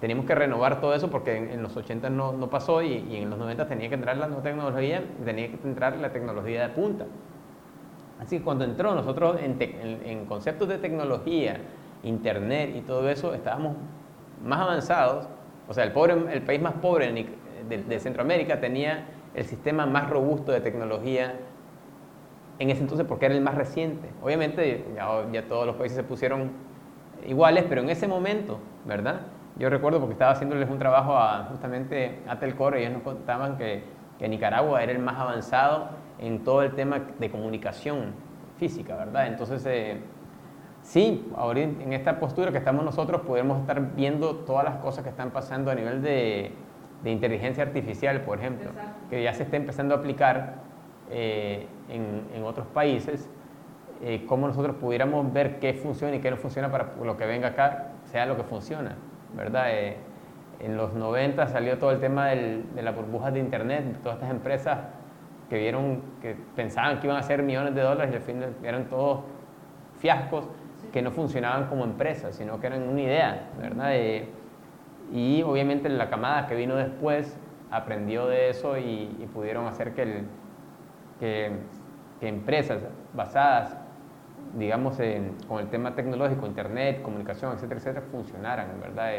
teníamos 0.00 0.26
que 0.26 0.34
renovar 0.34 0.80
todo 0.80 0.94
eso 0.94 1.10
porque 1.10 1.36
en, 1.36 1.62
los 1.62 1.76
80 1.76 2.10
no, 2.10 2.32
no 2.32 2.50
pasó 2.50 2.82
y, 2.82 3.06
y, 3.10 3.16
en 3.16 3.30
los 3.30 3.38
90 3.38 3.66
tenía 3.66 3.88
que 3.88 3.94
entrar 3.94 4.16
la 4.16 4.26
nueva 4.26 4.42
tecnología, 4.42 5.02
tenía 5.24 5.48
que 5.48 5.58
entrar 5.64 5.96
la 5.96 6.10
tecnología 6.12 6.62
de 6.62 6.68
punta. 6.74 7.06
Así 8.20 8.38
que 8.38 8.44
cuando 8.44 8.64
entró 8.64 8.94
nosotros 8.94 9.38
en, 9.42 9.56
en, 9.60 10.24
conceptos 10.26 10.68
de 10.68 10.78
tecnología, 10.78 11.58
internet 12.02 12.74
y 12.74 12.80
todo 12.80 13.08
eso, 13.08 13.34
estábamos 13.34 13.76
más 14.44 14.60
avanzados. 14.60 15.28
O 15.68 15.74
sea, 15.74 15.84
el, 15.84 15.92
pobre, 15.92 16.14
el 16.32 16.42
país 16.42 16.60
más 16.60 16.74
pobre 16.74 17.12
de, 17.68 18.00
Centroamérica 18.00 18.60
tenía 18.60 19.06
el 19.34 19.44
sistema 19.44 19.86
más 19.86 20.08
robusto 20.08 20.52
de 20.52 20.60
tecnología 20.60 21.34
en 22.58 22.70
ese 22.70 22.82
entonces 22.82 23.06
porque 23.06 23.26
era 23.26 23.34
el 23.34 23.40
más 23.40 23.56
reciente. 23.56 24.08
Obviamente 24.22 24.84
ya, 24.94 25.46
todos 25.48 25.66
los 25.66 25.76
países 25.76 25.96
se 25.96 26.04
pusieron 26.04 26.50
iguales, 27.26 27.64
pero 27.68 27.82
en 27.82 27.90
ese 27.90 28.06
momento, 28.06 28.58
¿verdad? 28.84 29.22
Yo 29.56 29.70
recuerdo 29.70 30.00
porque 30.00 30.12
estaba 30.14 30.32
haciéndoles 30.32 30.68
un 30.68 30.78
trabajo 30.78 31.16
a, 31.16 31.44
justamente 31.50 32.20
a 32.28 32.38
Telcor 32.38 32.76
y 32.76 32.80
ellos 32.80 32.94
nos 32.94 33.02
contaban 33.02 33.56
que, 33.56 33.84
que 34.18 34.28
Nicaragua 34.28 34.82
era 34.82 34.92
el 34.92 34.98
más 34.98 35.18
avanzado 35.18 35.90
en 36.18 36.42
todo 36.42 36.62
el 36.62 36.72
tema 36.74 37.00
de 37.18 37.30
comunicación 37.30 38.12
física, 38.58 38.96
¿verdad? 38.96 39.26
Entonces, 39.28 39.64
eh, 39.66 40.00
sí, 40.82 41.30
ahora 41.36 41.60
en 41.60 41.92
esta 41.92 42.18
postura 42.18 42.50
que 42.50 42.58
estamos 42.58 42.84
nosotros 42.84 43.22
podemos 43.22 43.60
estar 43.60 43.94
viendo 43.94 44.36
todas 44.36 44.64
las 44.64 44.76
cosas 44.76 45.04
que 45.04 45.10
están 45.10 45.30
pasando 45.30 45.70
a 45.70 45.74
nivel 45.74 46.02
de, 46.02 46.52
de 47.04 47.10
inteligencia 47.10 47.62
artificial, 47.62 48.22
por 48.22 48.38
ejemplo, 48.38 48.70
que 49.10 49.22
ya 49.22 49.34
se 49.34 49.44
está 49.44 49.56
empezando 49.56 49.94
a 49.94 49.98
aplicar 49.98 50.54
eh, 51.10 51.66
en, 51.90 52.22
en, 52.34 52.44
otros 52.44 52.66
países, 52.68 53.28
eh, 54.02 54.24
cómo 54.28 54.46
nosotros 54.46 54.76
pudiéramos 54.76 55.32
ver 55.32 55.58
qué 55.58 55.74
funciona 55.74 56.16
y 56.16 56.20
qué 56.20 56.30
no 56.30 56.36
funciona 56.36 56.70
para 56.70 56.92
lo 57.02 57.16
que 57.16 57.26
venga 57.26 57.48
acá 57.48 57.88
sea 58.04 58.26
lo 58.26 58.36
que 58.36 58.42
funciona, 58.42 58.96
¿verdad? 59.36 59.66
Eh, 59.70 59.96
en 60.60 60.76
los 60.76 60.94
90 60.94 61.46
salió 61.48 61.78
todo 61.78 61.90
el 61.90 62.00
tema 62.00 62.28
del, 62.28 62.64
de 62.74 62.82
las 62.82 62.94
burbujas 62.94 63.32
de 63.34 63.40
Internet, 63.40 63.84
todas 64.02 64.18
estas 64.18 64.30
empresas 64.30 64.78
que 65.48 65.58
vieron, 65.58 66.02
que 66.22 66.36
pensaban 66.56 67.00
que 67.00 67.06
iban 67.06 67.18
a 67.18 67.22
ser 67.22 67.42
millones 67.42 67.74
de 67.74 67.82
dólares 67.82 68.12
y 68.12 68.16
al 68.16 68.22
fin 68.22 68.44
eran 68.62 68.84
todos 68.88 69.20
fiascos 69.98 70.48
que 70.92 71.02
no 71.02 71.10
funcionaban 71.10 71.66
como 71.66 71.84
empresas, 71.84 72.34
sino 72.36 72.60
que 72.60 72.68
eran 72.68 72.88
una 72.88 73.00
idea, 73.00 73.50
¿verdad? 73.60 73.92
y 75.12 75.42
obviamente 75.42 75.88
la 75.88 76.08
camada 76.08 76.46
que 76.46 76.54
vino 76.54 76.76
después 76.76 77.36
aprendió 77.74 78.26
de 78.26 78.50
eso 78.50 78.78
y, 78.78 79.28
pudieron 79.32 79.66
hacer 79.66 79.94
que, 79.94 80.02
el, 80.02 80.26
que, 81.18 81.52
empresas 82.20 82.78
basadas, 83.12 83.76
digamos, 84.54 84.98
con 85.48 85.60
el 85.60 85.68
tema 85.68 85.94
tecnológico, 85.94 86.46
internet, 86.46 87.02
comunicación, 87.02 87.52
etcétera, 87.52 87.80
etcétera, 87.80 88.06
funcionaran, 88.10 88.80
¿verdad? 88.80 89.10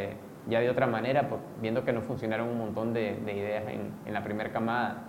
ya 0.48 0.60
de 0.60 0.70
otra 0.70 0.86
manera, 0.86 1.28
pues, 1.28 1.42
viendo 1.60 1.84
que 1.84 1.92
no 1.92 2.02
funcionaron 2.02 2.48
un 2.50 2.60
montón 2.60 2.94
de, 2.94 3.20
ideas 3.26 3.68
en, 3.68 3.92
en 4.06 4.14
la 4.14 4.24
primera 4.24 4.52
camada. 4.52 5.04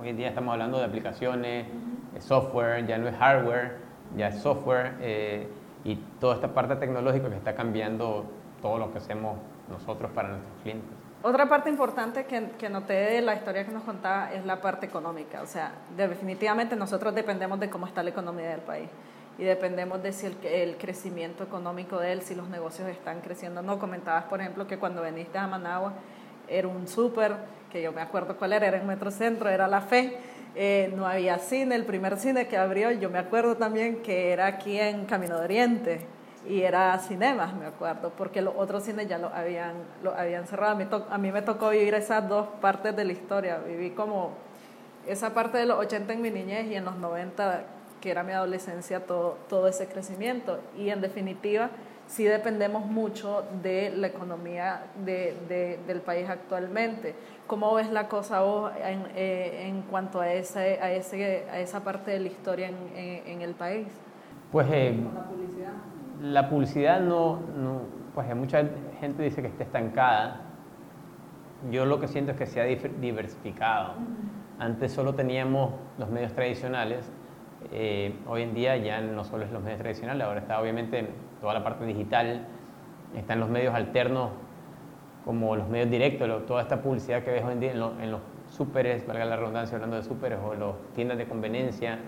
Hoy 0.00 0.08
en 0.08 0.16
día 0.16 0.28
estamos 0.28 0.52
hablando 0.52 0.78
de 0.78 0.84
aplicaciones, 0.84 1.66
de 2.12 2.20
software, 2.20 2.84
ya 2.86 2.98
no 2.98 3.08
es 3.08 3.16
hardware, 3.16 3.78
ya 4.16 4.28
es 4.28 4.40
software 4.40 4.94
eh, 5.00 5.48
y 5.84 5.96
toda 6.20 6.36
esta 6.36 6.52
parte 6.52 6.76
tecnológica 6.76 7.28
que 7.28 7.36
está 7.36 7.54
cambiando 7.54 8.24
todo 8.60 8.78
lo 8.78 8.92
que 8.92 8.98
hacemos 8.98 9.38
nosotros 9.68 10.10
para 10.12 10.28
nuestros 10.28 10.54
clientes. 10.62 11.03
Otra 11.26 11.48
parte 11.48 11.70
importante 11.70 12.26
que, 12.26 12.68
noté 12.68 12.92
de 12.92 13.22
la 13.22 13.34
historia 13.34 13.64
que 13.64 13.72
nos 13.72 13.84
contaba 13.84 14.30
es 14.34 14.44
la 14.44 14.60
parte 14.60 14.84
económica. 14.84 15.40
O 15.40 15.46
sea, 15.46 15.72
definitivamente 15.96 16.76
nosotros 16.76 17.14
dependemos 17.14 17.58
de 17.58 17.70
cómo 17.70 17.86
está 17.86 18.02
la 18.02 18.10
economía 18.10 18.50
del 18.50 18.60
país 18.60 18.90
y 19.38 19.44
dependemos 19.44 20.02
de 20.02 20.12
si 20.12 20.26
el, 20.26 20.76
crecimiento 20.76 21.42
económico 21.42 21.98
de 21.98 22.12
él, 22.12 22.20
si 22.20 22.34
los 22.34 22.50
negocios 22.50 22.90
están 22.90 23.22
creciendo. 23.22 23.62
No 23.62 23.78
comentabas, 23.78 24.24
por 24.24 24.42
ejemplo, 24.42 24.66
que 24.66 24.76
cuando 24.76 25.00
veniste 25.00 25.38
a 25.38 25.46
Managua 25.46 25.94
era 26.46 26.68
un 26.68 26.86
súper, 26.86 27.36
que 27.72 27.80
yo 27.80 27.90
me 27.90 28.02
acuerdo 28.02 28.36
cuál 28.36 28.52
era, 28.52 28.66
era 28.66 28.76
en 28.76 28.86
Metrocentro, 28.86 29.48
era 29.48 29.66
La 29.66 29.80
Fe. 29.80 30.18
Eh, 30.54 30.92
no 30.94 31.06
había 31.06 31.38
cine, 31.38 31.74
el 31.74 31.86
primer 31.86 32.18
cine 32.18 32.48
que 32.48 32.58
abrió, 32.58 32.90
yo 32.90 33.08
me 33.08 33.18
acuerdo 33.18 33.56
también 33.56 34.02
que 34.02 34.30
era 34.30 34.44
aquí 34.44 34.78
en 34.78 35.06
Camino 35.06 35.38
de 35.38 35.44
Oriente 35.44 36.06
y 36.48 36.62
era 36.62 36.98
cinemas, 36.98 37.54
me 37.54 37.66
acuerdo, 37.66 38.10
porque 38.16 38.42
los 38.42 38.54
otros 38.56 38.82
cines 38.82 39.08
ya 39.08 39.18
lo 39.18 39.28
habían, 39.28 39.74
lo 40.02 40.14
habían 40.14 40.46
cerrado. 40.46 40.72
A 40.72 40.74
mí, 40.76 40.86
a 41.10 41.18
mí 41.18 41.32
me 41.32 41.42
tocó 41.42 41.70
vivir 41.70 41.94
esas 41.94 42.28
dos 42.28 42.46
partes 42.60 42.94
de 42.94 43.04
la 43.04 43.12
historia, 43.12 43.58
viví 43.58 43.90
como 43.90 44.32
esa 45.06 45.34
parte 45.34 45.58
de 45.58 45.66
los 45.66 45.78
80 45.78 46.12
en 46.12 46.22
mi 46.22 46.30
niñez 46.30 46.66
y 46.66 46.74
en 46.74 46.84
los 46.84 46.96
90, 46.96 47.62
que 48.00 48.10
era 48.10 48.22
mi 48.22 48.32
adolescencia, 48.32 49.06
todo, 49.06 49.38
todo 49.48 49.68
ese 49.68 49.86
crecimiento. 49.86 50.60
Y 50.76 50.90
en 50.90 51.00
definitiva, 51.00 51.70
sí 52.06 52.24
dependemos 52.24 52.86
mucho 52.86 53.44
de 53.62 53.92
la 53.96 54.08
economía 54.08 54.86
de, 55.04 55.78
del 55.86 56.00
país 56.00 56.28
actualmente. 56.28 57.14
¿Cómo 57.46 57.74
ves 57.74 57.90
la 57.90 58.08
cosa 58.08 58.40
vos 58.40 58.72
en, 58.82 59.04
eh, 59.14 59.66
en 59.68 59.82
cuanto 59.82 60.20
a, 60.20 60.32
ese, 60.32 60.78
a, 60.80 60.90
ese, 60.92 61.44
a 61.50 61.60
esa 61.60 61.84
parte 61.84 62.10
de 62.10 62.20
la 62.20 62.28
historia 62.28 62.68
en, 62.68 63.22
en, 63.26 63.42
el 63.42 63.54
país? 63.54 63.86
Pues 64.50 64.66
eh, 64.70 64.96
la 65.14 65.24
publicidad. 65.24 65.72
La 66.22 66.48
publicidad 66.48 67.00
no, 67.00 67.40
no, 67.56 67.82
pues 68.14 68.34
mucha 68.34 68.64
gente 69.00 69.22
dice 69.22 69.42
que 69.42 69.48
está 69.48 69.64
estancada. 69.64 70.40
Yo 71.70 71.84
lo 71.86 72.00
que 72.00 72.08
siento 72.08 72.32
es 72.32 72.36
que 72.36 72.46
se 72.46 72.60
ha 72.60 72.64
diversificado. 72.64 73.94
Antes 74.58 74.92
solo 74.92 75.14
teníamos 75.14 75.72
los 75.98 76.10
medios 76.10 76.32
tradicionales, 76.32 77.10
eh, 77.72 78.14
hoy 78.26 78.42
en 78.42 78.54
día 78.54 78.76
ya 78.76 79.00
no 79.00 79.24
solo 79.24 79.44
es 79.44 79.52
los 79.52 79.62
medios 79.62 79.80
tradicionales, 79.80 80.24
ahora 80.26 80.40
está 80.40 80.60
obviamente 80.60 81.08
toda 81.40 81.54
la 81.54 81.64
parte 81.64 81.84
digital, 81.86 82.46
están 83.16 83.40
los 83.40 83.48
medios 83.48 83.74
alternos 83.74 84.30
como 85.24 85.56
los 85.56 85.68
medios 85.68 85.90
directos, 85.90 86.46
toda 86.46 86.62
esta 86.62 86.82
publicidad 86.82 87.22
que 87.22 87.30
ves 87.30 87.44
hoy 87.44 87.54
en 87.54 87.60
día 87.60 87.72
en, 87.72 88.10
los 88.10 88.20
súperes, 88.50 89.06
valga 89.06 89.24
la 89.24 89.36
redundancia 89.36 89.76
hablando 89.76 89.96
de 89.96 90.02
súperes, 90.02 90.38
o 90.44 90.54
las 90.54 90.74
tiendas 90.94 91.16
de 91.16 91.26
conveniencia, 91.26 91.98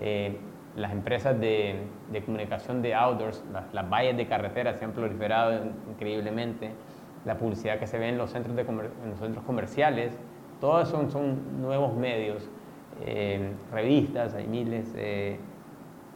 eh, 0.00 0.38
las 0.76 0.92
empresas 0.92 1.38
de, 1.40 1.80
comunicación 2.24 2.82
de 2.82 2.94
outdoors, 2.94 3.42
las, 3.72 3.90
vallas 3.90 4.16
de 4.16 4.26
carretera 4.26 4.74
se 4.74 4.84
han 4.84 4.92
proliferado 4.92 5.64
increíblemente, 5.90 6.70
la 7.24 7.38
publicidad 7.38 7.78
que 7.78 7.86
se 7.86 7.98
ve 7.98 8.10
en 8.10 8.18
los 8.18 8.30
centros, 8.30 8.54
de 8.54 8.64
comerciales, 9.46 10.16
todos 10.60 10.88
son, 10.88 11.60
nuevos 11.60 11.96
medios, 11.96 12.48
eh, 13.04 13.52
revistas, 13.72 14.34
hay 14.34 14.46
miles. 14.46 14.92
Eh, 14.96 15.38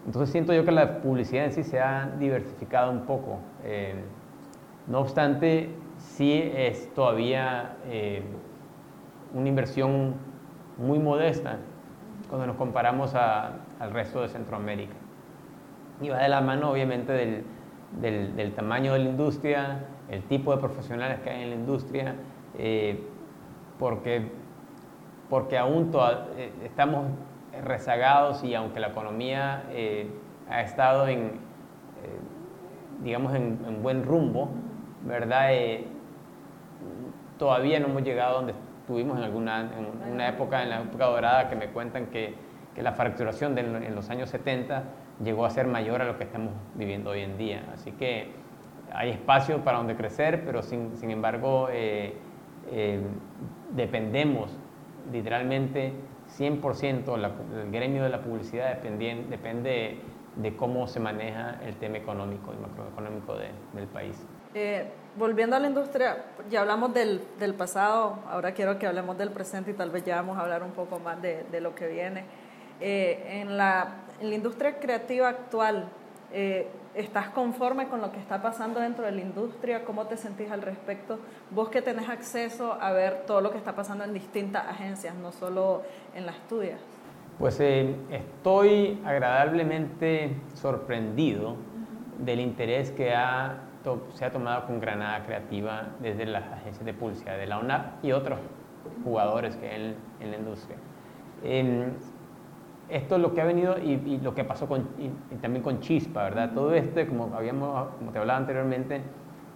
entonces 0.07 0.31
siento 0.31 0.55
yo 0.55 0.65
que 0.65 0.73
la 0.73 1.01
publicidad 1.01 1.47
en 1.47 1.53
sí 1.53 1.65
se 1.65 1.81
ha 1.81 2.11
diversificado 2.19 2.91
un 2.91 3.07
poco. 3.07 3.39
Eh, 3.65 3.95
no 4.87 5.01
obstante, 5.01 5.71
sí 5.99 6.51
es 6.55 6.93
todavía 6.95 7.77
una 9.35 9.49
inversión 9.49 10.15
muy 10.79 10.99
modesta 10.99 11.59
cuando 12.31 12.47
nos 12.47 12.57
comparamos 12.57 13.15
al 13.15 13.91
resto 13.93 14.23
de 14.23 14.29
Centroamérica. 14.29 14.95
Y 16.01 16.09
va 16.09 16.19
de 16.19 16.29
la 16.31 16.41
mano 16.41 16.71
obviamente 16.71 17.13
del, 17.13 18.53
tamaño 18.55 18.95
de 18.95 19.01
la 19.01 19.11
industria, 19.11 19.85
el 20.09 20.23
tipo 20.23 20.55
de 20.55 20.59
profesionales 20.63 21.21
que 21.21 21.29
hay 21.29 21.43
en 21.43 21.51
la 21.51 21.57
industria, 21.57 22.15
eh, 22.57 23.05
porque, 23.79 24.31
porque 25.29 25.59
aún 25.59 25.93
estamos 26.65 27.07
rezagados 27.65 28.45
y 28.45 28.55
aunque 28.55 28.81
la 28.81 28.89
economía 28.89 29.65
eh, 29.71 30.09
ha 30.49 30.63
estado 30.63 31.09
en, 31.09 31.19
eh, 31.21 32.21
digamos, 33.03 33.35
en, 33.35 33.83
buen 33.83 34.05
rumbo, 34.05 34.51
¿verdad? 35.05 35.53
Eh, 35.55 35.87
todavía 37.39 37.81
no 37.81 37.87
hemos 37.87 38.03
llegado 38.03 38.37
donde 38.37 38.55
estuvimos 38.91 39.19
en 39.19 39.23
alguna 39.23 39.61
en 39.61 40.13
una 40.13 40.29
época, 40.29 40.65
en 40.65 40.71
la 40.71 40.81
época 40.81 41.07
dorada, 41.07 41.49
que 41.49 41.55
me 41.55 41.69
cuentan 41.69 42.07
que, 42.07 42.35
que 42.75 42.83
la 42.83 42.91
fracturación 42.91 43.55
de, 43.55 43.61
en 43.61 43.95
los 43.95 44.11
años 44.11 44.31
70 44.31 44.83
llegó 45.23 45.45
a 45.45 45.51
ser 45.51 45.69
mayor 45.69 46.03
a 46.03 46.07
lo 46.07 46.19
que 46.19 46.25
estamos 46.25 46.53
viviendo 46.75 47.11
hoy 47.11 47.21
en 47.21 47.39
día. 47.39 47.63
Así 47.73 47.93
que 47.93 48.33
hay 48.93 49.11
espacio 49.11 49.63
para 49.63 49.79
donde 49.79 49.95
crecer, 49.95 50.43
pero 50.45 50.63
sin, 50.63 50.97
sin 50.97 51.13
embargo 51.13 51.69
dependemos 53.77 54.59
literalmente 55.13 55.93
100% 56.37 57.15
el 57.63 57.71
gremio 57.71 58.03
de 58.03 58.09
la 58.09 58.23
publicidad 58.23 58.75
depende, 58.75 59.25
depende 59.31 60.01
de 60.35 60.57
cómo 60.57 60.89
se 60.89 60.99
maneja 60.99 61.61
el 61.65 61.77
tema 61.77 61.99
económico 61.99 62.53
y 62.53 62.57
macroeconómico 62.61 63.37
del 63.37 63.87
país. 63.87 64.27
Eh, 64.55 64.91
volviendo 65.17 65.57
a 65.57 65.59
la 65.59 65.69
industria, 65.69 66.25
ya 66.49 66.61
hablamos 66.61 66.95
del, 66.95 67.23
del, 67.39 67.55
pasado, 67.55 68.19
ahora 68.29 68.53
quiero 68.53 68.79
que 68.79 68.87
hablemos 68.87 69.19
del 69.19 69.31
presente 69.31 69.73
y 69.73 69.75
tal 69.75 69.91
vez 69.91 70.05
ya 70.05 70.17
vamos 70.17 70.39
a 70.39 70.43
hablar 70.43 70.63
un 70.63 70.73
poco 70.73 70.99
más 70.99 71.21
de, 71.21 71.45
de 71.51 71.61
lo 71.61 71.75
que 71.75 71.89
viene. 71.89 72.25
Eh, 72.81 73.41
en, 73.43 73.57
la, 73.57 74.05
en, 74.21 74.31
la, 74.31 74.35
industria 74.35 74.79
creativa 74.79 75.29
actual, 75.29 75.89
eh, 76.33 76.69
¿Estás 76.95 77.29
conforme 77.29 77.87
con 77.87 78.01
lo 78.01 78.11
que 78.11 78.19
está 78.19 78.43
pasando 78.43 78.81
dentro 78.81 79.05
de 79.05 79.13
la 79.13 79.21
industria? 79.21 79.85
¿Cómo 79.85 80.07
te 80.07 80.17
sentís 80.17 80.51
al 80.51 80.61
respecto? 80.61 81.21
Vos 81.53 81.69
que 81.69 81.83
tenés 81.83 82.09
acceso 82.09 82.77
a 82.81 82.91
ver 82.91 83.27
todo 83.27 83.41
lo 83.41 83.53
que 83.53 83.59
está 83.59 83.77
pasando 83.77 84.03
en 84.03 84.13
distintas 84.13 84.67
agencias, 84.67 85.15
no 85.15 85.31
solo 85.31 85.83
en 86.17 86.27
las 86.27 86.37
tuyas. 86.49 86.81
Pues 87.39 87.61
eh, 87.61 87.95
estoy 88.11 89.01
agradablemente 89.05 90.35
sorprendido 90.55 91.55
del 92.19 92.41
interés 92.41 92.91
que 92.91 93.15
ha 93.15 93.70
se 94.15 94.25
ha 94.25 94.31
tomado 94.31 94.67
con 94.67 94.81
Granada 94.81 95.25
Creativa 95.25 95.89
desde 96.01 96.27
las 96.27 96.45
agencias 96.53 96.85
de 96.85 96.95
publicidad 96.95 97.39
de 97.39 97.47
la 97.47 97.59
UNAP 97.59 98.05
y 98.05 98.13
otros 98.13 98.39
jugadores 99.05 99.57
que 99.57 99.69
hay 99.69 99.97
en, 100.21 100.31
la 100.31 100.37
industria 100.37 100.77
esto 102.91 103.17
es 103.17 103.23
lo 103.23 103.33
que 103.35 103.41
ha 103.41 103.45
venido 103.45 103.79
y, 103.79 104.19
lo 104.19 104.35
que 104.35 104.45
pasó 104.45 104.67
con, 104.67 104.89
y, 104.99 105.09
también 105.37 105.63
con 105.63 105.81
Chispa, 105.81 106.25
¿verdad? 106.25 106.51
Todo 106.53 106.75
esto, 106.75 107.01
como, 107.07 107.33
habíamos, 107.35 107.89
como 107.99 108.11
te 108.11 108.19
hablaba 108.19 108.39
anteriormente, 108.39 109.01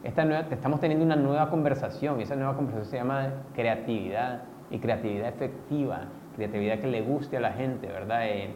estamos 0.03 0.81
teniendo 0.81 1.05
una 1.05 1.17
nueva 1.17 1.51
conversación 1.51 2.21
y 2.21 2.23
esa 2.23 2.37
nueva 2.37 2.55
conversación 2.55 2.91
se 2.91 2.97
llama 2.97 3.29
creatividad 3.55 4.43
y 4.71 4.79
creatividad 4.79 5.29
efectiva, 5.29 6.03
creatividad 6.37 6.79
que 6.79 6.87
le 6.87 7.03
guste 7.03 7.37
a 7.37 7.41
la 7.41 7.53
gente, 7.53 7.89
¿verdad? 7.89 8.27
Eh, 8.27 8.51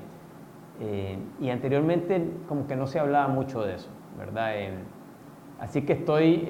eh, 0.80 1.18
y 1.40 1.50
anteriormente 1.50 2.24
como 2.48 2.66
que 2.66 2.76
no 2.76 2.86
se 2.86 3.00
hablaba 3.00 3.28
mucho 3.28 3.62
de 3.62 3.74
eso, 3.74 3.90
¿verdad? 4.16 4.56
Eh, 4.56 4.70
así 5.58 5.82
que 5.82 5.94
estoy 5.94 6.48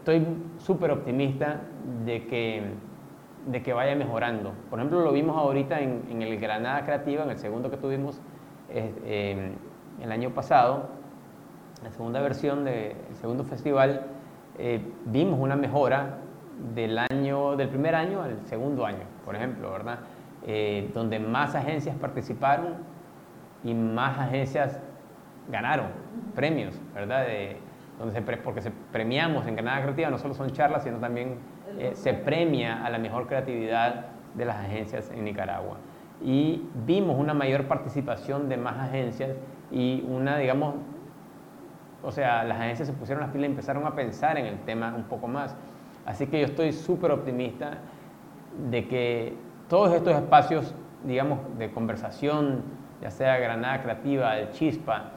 estoy 0.00 0.26
súper 0.58 0.90
optimista 0.90 1.60
de 2.06 2.26
que, 2.26 2.62
de 3.46 3.62
que 3.62 3.72
vaya 3.72 3.94
mejorando. 3.94 4.52
Por 4.70 4.78
ejemplo, 4.78 5.02
lo 5.02 5.12
vimos 5.12 5.36
ahorita 5.36 5.80
en, 5.80 6.22
el 6.22 6.38
Granada 6.40 6.84
Creativa, 6.84 7.22
en 7.24 7.30
el 7.30 7.38
segundo 7.38 7.70
que 7.70 7.76
tuvimos 7.76 8.20
el 8.72 10.12
año 10.12 10.30
pasado, 10.30 10.88
la 11.82 11.90
segunda 11.90 12.20
versión 12.20 12.64
del 12.64 12.94
segundo 13.20 13.44
festival, 13.44 14.06
eh, 14.58 14.80
vimos 15.06 15.38
una 15.38 15.56
mejora 15.56 16.18
del, 16.74 16.98
año, 16.98 17.56
del 17.56 17.68
primer 17.68 17.94
año 17.94 18.22
al 18.22 18.38
segundo 18.46 18.84
año, 18.84 19.04
por 19.24 19.34
ejemplo, 19.34 19.70
¿verdad? 19.70 20.00
Eh, 20.46 20.90
donde 20.94 21.18
más 21.18 21.54
agencias 21.54 21.96
participaron 21.96 22.74
y 23.64 23.74
más 23.74 24.18
agencias 24.18 24.80
ganaron 25.50 25.86
premios, 26.34 26.78
¿verdad? 26.94 27.26
Donde 28.00 28.14
se 28.14 28.22
porque 28.38 28.62
se 28.62 28.70
premiamos 28.70 29.46
en 29.46 29.56
Granada 29.56 29.82
Creativa, 29.82 30.08
no 30.08 30.16
solo 30.16 30.32
son 30.32 30.50
charlas, 30.52 30.84
sino 30.84 30.96
también 30.96 31.36
eh, 31.78 31.92
se 31.94 32.14
premia 32.14 32.82
a 32.84 32.88
la 32.88 32.98
mejor 32.98 33.26
creatividad 33.26 34.06
de 34.34 34.44
las 34.46 34.56
agencias 34.56 35.10
en 35.10 35.22
Nicaragua. 35.22 35.76
Y 36.24 36.66
vimos 36.86 37.18
una 37.18 37.34
mayor 37.34 37.66
participación 37.66 38.48
de 38.48 38.56
más 38.56 38.78
agencias 38.78 39.36
y 39.70 40.02
una, 40.08 40.38
digamos, 40.38 40.76
o 42.02 42.10
sea, 42.10 42.42
las 42.44 42.58
agencias 42.58 42.88
se 42.88 42.94
pusieron 42.94 43.22
las 43.22 43.32
pilas 43.32 43.48
y 43.48 43.50
empezaron 43.50 43.86
a 43.86 43.94
pensar 43.94 44.38
en 44.38 44.46
el 44.46 44.58
tema 44.60 44.94
un 44.96 45.04
poco 45.04 45.28
más. 45.28 45.54
Así 46.06 46.26
que 46.26 46.40
yo 46.40 46.46
estoy 46.46 46.72
súper 46.72 47.10
optimista 47.10 47.78
de 48.70 48.88
que 48.88 49.34
todos 49.68 49.92
estos 49.92 50.14
espacios, 50.14 50.74
digamos, 51.04 51.38
de 51.58 51.70
conversación, 51.70 52.62
ya 53.02 53.10
sea 53.10 53.36
Granada 53.36 53.82
Creativa, 53.82 54.38
el 54.38 54.50
Chispa, 54.52 55.10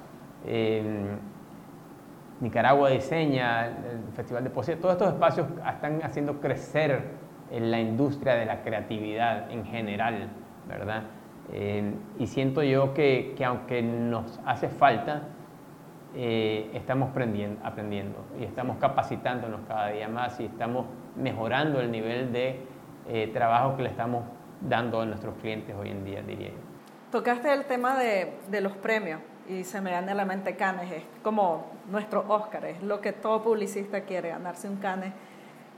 Nicaragua 2.44 2.90
Diseña, 2.90 3.68
el 3.68 4.14
Festival 4.14 4.44
de 4.44 4.50
Poesía, 4.50 4.78
todos 4.78 4.96
estos 4.96 5.14
espacios 5.14 5.48
están 5.66 6.02
haciendo 6.04 6.42
crecer 6.42 7.02
la 7.50 7.80
industria 7.80 8.36
de 8.36 8.46
la 8.46 8.62
creatividad 8.64 9.50
en 9.50 9.64
general, 9.66 10.28
¿verdad? 10.68 11.04
Eh, 11.54 11.94
y 12.20 12.28
siento 12.28 12.62
yo 12.62 12.94
que, 12.94 13.34
que 13.38 13.46
aunque 13.46 13.82
nos 13.82 14.42
hace 14.46 14.68
falta, 14.68 15.22
eh, 16.16 16.70
estamos 16.74 17.10
aprendiendo, 17.12 18.26
y 18.38 18.44
estamos 18.44 18.76
capacitándonos 18.78 19.62
cada 19.66 19.88
día 19.90 20.10
más 20.10 20.38
y 20.42 20.46
estamos 20.46 20.86
mejorando 21.16 21.80
el 21.80 21.92
nivel 21.92 22.34
de 22.34 22.60
eh, 23.08 23.30
trabajo 23.34 23.78
que 23.78 23.84
le 23.84 23.90
estamos 23.90 24.26
dando 24.60 25.00
a 25.00 25.06
nuestros 25.06 25.36
clientes 25.36 25.74
hoy 25.80 25.92
en 25.92 26.04
día, 26.04 26.22
diría 26.22 26.50
yo. 26.50 26.60
Tocaste 27.10 27.54
el 27.54 27.66
tema 27.66 27.98
de 27.98 28.62
los 28.62 28.74
premios 28.74 29.22
y 29.50 29.64
se 29.64 29.82
me 29.82 29.92
viene 29.92 30.12
a 30.12 30.16
la 30.16 30.26
mente 30.26 30.56
Canes, 30.56 30.92
es 30.92 31.04
como 31.22 31.66
nuestro 31.90 32.26
Oscar, 32.28 32.66
es 32.66 32.82
lo 32.82 33.02
que 33.02 33.12
todo 33.14 33.44
publicista 33.44 34.02
quiere, 34.02 34.30
ganarse 34.30 34.70
un 34.70 34.78
Canes 34.78 35.14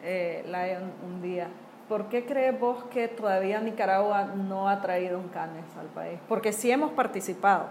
eh, 0.04 0.44
Lion 0.46 0.92
un 1.06 1.22
día. 1.22 1.48
¿Por 1.90 2.10
qué 2.10 2.26
crees 2.26 2.60
vos 2.60 2.84
que 2.86 3.08
todavía 3.08 3.62
Nicaragua 3.62 4.26
no 4.26 4.68
ha 4.70 4.82
traído 4.82 5.20
un 5.20 5.30
Canes 5.30 5.66
al 5.80 5.88
país? 5.88 6.20
Porque 6.28 6.52
sí 6.52 6.72
hemos 6.72 6.92
participado 6.92 7.68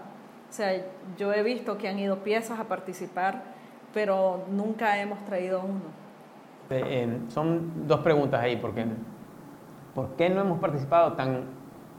o 0.49 0.53
sea, 0.57 0.73
yo 1.17 1.33
he 1.33 1.43
visto 1.43 1.77
que 1.77 1.89
han 1.89 1.99
ido 1.99 2.19
piezas 2.19 2.59
a 2.59 2.63
participar, 2.65 3.43
pero 3.93 4.45
nunca 4.49 5.01
hemos 5.01 5.23
traído 5.25 5.61
uno. 5.61 5.81
Eh, 6.69 7.19
son 7.27 7.87
dos 7.87 7.99
preguntas 7.99 8.41
ahí, 8.41 8.55
porque 8.55 8.85
¿por 9.93 10.15
qué 10.15 10.29
no 10.29 10.41
hemos 10.41 10.59
participado 10.59 11.13
tan, 11.13 11.43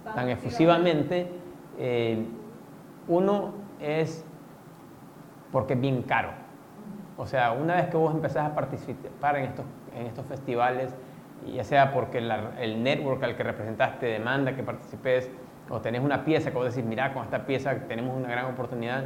tan, 0.05 0.28
efusivamente? 0.30 1.28
Eh, 1.78 2.24
uno 3.09 3.53
es 3.81 4.24
porque 5.53 5.74
es 5.74 5.81
bien 5.81 6.03
caro. 6.03 6.31
O 7.16 7.27
sea, 7.27 7.53
una 7.53 7.77
vez 7.77 7.87
que 7.87 7.97
vos 7.97 8.14
empezás 8.14 8.51
a 8.51 8.55
participar 8.55 9.37
en 9.37 9.45
estos, 9.45 9.64
en 9.95 10.07
estos 10.07 10.27
festivales, 10.27 10.95
ya 11.47 11.64
sea 11.64 11.93
porque 11.93 12.18
el 12.18 12.83
network 12.83 13.22
al 13.22 13.37
que 13.37 13.43
representaste 13.43 14.07
demanda 14.07 14.55
que 14.55 14.62
participes, 14.62 15.31
o 15.70 15.81
tenés 15.81 16.03
una 16.03 16.24
pieza 16.24 16.51
que 16.51 16.57
vos 16.57 16.74
decís, 16.74 16.87
mira, 16.87 17.12
con 17.12 17.24
esta 17.24 17.47
pieza 17.47 17.74
tenemos 17.89 18.16
una 18.16 18.29
gran 18.29 18.47
oportunidad, 18.47 19.05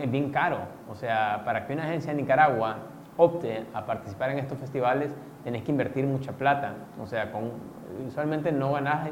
es 0.00 0.10
bien 0.10 0.30
caro. 0.30 0.58
O 0.88 0.94
sea, 0.94 1.42
para 1.44 1.66
que 1.66 1.72
una 1.72 1.84
agencia 1.84 2.12
de 2.12 2.20
Nicaragua 2.20 2.78
opte 3.16 3.64
a 3.72 3.86
participar 3.86 4.30
en 4.30 4.38
estos 4.38 4.58
festivales, 4.58 5.14
tenés 5.44 5.62
que 5.62 5.70
invertir 5.70 6.06
mucha 6.06 6.32
plata. 6.32 6.74
O 7.00 7.06
sea, 7.06 7.30
con, 7.30 7.52
usualmente 8.06 8.52
no 8.52 8.72
ganás 8.72 9.08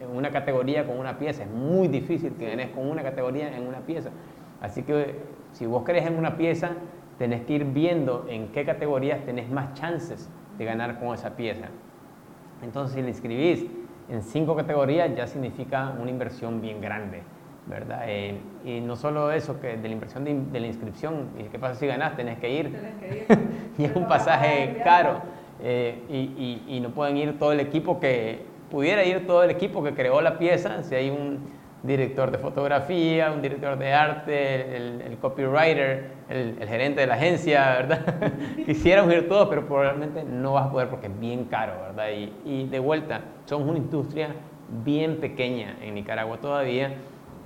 en 0.00 0.10
una 0.10 0.30
categoría 0.30 0.86
con 0.86 0.98
una 0.98 1.18
pieza. 1.18 1.44
Es 1.44 1.50
muy 1.50 1.88
difícil 1.88 2.32
que 2.34 2.48
ganes 2.48 2.70
con 2.70 2.88
una 2.88 3.02
categoría 3.02 3.56
en 3.56 3.66
una 3.66 3.80
pieza. 3.80 4.10
Así 4.60 4.82
que 4.82 5.16
si 5.52 5.66
vos 5.66 5.84
querés 5.84 6.06
en 6.06 6.16
una 6.16 6.36
pieza, 6.36 6.70
tenés 7.18 7.42
que 7.42 7.54
ir 7.54 7.64
viendo 7.64 8.26
en 8.28 8.48
qué 8.48 8.64
categorías 8.64 9.24
tenés 9.24 9.48
más 9.48 9.74
chances 9.74 10.28
de 10.58 10.64
ganar 10.64 10.98
con 10.98 11.14
esa 11.14 11.36
pieza. 11.36 11.66
Entonces, 12.62 12.96
si 12.96 13.02
le 13.02 13.08
inscribís 13.08 13.66
en 14.08 14.22
cinco 14.22 14.54
categorías 14.56 15.14
ya 15.16 15.26
significa 15.26 15.94
una 16.00 16.10
inversión 16.10 16.60
bien 16.60 16.80
grande, 16.80 17.22
¿verdad? 17.66 18.02
Eh, 18.06 18.38
y 18.64 18.80
no 18.80 18.96
solo 18.96 19.30
eso, 19.30 19.60
que 19.60 19.76
de 19.76 19.88
la 19.88 19.94
inversión 19.94 20.24
de, 20.24 20.60
la 20.60 20.66
inscripción, 20.66 21.30
y 21.38 21.44
qué 21.44 21.58
pasa 21.58 21.74
si 21.74 21.86
ganas, 21.86 22.16
tenés 22.16 22.38
que 22.38 22.50
ir, 22.50 22.76
y 23.78 23.84
es 23.84 23.94
un 23.94 24.06
pasaje 24.06 24.80
caro, 24.84 25.20
eh, 25.62 26.02
y, 26.08 26.76
y, 26.76 26.80
no 26.80 26.90
pueden 26.90 27.16
ir 27.16 27.38
todo 27.38 27.52
el 27.52 27.60
equipo 27.60 28.00
que, 28.00 28.44
pudiera 28.74 29.04
ir 29.04 29.24
todo 29.24 29.44
el 29.44 29.50
equipo 29.50 29.84
que 29.84 29.94
creó 29.94 30.20
la 30.20 30.36
pieza, 30.36 30.82
si 30.82 30.96
hay 30.96 31.08
un 31.08 31.38
director 31.84 32.32
de 32.32 32.38
fotografía, 32.38 33.30
un 33.30 33.40
director 33.40 33.78
de 33.78 33.92
arte, 33.92 34.76
el, 34.76 35.16
copywriter, 35.20 36.10
el, 36.28 36.58
gerente 36.66 37.02
de 37.02 37.06
la 37.06 37.14
agencia, 37.14 37.76
¿verdad? 37.76 38.32
Quisiéramos 38.66 39.14
ir 39.14 39.28
todos, 39.28 39.48
pero 39.48 39.64
probablemente 39.64 40.24
no 40.24 40.54
vas 40.54 40.66
a 40.66 40.72
poder 40.72 40.88
porque 40.88 41.06
es 41.06 41.20
bien 41.20 41.44
caro, 41.44 41.74
¿verdad? 41.82 42.08
Y, 42.10 42.32
y 42.44 42.66
de 42.66 42.80
vuelta, 42.80 43.20
somos 43.44 43.68
una 43.68 43.78
industria 43.78 44.30
bien 44.84 45.18
pequeña 45.18 45.76
en 45.80 45.94
Nicaragua 45.94 46.38
todavía 46.38 46.94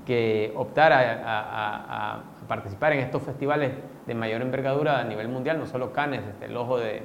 que 0.07 0.55
optar 0.57 0.95
a, 0.95 2.23
participar 2.49 2.95
en 2.95 3.01
estos 3.01 3.23
festivales 3.23 3.73
de 4.07 4.15
mayor 4.15 4.41
envergadura 4.41 4.99
a 4.99 5.05
nivel 5.05 5.29
mundial, 5.29 5.59
no 5.59 5.67
solo 5.67 5.93
Cannes, 5.93 6.23
este, 6.27 6.47
el 6.47 6.57
ojo 6.57 6.79
de, 6.79 7.03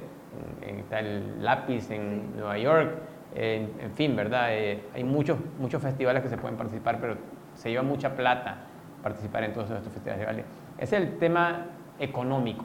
está 0.62 1.00
el 1.00 1.44
lápiz 1.44 1.90
en 1.90 2.34
Nueva 2.34 2.56
York, 2.56 2.94
en, 3.34 3.90
fin, 3.94 4.14
¿verdad? 4.14 4.48
Eh, 4.50 4.84
hay 4.94 5.04
muchos, 5.04 5.38
muchos 5.58 5.82
festivales 5.82 6.22
que 6.22 6.28
se 6.28 6.36
pueden 6.36 6.56
participar, 6.56 6.98
pero 7.00 7.16
se 7.54 7.70
lleva 7.70 7.82
mucha 7.82 8.14
plata 8.14 8.58
participar 9.02 9.44
en 9.44 9.52
todos 9.52 9.70
estos 9.70 9.92
festivales. 9.92 10.44
Es 10.78 10.92
el 10.92 11.18
tema 11.18 11.66
económico. 11.98 12.64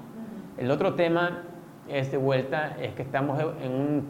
El 0.57 0.69
otro 0.71 0.95
tema 0.95 1.43
es 1.87 2.11
de 2.11 2.17
vuelta, 2.17 2.77
es 2.79 2.93
que 2.93 3.01
estamos 3.01 3.39
en 3.39 3.71
un, 3.71 4.07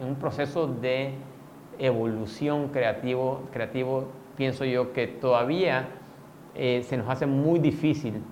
en 0.00 0.06
un 0.06 0.14
proceso 0.16 0.66
de 0.66 1.14
evolución 1.78 2.68
creativo, 2.68 3.42
creativo, 3.52 4.08
pienso 4.36 4.64
yo 4.64 4.92
que 4.92 5.06
todavía 5.06 5.88
eh, 6.54 6.82
se 6.84 6.96
nos 6.96 7.08
hace 7.08 7.26
muy 7.26 7.58
difícil 7.58 8.22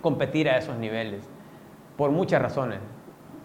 competir 0.00 0.48
a 0.48 0.58
esos 0.58 0.76
niveles, 0.78 1.28
por 1.96 2.10
muchas 2.10 2.40
razones 2.40 2.78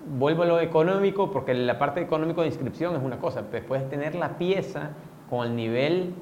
vuelvo 0.05 0.43
a 0.43 0.45
lo 0.45 0.59
económico, 0.59 1.31
porque 1.31 1.53
la 1.53 1.79
parte 1.79 2.01
económica 2.01 2.41
de 2.41 2.47
inscripción 2.47 2.95
es 2.95 3.01
una 3.01 3.19
cosa, 3.19 3.43
después 3.43 3.87
tener 3.89 4.15
la 4.15 4.37
pieza 4.37 4.91
con 5.29 5.47
el 5.47 5.55
nivel 5.55 6.13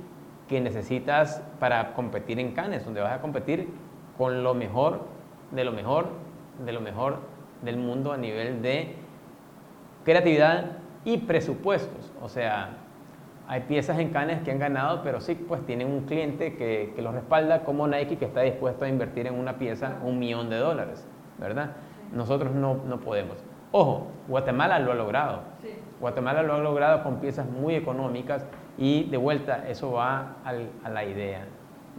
que 0.47 0.61
necesitas 0.61 1.41
para 1.59 1.93
competir 1.93 2.39
en 2.39 2.51
Cannes, 2.51 2.85
donde 2.85 3.01
vas 3.01 3.13
a 3.13 3.21
competir 3.21 3.69
con 4.17 4.43
lo 4.43 4.53
mejor, 4.53 5.01
de 5.51 5.63
lo 5.63 5.71
mejor, 5.71 6.09
de 6.65 6.73
lo 6.73 6.81
mejor 6.81 7.19
del 7.61 7.77
mundo 7.77 8.11
a 8.11 8.17
nivel 8.17 8.61
de 8.61 8.95
creatividad 10.03 10.77
y 11.05 11.17
presupuestos. 11.17 12.11
O 12.21 12.29
sea, 12.29 12.77
hay 13.47 13.61
piezas 13.61 13.99
en 13.99 14.09
Cannes 14.09 14.41
que 14.43 14.51
han 14.51 14.59
ganado, 14.59 15.01
pero 15.03 15.21
sí, 15.21 15.35
pues 15.35 15.65
tienen 15.65 15.87
un 15.87 16.01
cliente 16.01 16.55
que, 16.55 16.93
que 16.95 17.01
los 17.01 17.13
respalda 17.13 17.63
como 17.63 17.87
Nike 17.87 18.17
que 18.17 18.25
está 18.25 18.41
dispuesto 18.41 18.85
a 18.85 18.89
invertir 18.89 19.27
en 19.27 19.37
una 19.37 19.57
pieza 19.57 19.97
un 20.03 20.19
millón 20.19 20.49
de 20.49 20.57
dólares, 20.57 21.07
¿verdad? 21.39 21.71
Nosotros 22.13 22.53
no, 22.53 22.75
no 22.85 22.99
podemos. 22.99 23.37
Ojo, 23.71 24.07
Guatemala 24.27 24.79
lo 24.79 24.91
ha 24.91 24.95
logrado. 24.95 25.39
Guatemala 25.99 26.41
lo 26.41 26.55
ha 26.55 26.59
logrado 26.59 27.03
con 27.03 27.17
piezas 27.17 27.47
muy 27.47 27.75
económicas 27.75 28.45
y 28.77 29.03
de 29.09 29.17
vuelta 29.17 29.67
eso 29.69 29.91
va 29.91 30.37
a 30.43 30.89
la 30.89 31.05
idea, 31.05 31.45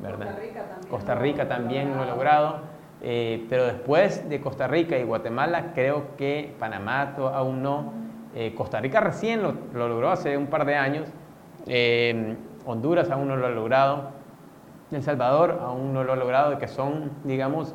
¿verdad? 0.02 0.36
Costa 0.90 1.14
Rica 1.14 1.46
también, 1.48 1.96
lo 1.96 2.02
ha 2.02 2.06
logrado, 2.06 2.58
eh, 3.00 3.46
pero 3.48 3.64
después 3.66 4.28
de 4.28 4.40
Costa 4.40 4.66
Rica 4.66 4.98
y 4.98 5.04
Guatemala 5.04 5.72
creo 5.74 6.16
que 6.16 6.54
Panamá 6.58 7.14
aún 7.32 7.62
no. 7.62 7.92
Eh, 8.34 8.54
Costa 8.54 8.80
Rica 8.80 9.00
recién 9.00 9.42
lo, 9.42 9.54
logró 9.72 10.10
hace 10.10 10.36
un 10.36 10.46
par 10.46 10.64
de 10.64 10.74
años, 10.74 11.08
eh, 11.66 12.36
Honduras 12.64 13.10
aún 13.10 13.28
no 13.28 13.36
lo 13.36 13.46
ha 13.46 13.50
logrado, 13.50 14.10
El 14.90 15.02
Salvador 15.02 15.60
aún 15.62 15.92
no 15.92 16.02
lo 16.02 16.12
ha 16.14 16.16
logrado, 16.16 16.58
que 16.58 16.66
son, 16.66 17.12
digamos, 17.24 17.74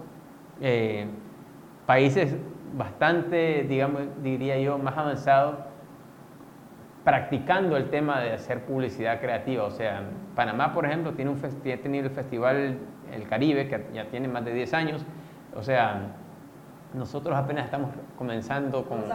países 1.86 2.36
bastante, 2.74 3.66
digamos, 3.68 4.02
diría 4.22 4.60
yo, 4.60 4.78
más 4.78 4.98
avanzados 4.98 5.56
practicando 7.04 7.78
el 7.78 7.90
tema 7.90 8.20
de 8.20 8.34
hacer 8.34 8.66
publicidad 8.66 9.22
creativa. 9.22 9.64
O 9.64 9.72
sea, 9.72 10.02
Panamá, 10.36 10.74
por 10.74 10.86
ejemplo, 10.86 11.14
tiene 11.14 11.32
un 11.32 11.38
ha 11.38 11.78
tenido 11.78 12.06
el 12.06 12.12
Festival 12.12 12.80
El 13.14 13.28
Caribe, 13.30 13.70
que 13.70 13.88
ya 13.94 14.06
tiene 14.10 14.28
más 14.28 14.44
de 14.44 14.54
10 14.54 14.74
años. 14.74 15.06
O 15.56 15.64
sea, 15.64 16.02
nosotros 16.94 17.34
apenas 17.36 17.64
estamos 17.64 17.92
comenzando 18.18 18.84
con, 18.86 19.06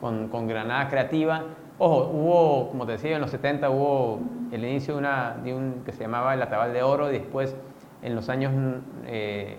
con, 0.00 0.26
con, 0.26 0.48
Granada 0.48 0.88
Creativa. 0.88 1.44
Ojo, 1.78 2.10
hubo, 2.12 2.68
como 2.70 2.84
te 2.84 2.92
decía, 2.92 3.14
en 3.14 3.20
los 3.20 3.30
70 3.30 3.70
hubo 3.70 4.18
el 4.50 4.64
inicio 4.64 4.94
de, 4.94 4.98
una, 4.98 5.36
de 5.44 5.54
un 5.54 5.82
que 5.84 5.92
se 5.92 6.02
llamaba 6.02 6.34
el 6.34 6.42
Atabal 6.42 6.72
de 6.72 6.82
Oro 6.82 7.10
y 7.10 7.12
después 7.12 7.56
en 8.02 8.14
los 8.16 8.28
años 8.28 8.52
90, 8.54 9.04
eh, 9.06 9.56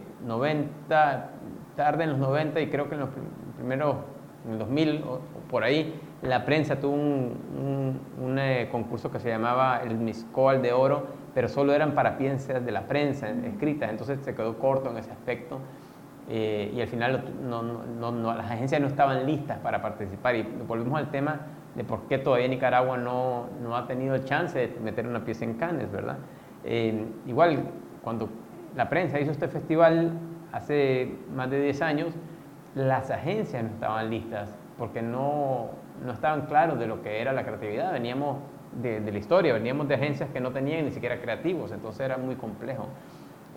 tarde 1.78 2.03
en 2.03 2.09
los 2.09 2.19
90 2.19 2.59
y 2.59 2.67
creo 2.67 2.89
que 2.89 2.95
en 2.95 3.01
los 3.01 3.09
primeros, 3.55 3.95
en 4.45 4.53
el 4.53 4.59
2000 4.59 5.03
o, 5.07 5.19
por 5.49 5.63
ahí, 5.63 5.97
la 6.21 6.43
prensa 6.43 6.78
tuvo 6.78 6.95
un, 6.95 7.99
un, 8.21 8.39
eh, 8.39 8.67
concurso 8.69 9.09
que 9.09 9.19
se 9.19 9.30
llamaba 9.30 9.82
el 9.84 9.95
Miscoal 9.95 10.61
de 10.61 10.73
Oro, 10.73 11.05
pero 11.34 11.47
solo 11.47 11.73
eran 11.73 11.93
para 11.93 12.17
piezas 12.17 12.65
de 12.65 12.71
la 12.71 12.88
prensa 12.88 13.30
escritas, 13.30 13.89
entonces 13.89 14.19
se 14.23 14.36
quedó 14.36 14.57
corto 14.57 14.89
en 14.89 14.97
ese 14.97 15.11
aspecto. 15.11 15.59
Eh, 16.30 16.73
y 16.75 16.82
al 16.82 16.88
final 16.89 17.23
no, 17.47 17.61
no, 17.63 18.34
las 18.36 18.51
agencias 18.51 18.82
no 18.82 18.88
estaban 18.88 19.25
listas 19.25 19.59
para 19.59 19.82
participar. 19.82 20.36
Y 20.36 20.41
volvemos 20.67 20.99
al 20.99 21.09
tema 21.09 21.39
de 21.73 21.86
por 21.86 22.01
qué 22.07 22.17
todavía 22.17 22.49
Nicaragua 22.49 22.97
no, 22.97 23.47
ha 23.73 23.88
tenido 23.88 24.17
chance 24.17 24.59
de 24.59 24.80
meter 24.82 25.07
una 25.07 25.23
pieza 25.23 25.45
en 25.45 25.53
Cannes, 25.53 25.89
¿verdad? 25.89 26.17
igual, 27.25 27.63
cuando 28.03 28.28
la 28.75 28.89
prensa 28.89 29.21
hizo 29.21 29.32
este 29.32 29.47
festival 29.47 30.11
hace 30.51 31.11
más 31.35 31.49
de 31.49 31.61
10 31.61 31.81
años, 31.81 32.13
las 32.75 33.09
agencias 33.11 33.63
no 33.63 33.69
estaban 33.69 34.09
listas 34.09 34.53
porque 34.77 35.01
no, 35.01 35.69
no 36.05 36.11
estaban 36.11 36.45
claros 36.45 36.79
de 36.79 36.87
lo 36.87 37.01
que 37.01 37.21
era 37.21 37.33
la 37.33 37.43
creatividad. 37.43 37.91
Veníamos 37.91 38.37
de, 38.81 38.99
la 38.99 39.17
historia, 39.17 39.53
veníamos 39.53 39.87
de 39.87 39.95
agencias 39.95 40.29
que 40.29 40.39
no 40.39 40.51
tenían 40.51 40.85
ni 40.85 40.91
siquiera 40.91 41.19
creativos, 41.19 41.71
entonces 41.71 42.01
era 42.01 42.17
muy 42.17 42.35
complejo. 42.35 42.87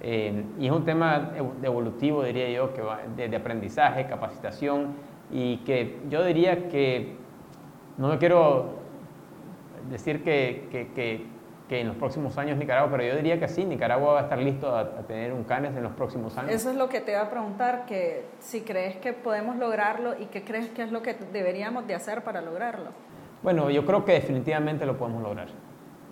Eh, 0.02 0.44
y 0.58 0.66
es 0.66 0.72
un 0.72 0.84
tema 0.84 1.32
evolutivo, 1.62 2.24
diría 2.24 2.50
yo, 2.50 2.72
que 2.72 2.82
de, 3.16 3.28
de, 3.28 3.36
aprendizaje, 3.36 4.06
capacitación, 4.06 4.94
y 5.30 5.58
que 5.58 6.00
yo 6.08 6.24
diría 6.24 6.68
que, 6.68 7.16
no 7.98 8.08
me 8.08 8.18
quiero 8.18 8.80
decir 9.90 10.24
que 10.24 10.68
que 10.94 11.26
en 11.78 11.88
los 11.88 11.96
próximos 11.96 12.36
años 12.38 12.58
Nicaragua, 12.58 12.90
pero 12.90 13.04
yo 13.04 13.16
diría 13.16 13.38
que 13.38 13.46
sí, 13.46 13.64
Nicaragua 13.64 14.14
va 14.14 14.20
a 14.20 14.22
estar 14.24 14.38
listo 14.38 14.74
a, 14.74 14.88
tener 15.06 15.32
un 15.32 15.44
CANES 15.44 15.76
en 15.76 15.82
los 15.82 15.92
próximos 15.92 16.36
años. 16.36 16.52
Eso 16.52 16.70
es 16.70 16.76
lo 16.76 16.88
que 16.88 17.00
te 17.00 17.12
iba 17.12 17.20
a 17.20 17.30
preguntar, 17.30 17.86
que 17.86 18.24
si 18.40 18.62
crees 18.62 18.96
que 18.96 19.12
podemos 19.12 19.56
lograrlo 19.56 20.18
y 20.18 20.26
qué 20.26 20.42
crees 20.42 20.68
que 20.70 20.82
es 20.82 20.90
lo 20.90 21.02
que 21.02 21.14
deberíamos 21.32 21.86
de 21.86 21.94
hacer 21.94 22.24
para 22.24 22.40
lograrlo. 22.40 22.90
Bueno, 23.42 23.70
yo 23.70 23.86
creo 23.86 24.04
que 24.04 24.12
definitivamente 24.12 24.84
lo 24.84 24.96
podemos 24.96 25.22
lograr. 25.22 25.48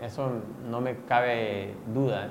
Eso 0.00 0.30
no 0.68 0.80
me 0.80 0.96
cabe 1.06 1.74
duda. 1.92 2.30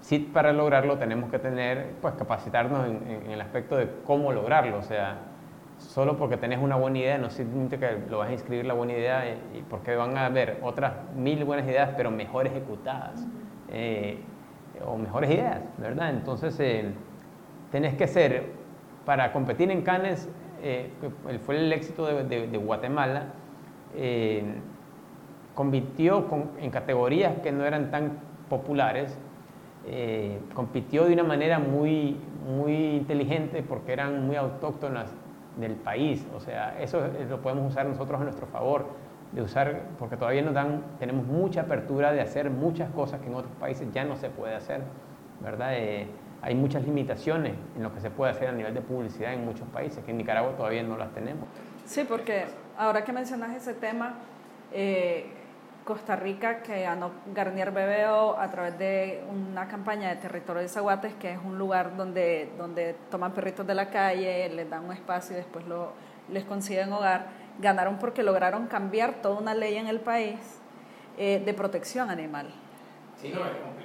Sí, 0.00 0.18
para 0.18 0.52
lograrlo 0.52 0.98
tenemos 0.98 1.30
que 1.30 1.38
tener, 1.38 1.92
pues 2.02 2.14
capacitarnos 2.14 2.86
en, 2.86 3.22
en 3.24 3.30
el 3.30 3.40
aspecto 3.40 3.76
de 3.76 3.88
cómo 4.04 4.32
lograrlo, 4.32 4.78
o 4.78 4.82
sea, 4.82 5.33
solo 5.84 6.16
porque 6.16 6.36
tenés 6.36 6.58
una 6.60 6.76
buena 6.76 6.98
idea 6.98 7.18
no 7.18 7.30
significa 7.30 7.90
que 7.90 8.10
lo 8.10 8.18
vas 8.18 8.30
a 8.30 8.32
inscribir 8.32 8.66
la 8.66 8.74
buena 8.74 8.94
idea 8.94 9.28
y, 9.28 9.62
porque 9.68 9.94
van 9.94 10.16
a 10.16 10.26
haber 10.26 10.58
otras 10.62 10.92
mil 11.14 11.44
buenas 11.44 11.66
ideas 11.66 11.90
pero 11.96 12.10
mejor 12.10 12.46
ejecutadas 12.46 13.26
eh, 13.70 14.18
o 14.84 14.96
mejores 14.96 15.30
ideas, 15.30 15.60
¿verdad? 15.78 16.10
Entonces 16.10 16.58
eh, 16.60 16.92
tenés 17.70 17.94
que 17.94 18.06
ser, 18.06 18.50
para 19.04 19.32
competir 19.32 19.70
en 19.70 19.82
Cannes, 19.82 20.28
eh, 20.62 20.90
fue 21.44 21.56
el 21.56 21.72
éxito 21.72 22.06
de, 22.06 22.58
Guatemala, 22.58 23.26
compitió 25.54 26.26
en 26.58 26.70
categorías 26.70 27.38
que 27.40 27.52
no 27.52 27.64
eran 27.64 27.90
tan 27.90 28.18
populares, 28.48 29.16
compitió 30.54 31.04
de 31.04 31.12
una 31.12 31.22
manera 31.22 31.58
muy, 31.58 32.16
muy 32.46 32.96
inteligente 32.96 33.62
porque 33.62 33.92
eran 33.92 34.26
muy 34.26 34.36
autóctonas 34.36 35.14
del 35.56 35.72
país. 35.72 36.26
O 36.34 36.40
sea, 36.40 36.80
eso 36.80 37.00
lo 37.28 37.40
podemos 37.40 37.70
usar 37.70 37.86
nosotros 37.86 38.20
a 38.20 38.24
nuestro 38.24 38.46
favor, 38.46 38.86
de 39.32 39.42
usar, 39.42 39.82
porque 39.98 40.16
todavía 40.16 40.42
nos 40.42 40.54
dan, 40.54 40.82
tenemos 40.98 41.26
mucha 41.26 41.62
apertura 41.62 42.12
de 42.12 42.20
hacer 42.20 42.50
muchas 42.50 42.90
cosas 42.90 43.20
que 43.20 43.26
en 43.26 43.34
otros 43.34 43.52
países 43.58 43.88
ya 43.92 44.04
no 44.04 44.16
se 44.16 44.30
puede 44.30 44.54
hacer, 44.54 44.82
¿verdad? 45.40 45.74
Eh, 45.74 46.06
hay 46.40 46.54
muchas 46.54 46.84
limitaciones 46.84 47.54
en 47.76 47.82
lo 47.82 47.92
que 47.92 48.00
se 48.00 48.10
puede 48.10 48.30
hacer 48.30 48.48
a 48.48 48.52
nivel 48.52 48.74
de 48.74 48.80
publicidad 48.80 49.32
en 49.32 49.44
muchos 49.44 49.66
países, 49.68 50.04
que 50.04 50.10
en 50.12 50.18
Nicaragua 50.18 50.52
todavía 50.56 50.82
no 50.82 50.96
las 50.96 51.10
tenemos. 51.12 51.48
Sí, 51.84 52.04
porque 52.08 52.44
ahora 52.76 53.02
que 53.02 53.12
mencionas 53.12 53.56
ese 53.56 53.74
tema, 53.74 54.14
eh, 54.72 55.26
Costa 55.84 56.16
Rica 56.16 56.62
que 56.62 56.82
ganó 56.82 57.10
Garnier 57.34 57.70
Bebeo 57.70 58.38
a 58.38 58.50
través 58.50 58.78
de 58.78 59.22
una 59.30 59.68
campaña 59.68 60.08
de 60.08 60.16
territorio 60.16 60.62
de 60.62 60.68
Zaguates, 60.68 61.14
que 61.14 61.32
es 61.32 61.38
un 61.44 61.58
lugar 61.58 61.96
donde, 61.96 62.50
donde 62.56 62.96
toman 63.10 63.32
perritos 63.32 63.66
de 63.66 63.74
la 63.74 63.90
calle, 63.90 64.48
les 64.48 64.68
dan 64.68 64.84
un 64.86 64.92
espacio 64.92 65.34
y 65.34 65.36
después 65.36 65.66
lo, 65.66 65.92
les 66.30 66.44
consiguen 66.44 66.92
hogar. 66.92 67.26
Ganaron 67.60 67.98
porque 67.98 68.22
lograron 68.22 68.66
cambiar 68.66 69.22
toda 69.22 69.38
una 69.38 69.54
ley 69.54 69.76
en 69.76 69.86
el 69.86 70.00
país 70.00 70.38
eh, 71.18 71.42
de 71.44 71.54
protección 71.54 72.10
animal. 72.10 72.48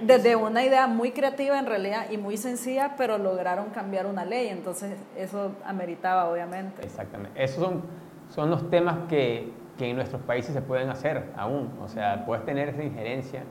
Desde 0.02 0.36
una 0.36 0.64
idea 0.64 0.88
muy 0.88 1.12
creativa 1.12 1.60
en 1.60 1.66
realidad 1.66 2.10
y 2.10 2.18
muy 2.18 2.38
sencilla, 2.38 2.96
pero 2.98 3.18
lograron 3.18 3.70
cambiar 3.70 4.06
una 4.06 4.26
ley, 4.26 4.48
entonces 4.48 4.98
eso 5.16 5.52
ameritaba 5.66 6.30
obviamente. 6.30 6.84
Exactamente. 6.84 7.42
Esos 7.42 7.64
son, 7.64 7.84
son 8.30 8.50
los 8.50 8.70
temas 8.70 9.08
que 9.08 9.54
que 9.80 9.90
en 9.90 9.96
nuestros 9.96 10.22
países 10.24 10.54
se 10.54 10.62
pueden 10.62 10.90
hacer 10.90 11.32
aún. 11.38 11.72
O 11.82 11.88
sea, 11.88 12.26
puedes 12.26 12.46
tener 12.46 12.68
esa 12.70 12.84
injerencia 12.84 13.44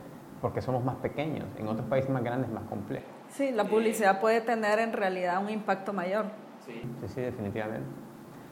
porque 0.42 0.60
somos 0.60 0.84
más 0.84 0.96
pequeños. 0.96 1.46
En 1.58 1.66
otros 1.66 1.88
países 1.88 2.10
más 2.10 2.22
grandes 2.22 2.50
es 2.50 2.54
más 2.54 2.64
complejo. 2.64 3.06
Sí, 3.28 3.50
la 3.50 3.64
publicidad 3.64 4.20
puede 4.20 4.42
tener 4.42 4.78
en 4.78 4.92
realidad 4.92 5.42
un 5.42 5.48
impacto 5.48 5.92
mayor. 5.92 6.26
Sí, 6.60 6.82
sí, 7.06 7.22
definitivamente. 7.22 7.88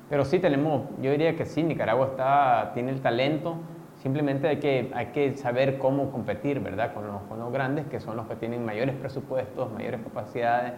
Pero 0.09 0.25
sí 0.25 0.39
tenemos, 0.39 0.89
yo 1.03 1.11
diría 1.11 1.37
que 1.37 1.45
sí, 1.45 1.63
Nicaragua 1.63 2.07
está, 2.07 2.71
tiene 2.73 2.93
el 2.93 3.03
talento, 3.03 3.57
simplemente 3.97 4.49
hay 4.49 4.59
que, 4.59 4.91
hay 4.95 5.07
que 5.07 5.37
saber 5.37 5.79
cómo 5.79 6.11
competir, 6.11 6.61
¿verdad? 6.61 6.95
Con 6.95 7.07
los, 7.07 7.23
con 7.23 7.39
los 7.39 7.53
grandes, 7.53 7.87
que 7.87 8.01
son 8.01 8.17
los 8.17 8.27
que 8.27 8.37
tienen 8.37 8.65
mayores 8.65 8.95
presupuestos, 8.95 9.71
mayores 9.73 10.01
capacidades. 10.01 10.73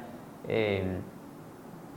Eh, 0.48 0.98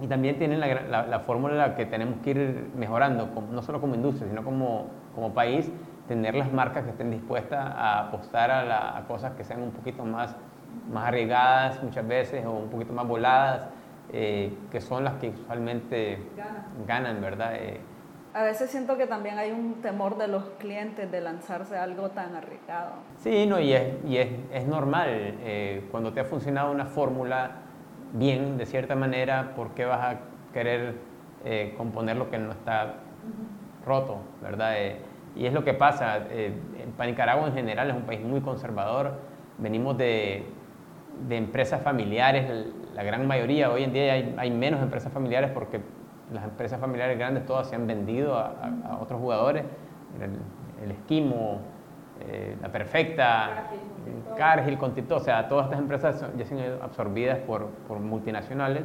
y 0.02 0.08
también 0.08 0.38
tienen 0.38 0.60
la, 0.60 1.06
la, 1.06 1.20
fórmula 1.20 1.76
que 1.76 1.86
tenemos 1.86 2.16
que 2.24 2.32
ir 2.32 2.72
mejorando, 2.76 3.30
no 3.52 3.62
solo 3.62 3.80
como 3.80 3.94
industria, 3.94 4.28
sino 4.28 4.44
como, 4.44 4.88
como 5.14 5.34
país, 5.34 5.72
tener 6.08 6.34
las 6.34 6.52
marcas 6.52 6.84
que 6.84 6.90
estén 6.90 7.12
dispuestas 7.12 7.60
a 7.60 8.08
apostar 8.08 8.50
a, 8.50 8.98
a, 8.98 9.08
cosas 9.08 9.34
que 9.34 9.44
sean 9.44 9.62
un 9.62 9.72
poquito 9.72 10.04
más, 10.04 10.36
más 10.92 11.08
arriesgadas 11.08 11.84
muchas 11.84 12.08
veces 12.08 12.44
o 12.46 12.52
un 12.52 12.70
poquito 12.70 12.94
más 12.94 13.08
voladas, 13.08 13.68
eh, 14.12 14.58
que 14.72 14.82
son 14.82 15.04
las 15.04 15.14
que 15.16 15.30
usualmente 15.30 16.18
ganan, 16.88 17.22
¿verdad? 17.22 17.54
Eh, 17.56 17.80
a 18.34 18.44
veces 18.44 18.72
siento 18.72 18.98
que 18.98 19.08
también 19.08 19.38
hay 19.38 19.52
un 19.52 19.82
temor 19.82 20.18
de 20.18 20.28
los 20.28 20.46
clientes 20.58 21.12
de 21.12 21.22
lanzarse 21.22 21.78
algo 21.78 22.10
tan 22.10 22.34
arriesgado. 22.34 22.94
Sí, 23.18 23.46
no, 23.46 23.60
y 23.60 23.74
es, 23.74 23.94
y 24.06 24.18
es, 24.18 24.30
es 24.54 24.66
normal. 24.66 25.10
Eh, 25.10 25.88
cuando 25.92 26.14
te 26.14 26.22
ha 26.22 26.26
funcionado 26.26 26.72
una 26.72 26.86
fórmula, 26.86 27.52
bien, 28.14 28.58
de 28.58 28.66
cierta 28.66 28.96
manera, 28.96 29.54
¿por 29.56 29.72
qué 29.72 29.86
vas 29.86 30.02
a 30.02 30.20
querer 30.54 30.96
eh, 31.46 31.74
componer 31.78 32.18
lo 32.18 32.30
que 32.30 32.38
no 32.38 32.52
está 32.52 32.96
roto, 33.86 34.20
verdad? 34.42 34.74
Eh, 34.78 34.98
y 35.36 35.46
es 35.46 35.54
lo 35.54 35.64
que 35.64 35.74
pasa. 35.74 36.20
Eh, 36.30 36.54
Nicaragua 37.06 37.48
en 37.48 37.54
general 37.54 37.90
es 37.90 37.96
un 37.96 38.04
país 38.04 38.22
muy 38.22 38.42
conservador. 38.42 39.14
Venimos 39.58 39.98
de, 39.98 40.46
de 41.28 41.38
empresas 41.38 41.82
familiares, 41.82 42.68
la 42.94 43.04
gran 43.04 43.26
mayoría. 43.28 43.72
Hoy 43.72 43.84
en 43.84 43.94
día 43.94 44.14
hay, 44.14 44.36
hay, 44.38 44.52
menos 44.52 44.82
empresas 44.82 45.12
familiares 45.12 45.52
porque 45.52 45.82
las 46.32 46.44
empresas 46.44 46.80
familiares 46.80 47.18
grandes 47.18 47.46
todas 47.46 47.68
se 47.68 47.76
han 47.76 47.88
vendido 47.88 48.38
a, 48.38 48.54
a, 48.86 49.00
otros 49.02 49.20
jugadores. 49.20 49.64
El, 50.22 50.84
el 50.84 50.92
Esquimo, 50.92 51.62
eh, 52.28 52.56
La 52.62 52.72
Perfecta, 52.72 53.68
Cargill, 54.38 54.78
Contito, 54.78 55.16
o 55.16 55.20
sea, 55.20 55.48
todas 55.48 55.66
estas 55.66 55.80
empresas 55.80 56.26
ya 56.38 56.46
sido 56.46 56.84
absorbidas 56.84 57.40
por, 57.40 57.68
por, 57.88 58.00
multinacionales, 58.00 58.84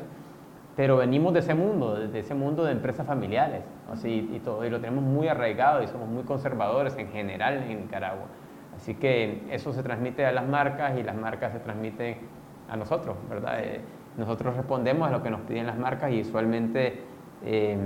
pero 0.77 0.97
venimos 0.99 1.33
de 1.33 1.41
ese 1.41 1.55
mundo, 1.55 1.95
de 1.95 2.19
ese 2.19 2.35
mundo 2.35 2.65
de 2.65 2.73
empresas 2.73 3.07
familiares, 3.07 3.63
así 3.91 4.31
y 4.33 4.41
todo, 4.41 4.65
y 4.65 4.71
lo 4.71 4.81
tenemos 4.81 5.05
muy 5.05 5.29
arraigado 5.29 5.83
y 5.83 5.89
somos 5.89 6.09
muy 6.09 6.25
conservadores 6.25 6.97
en 6.99 7.09
general 7.11 7.63
en 7.63 7.83
Nicaragua. 7.83 8.27
Así 8.77 8.95
que 8.95 9.43
eso 9.51 9.73
se 9.73 9.83
transmite 9.83 10.27
a 10.27 10.33
las 10.33 10.47
marcas 10.47 10.99
y 10.99 11.03
las 11.03 11.17
marcas 11.17 11.53
se 11.53 11.61
transmiten 11.61 12.19
a 12.69 12.77
nosotros, 12.77 13.17
¿verdad? 13.29 13.61
Eh, 13.61 13.81
nosotros 14.19 14.57
respondemos 14.57 15.09
a 15.09 15.11
lo 15.11 15.23
que 15.23 15.31
nos 15.31 15.41
piden 15.43 15.67
las 15.67 15.79
marcas 15.79 16.11
y 16.13 16.21
usualmente 16.21 17.01
eh, 17.45 17.79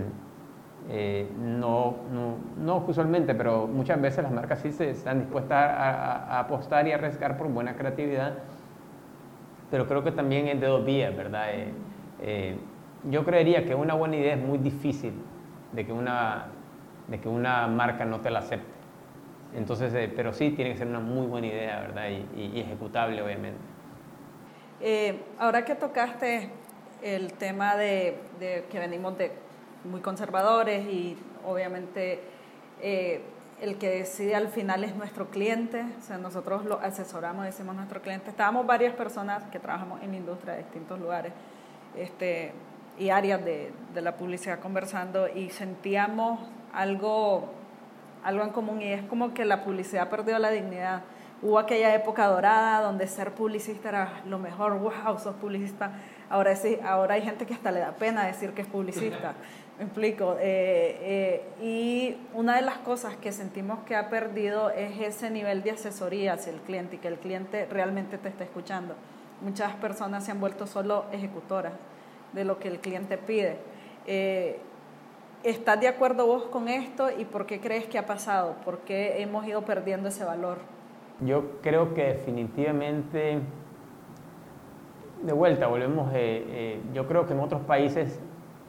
eh, 0.88 1.28
no, 1.38 1.96
no, 2.10 2.36
no, 2.58 2.84
usualmente, 2.88 3.34
pero 3.34 3.66
muchas 3.66 4.00
veces 4.00 4.24
las 4.24 4.32
marcas 4.32 4.60
sí 4.60 4.72
se 4.72 4.90
están 4.90 5.20
dispuestas 5.20 5.56
a, 5.56 6.40
apostar 6.40 6.86
y 6.88 6.92
a 6.92 6.96
arriesgar 6.96 7.36
por 7.36 7.48
buena 7.48 7.74
creatividad, 7.74 8.34
pero 9.70 9.86
creo 9.86 10.02
que 10.02 10.10
también 10.10 10.48
es 10.48 10.60
de 10.60 10.66
dos 10.66 10.84
vías, 10.84 11.16
¿verdad? 11.16 11.50
Eh, 11.52 11.72
eh, 12.22 12.56
yo 13.08 13.24
creería 13.24 13.64
que 13.64 13.74
una 13.74 13.94
buena 13.94 14.16
idea 14.16 14.34
es 14.34 14.40
muy 14.40 14.58
difícil 14.58 15.14
de 15.72 15.86
que 15.86 15.92
una, 15.92 16.46
de 17.08 17.20
que 17.20 17.28
una 17.28 17.66
marca 17.68 18.04
no 18.04 18.20
te 18.20 18.30
la 18.30 18.40
acepte. 18.40 18.80
Entonces, 19.54 20.10
pero 20.14 20.32
sí 20.32 20.50
tiene 20.50 20.72
que 20.72 20.78
ser 20.78 20.86
una 20.86 21.00
muy 21.00 21.26
buena 21.26 21.46
idea, 21.46 21.80
¿verdad? 21.80 22.08
Y, 22.36 22.60
ejecutable, 22.60 23.20
obviamente. 23.22 23.58
Ahora 25.38 25.64
que 25.64 25.74
tocaste 25.74 26.50
el 27.02 27.32
tema 27.34 27.76
de, 27.76 28.18
que 28.70 28.78
venimos 28.78 29.16
de 29.18 29.32
muy 29.84 30.00
conservadores 30.00 30.86
y 30.86 31.16
obviamente 31.46 32.20
eh, 32.82 33.22
el 33.60 33.76
que 33.76 33.90
decide 33.90 34.34
al 34.34 34.48
final 34.48 34.84
es 34.84 34.94
nuestro 34.96 35.28
cliente, 35.28 35.84
o 35.98 36.02
sea, 36.02 36.16
nosotros 36.16 36.64
lo 36.64 36.80
asesoramos, 36.80 37.44
decimos 37.44 37.74
nuestro 37.74 38.00
cliente. 38.00 38.30
Estábamos 38.30 38.66
varias 38.66 38.94
personas 38.94 39.42
que 39.44 39.58
trabajamos 39.58 40.02
en 40.02 40.14
industria 40.14 40.54
de 40.54 40.62
distintos 40.62 40.98
lugares 40.98 41.32
este, 41.96 42.52
y 42.98 43.10
áreas 43.10 43.44
de, 43.44 43.72
de 43.92 44.00
la 44.00 44.16
publicidad 44.16 44.60
conversando 44.60 45.28
y 45.28 45.50
sentíamos 45.50 46.40
algo, 46.72 47.50
algo 48.24 48.44
en 48.44 48.50
común 48.50 48.80
y 48.80 48.92
es 48.92 49.02
como 49.04 49.34
que 49.34 49.44
la 49.44 49.62
publicidad 49.62 50.08
perdió 50.08 50.38
la 50.38 50.50
dignidad. 50.50 51.02
Hubo 51.42 51.58
aquella 51.58 51.94
época 51.94 52.26
dorada 52.26 52.82
donde 52.82 53.06
ser 53.06 53.32
publicista 53.32 53.88
era 53.88 54.22
lo 54.26 54.38
mejor, 54.38 54.78
wow, 54.78 55.18
sos 55.18 55.34
publicista. 55.36 55.92
Ahora, 56.28 56.54
sí, 56.54 56.78
ahora 56.84 57.14
hay 57.14 57.22
gente 57.22 57.46
que 57.46 57.54
hasta 57.54 57.70
le 57.70 57.80
da 57.80 57.92
pena 57.92 58.24
decir 58.26 58.52
que 58.52 58.62
es 58.62 58.68
publicista. 58.68 59.34
Me 59.80 59.86
explico. 59.86 60.36
Eh, 60.38 60.98
eh, 61.00 61.42
y 61.62 62.14
una 62.34 62.56
de 62.56 62.60
las 62.60 62.76
cosas 62.76 63.16
que 63.16 63.32
sentimos 63.32 63.78
que 63.86 63.96
ha 63.96 64.10
perdido 64.10 64.68
es 64.68 65.00
ese 65.00 65.30
nivel 65.30 65.62
de 65.62 65.70
asesoría 65.70 66.34
hacia 66.34 66.52
el 66.52 66.60
cliente 66.60 66.96
y 66.96 66.98
que 66.98 67.08
el 67.08 67.16
cliente 67.16 67.64
realmente 67.64 68.18
te 68.18 68.28
está 68.28 68.44
escuchando. 68.44 68.94
Muchas 69.40 69.72
personas 69.76 70.22
se 70.22 70.32
han 70.32 70.38
vuelto 70.38 70.66
solo 70.66 71.06
ejecutoras 71.12 71.72
de 72.34 72.44
lo 72.44 72.58
que 72.58 72.68
el 72.68 72.80
cliente 72.80 73.16
pide. 73.16 73.56
Eh, 74.06 74.58
¿Estás 75.44 75.80
de 75.80 75.88
acuerdo 75.88 76.26
vos 76.26 76.42
con 76.48 76.68
esto 76.68 77.08
y 77.18 77.24
por 77.24 77.46
qué 77.46 77.58
crees 77.58 77.86
que 77.86 77.96
ha 77.96 78.04
pasado? 78.04 78.56
¿Por 78.62 78.80
qué 78.80 79.22
hemos 79.22 79.46
ido 79.46 79.62
perdiendo 79.62 80.10
ese 80.10 80.26
valor? 80.26 80.58
Yo 81.24 81.52
creo 81.62 81.94
que 81.94 82.04
definitivamente, 82.04 83.38
de 85.22 85.32
vuelta, 85.32 85.68
volvemos, 85.68 86.12
yo 86.92 87.08
creo 87.08 87.26
que 87.26 87.32
en 87.32 87.40
otros 87.40 87.62
países 87.62 88.20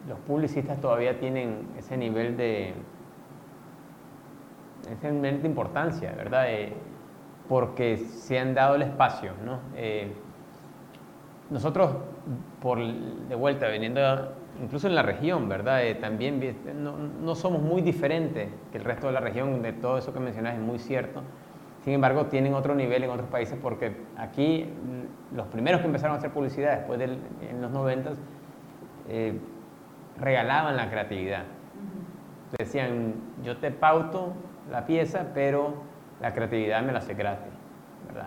los 0.08 0.18
publicistas 0.20 0.80
todavía 0.80 1.18
tienen 1.18 1.68
ese 1.78 1.96
nivel 1.96 2.36
de, 2.36 2.74
ese 4.90 5.12
nivel 5.12 5.42
de 5.42 5.48
importancia, 5.48 6.12
¿verdad? 6.12 6.46
porque 7.48 7.98
se 7.98 8.38
han 8.38 8.54
dado 8.54 8.76
el 8.76 8.82
espacio, 8.82 9.32
¿no? 9.44 9.60
Eh, 9.76 10.12
nosotros, 11.50 11.96
de 13.28 13.34
vuelta, 13.34 13.68
viniendo 13.68 14.00
incluso 14.62 14.86
en 14.86 14.94
la 14.94 15.02
región, 15.02 15.48
¿verdad? 15.48 15.84
Eh, 15.84 15.94
también 15.96 16.40
no, 16.82 16.96
no, 16.96 17.34
somos 17.34 17.60
muy 17.60 17.82
diferentes 17.82 18.48
que 18.70 18.78
el 18.78 18.84
resto 18.84 19.08
de 19.08 19.12
la 19.12 19.20
región, 19.20 19.60
de 19.60 19.72
todo 19.72 19.98
eso 19.98 20.12
que 20.12 20.20
mencionas 20.20 20.54
es 20.54 20.60
muy 20.60 20.78
cierto. 20.78 21.22
Sin 21.84 21.94
embargo, 21.94 22.26
tienen 22.26 22.54
otro 22.54 22.74
nivel 22.74 23.02
en 23.04 23.10
otros 23.10 23.28
países 23.28 23.58
porque 23.60 23.96
aquí 24.16 24.66
los 25.34 25.46
primeros 25.48 25.80
que 25.80 25.88
empezaron 25.88 26.14
a 26.14 26.18
hacer 26.18 26.30
publicidad 26.30 26.76
después 26.78 26.98
de 26.98 27.04
en 27.06 27.60
los 27.60 27.70
90 27.70 28.12
eh, 29.08 29.38
regalaban 30.20 30.76
la 30.76 30.90
creatividad. 30.90 31.44
Decían, 32.58 33.14
yo 33.42 33.56
te 33.56 33.70
pauto 33.70 34.34
la 34.70 34.86
pieza, 34.86 35.28
pero 35.34 35.74
la 36.20 36.32
creatividad 36.34 36.82
me 36.82 36.92
la 36.92 36.98
hace 36.98 37.14
gratis. 37.14 37.52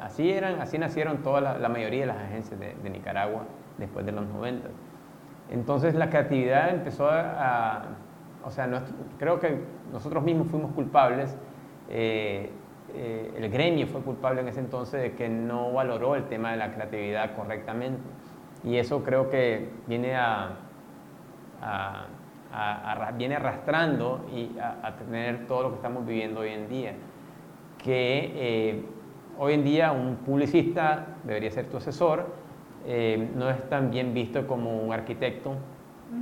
Así, 0.02 0.32
eran, 0.32 0.62
así 0.62 0.78
nacieron 0.78 1.18
toda 1.22 1.42
la, 1.42 1.70
mayoría 1.70 2.02
de 2.02 2.08
las 2.08 2.18
agencias 2.18 2.60
de, 2.60 2.90
Nicaragua 2.90 3.44
después 3.78 4.06
de 4.06 4.12
los 4.12 4.26
90. 4.26 4.68
Entonces 5.52 5.94
la 5.94 6.10
creatividad 6.10 6.70
empezó 6.70 7.08
a, 7.10 7.84
o 8.44 8.50
sea, 8.50 8.68
creo 9.20 9.40
que 9.40 9.60
nosotros 9.92 10.24
mismos 10.24 10.48
fuimos 10.48 10.72
culpables, 10.72 11.38
eh, 11.90 12.50
eh, 12.96 13.34
el 13.38 13.50
gremio 13.50 13.88
fue 13.88 14.02
culpable 14.02 14.42
en 14.42 14.48
ese 14.48 14.60
entonces 14.60 15.02
de 15.02 15.12
que 15.14 15.30
no 15.30 15.74
valoró 15.74 16.16
el 16.16 16.26
tema 16.26 16.52
de 16.52 16.58
la 16.58 16.72
creatividad 16.72 17.36
correctamente. 17.36 18.02
Y 18.64 18.78
eso 18.78 19.04
creo 19.04 19.30
que 19.30 19.70
viene 19.86 20.16
a, 20.16 20.58
viene 23.18 23.36
arrastrando 23.36 24.26
y 24.34 24.58
a, 24.60 24.96
tener 24.98 25.48
todo 25.48 25.64
lo 25.64 25.70
que 25.70 25.76
estamos 25.76 26.06
viviendo 26.06 26.42
hoy 26.42 26.50
en 26.50 26.70
día. 26.70 26.94
Que 27.84 28.32
eh, 28.36 28.86
hoy 29.38 29.54
en 29.54 29.64
día 29.64 29.92
un 29.92 30.18
publicista 30.18 31.18
debería 31.24 31.52
ser 31.52 31.68
tu 31.68 31.78
asesor, 31.78 32.26
eh, 32.88 33.30
no 33.36 33.50
es 33.50 33.70
tan 33.70 33.90
bien 33.90 34.14
visto 34.14 34.46
como 34.46 34.80
un 34.82 34.94
arquitecto 34.94 35.56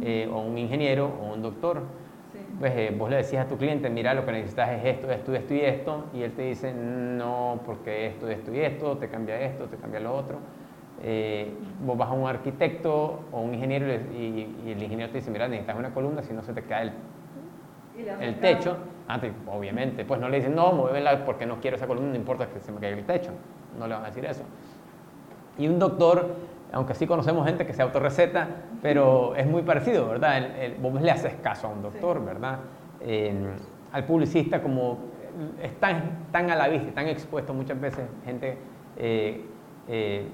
eh, 0.01 0.29
o 0.31 0.39
un 0.39 0.57
ingeniero 0.57 1.11
o 1.21 1.34
un 1.34 1.41
doctor. 1.41 1.81
Pues 2.59 2.97
vos 2.97 3.09
le 3.09 3.17
decías 3.17 3.45
a 3.45 3.49
tu 3.49 3.57
cliente, 3.57 3.89
mira, 3.89 4.13
lo 4.13 4.25
que 4.25 4.31
necesitas 4.31 4.69
es 4.69 4.86
esto, 4.86 5.09
esto, 5.09 5.34
esto 5.34 5.53
y 5.55 5.61
esto, 5.61 6.05
y 6.13 6.21
él 6.21 6.34
te 6.34 6.43
dice, 6.43 6.71
no, 6.73 7.59
porque 7.65 8.07
esto, 8.07 8.27
esto 8.29 8.53
y 8.53 8.59
esto, 8.59 8.97
te 8.97 9.09
cambia 9.09 9.41
esto, 9.41 9.65
te 9.65 9.77
cambia 9.77 9.99
lo 9.99 10.15
otro. 10.15 10.38
Eh, 11.05 11.51
vos 11.85 11.97
vas 11.97 12.09
a 12.09 12.13
un 12.13 12.27
arquitecto 12.27 13.25
o 13.31 13.41
un 13.41 13.53
ingeniero 13.53 13.85
y, 13.87 14.47
el 14.65 14.81
ingeniero 14.81 15.11
te 15.11 15.17
dice, 15.17 15.29
mira, 15.31 15.47
necesitas 15.47 15.77
una 15.77 15.93
columna, 15.93 16.23
si 16.23 16.33
no 16.33 16.41
se 16.43 16.53
te 16.53 16.63
cae 16.63 16.91
el, 17.97 18.07
el 18.21 18.39
techo. 18.39 18.77
Antes, 19.07 19.33
obviamente, 19.47 20.05
pues 20.05 20.21
no 20.21 20.29
le 20.29 20.37
dicen, 20.37 20.55
no, 20.55 20.71
muévela 20.71 21.25
porque 21.25 21.45
no 21.45 21.59
quiero 21.59 21.75
esa 21.75 21.87
columna, 21.87 22.11
no 22.11 22.15
importa 22.15 22.47
que 22.47 22.61
se 22.61 22.71
me 22.71 22.79
caiga 22.79 22.97
el 22.97 23.05
techo. 23.05 23.31
No 23.77 23.87
le 23.87 23.95
van 23.95 24.03
a 24.03 24.07
decir 24.07 24.23
eso. 24.23 24.43
Y 25.57 25.67
un 25.67 25.77
doctor, 25.77 26.35
aunque 26.71 26.93
sí 26.93 27.05
conocemos 27.05 27.45
gente 27.45 27.65
que 27.65 27.73
se 27.73 27.81
autorreceta, 27.81 28.47
pero 28.81 29.35
es 29.35 29.45
muy 29.45 29.61
parecido, 29.61 30.07
¿verdad? 30.07 30.37
El, 30.57 30.75
vos 30.75 31.01
le 31.01 31.11
haces 31.11 31.33
caso 31.43 31.67
a 31.67 31.69
un 31.71 31.81
doctor, 31.81 32.23
¿verdad? 32.23 32.59
al 33.91 34.05
publicista, 34.05 34.61
como 34.61 34.97
es 35.61 35.77
tan, 35.79 36.27
tan 36.31 36.49
a 36.49 36.55
la 36.55 36.67
vista, 36.67 36.91
tan 36.93 37.07
expuesto 37.07 37.53
muchas 37.53 37.79
veces, 37.79 38.05
gente 38.25 38.57
eh, 38.97 39.45
eh, 39.87 40.27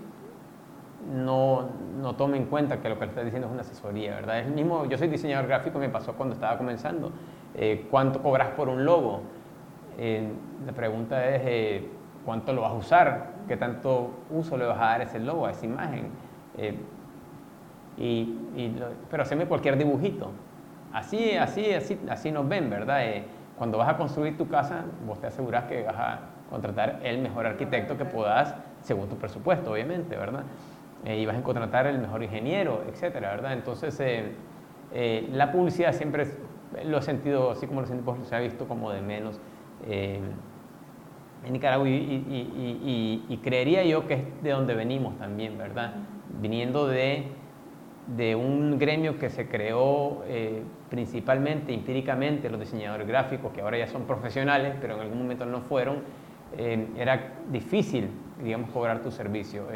no, 1.08 1.70
no 2.02 2.16
tome 2.16 2.38
en 2.38 2.46
cuenta 2.46 2.82
que 2.82 2.90
lo 2.90 2.96
que 2.96 3.06
le 3.06 3.10
está 3.10 3.24
diciendo 3.24 3.48
es 3.48 3.54
una 3.54 3.62
asesoría, 3.62 4.16
¿verdad? 4.16 4.40
Es 4.40 4.48
mismo, 4.48 4.86
yo 4.86 4.98
soy 4.98 5.08
diseñador 5.08 5.48
gráfico, 5.48 5.80
me 5.80 5.90
pasó 5.90 6.14
cuando 6.14 6.36
estaba 6.36 6.58
comenzando. 6.58 7.12
Eh, 7.56 7.88
¿Cuánto 7.90 8.22
cobras 8.22 8.50
por 8.50 8.70
un 8.70 8.86
logo? 8.86 9.22
Eh, 9.98 10.28
la 10.66 10.74
pregunta 10.74 11.28
es, 11.30 11.42
eh, 11.46 11.88
¿cuánto 12.26 12.54
lo 12.54 12.62
vas 12.62 12.72
a 12.72 12.76
usar? 12.76 13.28
¿Qué 13.48 13.58
tanto 13.58 14.12
uso 14.30 14.58
le 14.58 14.66
vas 14.66 14.78
a 14.78 14.86
dar 14.86 15.02
a 15.02 15.04
ese 15.04 15.20
logo, 15.20 15.46
a 15.46 15.52
esa 15.52 15.66
imagen? 15.66 16.30
y, 17.98 18.36
pero 19.10 19.24
haceme 19.24 19.46
cualquier 19.46 19.78
dibujito. 19.78 20.32
Así, 20.92 21.36
así, 21.36 21.74
así, 21.74 21.98
así 22.10 22.32
nos 22.32 22.48
ven, 22.48 22.70
¿verdad? 22.70 23.02
cuando 23.58 23.78
vas 23.78 23.90
a 23.90 23.98
construir 23.98 24.38
tu 24.38 24.48
casa, 24.48 24.84
vos 25.06 25.20
te 25.20 25.28
aseguras 25.28 25.66
que 25.66 25.84
vas 25.84 25.96
a 25.96 26.20
contratar 26.50 27.00
el 27.04 27.20
mejor 27.20 27.46
arquitecto 27.46 27.98
que 27.98 28.06
puedas, 28.06 28.56
según 28.82 29.08
tu 29.08 29.16
presupuesto, 29.16 29.72
obviamente, 29.72 30.16
¿verdad? 30.16 30.44
Eh, 31.06 31.18
y 31.18 31.26
vas 31.26 31.38
a 31.38 31.44
contratar 31.44 31.88
el 31.88 32.00
mejor 32.00 32.24
ingeniero, 32.24 32.84
etcétera, 32.88 33.32
¿verdad? 33.32 33.54
Entonces, 33.54 33.98
eh, 34.00 34.32
eh, 34.94 35.30
la 35.32 35.52
publicidad 35.52 35.94
siempre 35.94 36.28
lo 36.86 36.98
he 36.98 37.02
sentido, 37.02 37.52
así 37.52 37.68
como 37.68 37.82
lo 37.82 38.26
se 38.26 38.36
ha 38.36 38.40
visto 38.40 38.68
como 38.68 38.92
de 38.92 39.02
menos 39.02 39.40
eh, 39.86 40.20
en 41.46 41.54
Nicaragua 41.54 41.88
y, 41.88 43.24
y, 43.30 43.38
creería 43.38 43.84
yo 43.86 44.06
que 44.08 44.14
es 44.16 44.44
de 44.44 44.50
donde 44.52 44.76
venimos 44.76 45.18
también, 45.18 45.58
¿verdad? 45.58 45.94
Viniendo 46.42 46.86
de, 46.86 47.28
de 48.08 48.36
un 48.36 48.78
gremio 48.78 49.18
que 49.18 49.30
se 49.30 49.48
creó 49.48 50.24
principalmente, 50.90 51.74
empíricamente, 51.74 52.50
los 52.50 52.60
diseñadores 52.60 53.08
gráficos, 53.08 53.54
que 53.54 53.62
ahora 53.62 53.78
ya 53.78 53.88
son 53.88 54.04
profesionales, 54.04 54.76
pero 54.82 54.96
en 54.96 55.02
algún 55.02 55.20
momento 55.20 55.46
no 55.46 55.62
fueron, 55.62 56.04
era 56.58 57.36
difícil, 57.50 58.10
digamos, 58.44 58.70
cobrar 58.72 59.02
tu 59.02 59.10
servicio. 59.10 59.68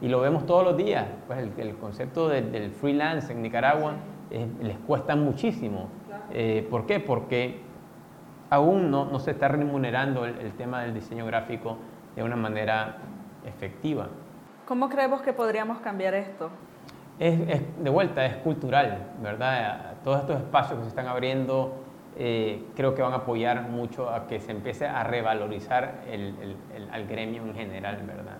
Y 0.00 0.08
lo 0.08 0.20
vemos 0.20 0.46
todos 0.46 0.64
los 0.64 0.76
días. 0.76 1.06
Pues 1.26 1.38
el, 1.58 1.76
concepto 1.76 2.28
del 2.28 2.70
freelance 2.70 3.32
en 3.32 3.42
Nicaragua 3.42 3.94
les 4.30 4.78
cuesta 4.78 5.16
muchísimo. 5.16 5.88
Eh, 6.30 6.66
¿Por 6.70 6.86
qué? 6.86 7.00
Porque 7.00 7.60
aún 8.50 8.90
no, 8.90 9.06
no 9.06 9.18
se 9.18 9.32
está 9.32 9.48
remunerando 9.48 10.24
el, 10.24 10.52
tema 10.52 10.82
del 10.82 10.94
diseño 10.94 11.26
gráfico 11.26 11.78
de 12.14 12.22
una 12.22 12.36
manera 12.36 12.96
efectiva. 13.46 14.08
¿Cómo 14.66 14.88
creemos 14.88 15.22
que 15.22 15.32
podríamos 15.32 15.78
cambiar 15.80 16.14
esto? 16.14 16.50
Es, 17.18 17.38
de 17.82 17.90
vuelta, 17.90 18.24
es 18.26 18.36
cultural, 18.36 19.08
¿verdad? 19.22 19.94
Todos 20.04 20.20
estos 20.20 20.36
espacios 20.36 20.78
que 20.78 20.84
se 20.84 20.88
están 20.90 21.08
abriendo 21.08 21.74
eh, 22.16 22.64
creo 22.76 22.94
que 22.94 23.02
van 23.02 23.12
a 23.12 23.16
apoyar 23.16 23.62
mucho 23.62 24.08
a 24.08 24.26
que 24.26 24.40
se 24.40 24.52
empiece 24.52 24.86
a 24.86 25.02
revalorizar 25.04 26.02
el, 26.08 26.56
el, 26.74 26.88
al 26.90 27.06
gremio 27.06 27.42
en 27.42 27.54
general, 27.54 28.02
¿verdad? 28.06 28.38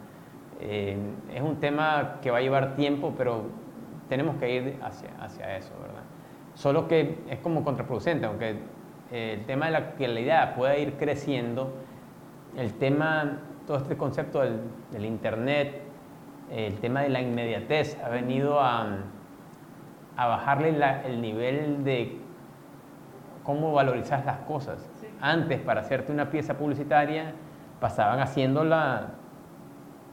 Eh, 0.60 0.96
es 1.34 1.40
un 1.40 1.56
tema 1.56 2.18
que 2.22 2.30
va 2.30 2.38
a 2.38 2.40
llevar 2.40 2.74
tiempo, 2.74 3.14
pero 3.16 3.44
tenemos 4.08 4.36
que 4.36 4.54
ir 4.54 4.78
hacia, 4.82 5.10
hacia 5.20 5.56
eso, 5.56 5.72
¿verdad? 5.80 6.02
Solo 6.54 6.88
que 6.88 7.18
es 7.28 7.38
como 7.38 7.62
contraproducente, 7.62 8.26
aunque 8.26 8.56
eh, 9.12 9.36
el 9.38 9.46
tema 9.46 9.66
de 9.66 9.72
la 9.72 9.92
calidad 9.92 10.54
pueda 10.56 10.76
ir 10.76 10.94
creciendo, 10.94 11.72
el 12.56 12.74
tema, 12.74 13.38
todo 13.66 13.76
este 13.76 13.96
concepto 13.96 14.40
del, 14.40 14.60
del 14.90 15.04
Internet, 15.04 15.82
el 16.50 16.74
tema 16.80 17.02
de 17.02 17.10
la 17.10 17.20
inmediatez 17.20 17.98
ha 18.02 18.08
venido 18.08 18.58
a, 18.60 18.86
a 20.16 20.26
bajarle 20.26 20.74
el 21.04 21.20
nivel 21.20 21.84
de, 21.84 22.18
cómo 23.48 23.72
valorizas 23.72 24.26
las 24.26 24.40
cosas. 24.40 24.90
Antes, 25.22 25.58
para 25.60 25.80
hacerte 25.80 26.12
una 26.12 26.28
pieza 26.28 26.58
publicitaria, 26.58 27.32
pasaban 27.80 28.20
haciéndola 28.20 29.14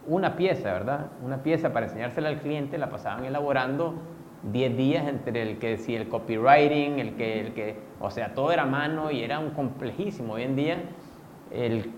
una 0.08 0.36
pieza, 0.36 0.74
¿verdad? 0.74 1.08
Una 1.24 1.44
pieza 1.44 1.74
para 1.74 1.88
enseñársela 1.88 2.30
al 2.30 2.40
cliente, 2.40 2.78
la 2.78 2.90
pasaban 2.90 3.26
elaborando 3.26 3.96
10 4.52 4.78
días 4.78 5.08
entre 5.08 5.42
el 5.42 5.58
que 5.58 5.72
decía 5.72 6.00
el 6.00 6.08
copywriting, 6.08 7.00
el 7.00 7.16
que, 7.16 7.40
el 7.40 7.54
que, 7.54 7.78
o 8.00 8.12
sea, 8.12 8.34
todo 8.34 8.52
era 8.52 8.66
mano 8.66 9.12
y 9.12 9.24
era 9.24 9.40
un 9.40 9.52
complejísimo. 9.52 10.34
Hoy 10.34 10.44
en 10.44 10.56
día 10.56 10.78
el, 11.52 11.92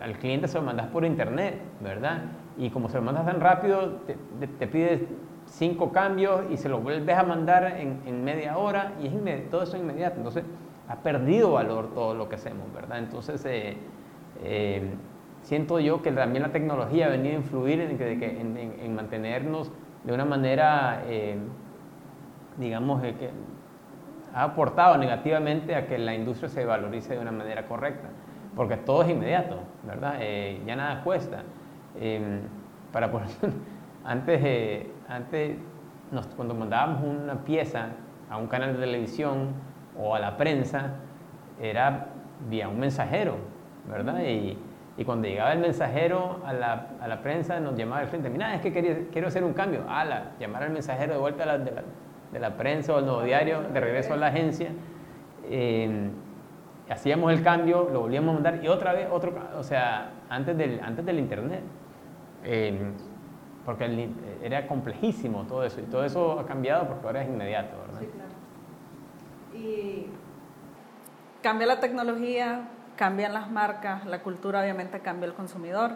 al 0.00 0.18
cliente 0.18 0.46
se 0.48 0.58
lo 0.58 0.64
mandas 0.64 0.86
por 0.88 1.04
internet, 1.04 1.60
¿verdad? 1.80 2.22
Y 2.56 2.70
como 2.70 2.88
se 2.88 2.96
lo 2.98 3.02
mandas 3.02 3.26
tan 3.26 3.40
rápido, 3.40 4.00
te, 4.06 4.16
te 4.46 4.66
pides 4.66 5.00
cinco 5.50 5.90
cambios 5.92 6.42
y 6.50 6.56
se 6.56 6.68
lo 6.68 6.80
vuelves 6.80 7.16
a 7.16 7.24
mandar 7.24 7.76
en, 7.78 8.24
media 8.24 8.56
hora 8.56 8.92
y 9.02 9.06
es 9.06 9.50
todo 9.50 9.62
eso 9.62 9.76
inmediato. 9.76 10.16
Entonces, 10.18 10.44
ha 10.88 10.96
perdido 10.96 11.52
valor 11.52 11.92
todo 11.94 12.14
lo 12.14 12.28
que 12.28 12.36
hacemos, 12.36 12.72
¿verdad? 12.72 12.98
Entonces, 12.98 13.44
eh, 13.44 13.76
eh, 14.42 14.90
siento 15.42 15.80
yo 15.80 16.02
que 16.02 16.12
también 16.12 16.42
la 16.42 16.52
tecnología 16.52 17.06
ha 17.06 17.08
venido 17.08 17.36
a 17.36 17.38
influir 17.38 17.80
en, 17.80 18.94
mantenernos 18.94 19.70
de 20.04 20.12
una 20.12 20.24
manera, 20.24 21.02
eh, 21.06 21.36
digamos, 22.58 23.02
que 23.02 23.30
ha 24.32 24.44
aportado 24.44 24.96
negativamente 24.96 25.74
a 25.74 25.86
que 25.86 25.98
la 25.98 26.14
industria 26.14 26.48
se 26.48 26.64
valorice 26.64 27.14
de 27.14 27.20
una 27.20 27.32
manera 27.32 27.66
correcta, 27.66 28.08
porque 28.54 28.76
todo 28.76 29.02
es 29.02 29.10
inmediato, 29.10 29.58
¿verdad? 29.84 30.20
ya 30.66 30.76
nada 30.76 31.02
cuesta. 31.02 31.42
para 32.92 33.10
poner, 33.10 33.28
antes 34.04 34.86
antes, 35.10 35.56
cuando 36.36 36.54
mandábamos 36.54 37.02
una 37.02 37.44
pieza 37.44 37.88
a 38.30 38.36
un 38.36 38.46
canal 38.46 38.74
de 38.74 38.80
televisión 38.80 39.48
o 39.98 40.14
a 40.14 40.20
la 40.20 40.36
prensa, 40.36 40.92
era 41.60 42.06
vía 42.48 42.68
un 42.68 42.78
mensajero, 42.78 43.36
¿verdad? 43.88 44.20
Cuando 45.04 45.28
llegaba 45.28 45.52
el 45.52 45.60
mensajero 45.60 46.40
a 46.44 46.52
la, 46.52 46.88
a 47.00 47.08
la, 47.08 47.22
prensa, 47.22 47.58
nos 47.60 47.76
llamaba 47.76 48.02
el 48.02 48.08
frente, 48.08 48.28
mira, 48.28 48.54
es 48.54 48.60
que 48.60 49.08
quiero 49.10 49.28
hacer 49.28 49.44
un 49.44 49.52
cambio. 49.52 49.84
la 49.86 50.32
llamar 50.38 50.64
al 50.64 50.70
mensajero 50.70 51.14
de 51.14 51.18
vuelta 51.20 51.44
de, 51.58 51.70
la, 51.72 51.82
de, 52.32 52.38
la, 52.38 52.56
prensa 52.56 52.94
o 52.94 52.98
al 52.98 53.06
nuevo 53.06 53.22
diario, 53.22 53.62
de 53.62 53.80
regreso 53.80 54.14
a 54.14 54.16
la 54.16 54.26
agencia. 54.26 54.70
Eh, 55.44 56.10
hacíamos 56.88 57.32
el 57.32 57.42
cambio, 57.42 57.88
lo 57.92 58.00
volvíamos 58.00 58.30
a 58.30 58.34
mandar 58.34 58.64
y 58.64 58.68
otra 58.68 58.92
vez 58.92 59.08
otro, 59.10 59.32
o 59.56 59.62
sea, 59.62 60.10
antes 60.28 60.56
del, 60.56 60.80
antes 60.82 61.04
del 61.04 61.18
internet. 61.18 61.62
Eh, 62.44 62.92
porque 63.64 64.10
era 64.42 64.66
complejísimo 64.66 65.44
todo 65.44 65.64
eso 65.64 65.80
y 65.80 65.84
todo 65.84 66.04
eso 66.04 66.40
ha 66.40 66.46
cambiado 66.46 66.88
porque 66.88 67.06
ahora 67.06 67.22
es 67.22 67.28
inmediato, 67.28 67.76
¿verdad? 67.78 68.00
Sí, 68.00 68.06
claro. 68.06 69.64
Y 69.64 70.06
cambia 71.42 71.66
la 71.66 71.80
tecnología, 71.80 72.68
cambian 73.00 73.32
las 73.32 73.50
marcas, 73.50 74.04
la 74.04 74.20
cultura 74.20 74.60
obviamente 74.60 75.00
cambia 75.00 75.26
el 75.26 75.32
consumidor. 75.32 75.92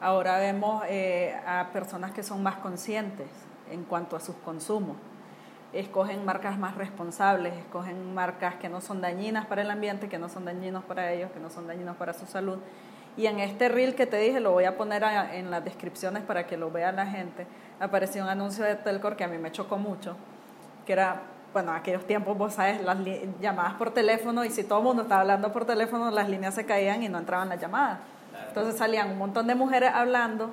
Ahora 0.00 0.38
vemos 0.38 0.82
eh, 0.88 1.40
a 1.46 1.68
personas 1.72 2.10
que 2.10 2.24
son 2.24 2.42
más 2.42 2.56
conscientes 2.56 3.28
en 3.70 3.84
cuanto 3.84 4.16
a 4.16 4.20
sus 4.20 4.34
consumos. 4.34 4.96
Escogen 5.72 6.24
marcas 6.24 6.58
más 6.58 6.74
responsables, 6.74 7.54
escogen 7.54 8.12
marcas 8.12 8.56
que 8.56 8.68
no 8.68 8.80
son 8.80 9.00
dañinas 9.00 9.46
para 9.46 9.62
el 9.62 9.70
ambiente, 9.70 10.08
que 10.08 10.18
no 10.18 10.28
son 10.28 10.44
dañinos 10.46 10.82
para 10.82 11.12
ellos, 11.12 11.30
que 11.30 11.38
no 11.38 11.48
son 11.48 11.68
dañinos 11.68 11.96
para 11.96 12.12
su 12.12 12.26
salud 12.26 12.58
y 13.16 13.26
en 13.26 13.40
este 13.40 13.68
reel 13.68 13.96
que 13.96 14.06
te 14.06 14.16
dije, 14.16 14.38
lo 14.38 14.52
voy 14.52 14.64
a 14.64 14.76
poner 14.76 15.02
en 15.32 15.50
las 15.50 15.64
descripciones 15.64 16.22
para 16.22 16.46
que 16.46 16.56
lo 16.56 16.70
vea 16.70 16.92
la 16.92 17.04
gente, 17.04 17.46
apareció 17.80 18.22
un 18.22 18.28
anuncio 18.28 18.64
de 18.64 18.76
Telcor 18.76 19.16
que 19.16 19.24
a 19.24 19.28
mí 19.28 19.38
me 19.38 19.50
chocó 19.50 19.76
mucho, 19.76 20.16
que 20.86 20.92
era, 20.92 21.22
bueno, 21.58 21.72
aquellos 21.72 22.04
tiempos, 22.06 22.38
vos 22.38 22.54
sabes, 22.54 22.80
las 22.84 22.98
llamadas 23.40 23.74
por 23.74 23.90
teléfono 23.90 24.44
y 24.44 24.50
si 24.50 24.62
todo 24.62 24.78
el 24.78 24.84
mundo 24.84 25.02
estaba 25.02 25.22
hablando 25.22 25.52
por 25.52 25.64
teléfono, 25.64 26.08
las 26.12 26.28
líneas 26.28 26.54
se 26.54 26.64
caían 26.64 27.02
y 27.02 27.08
no 27.08 27.18
entraban 27.18 27.48
las 27.48 27.60
llamadas. 27.60 27.98
Entonces 28.46 28.76
salían 28.76 29.10
un 29.10 29.18
montón 29.18 29.48
de 29.48 29.56
mujeres 29.56 29.90
hablando 29.92 30.52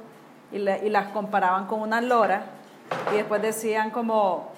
y, 0.52 0.58
y 0.58 0.90
las 0.90 1.10
comparaban 1.10 1.68
con 1.68 1.82
una 1.82 2.02
lora 2.02 2.46
y 3.14 3.18
después 3.18 3.40
decían 3.44 3.92
como, 3.92 4.50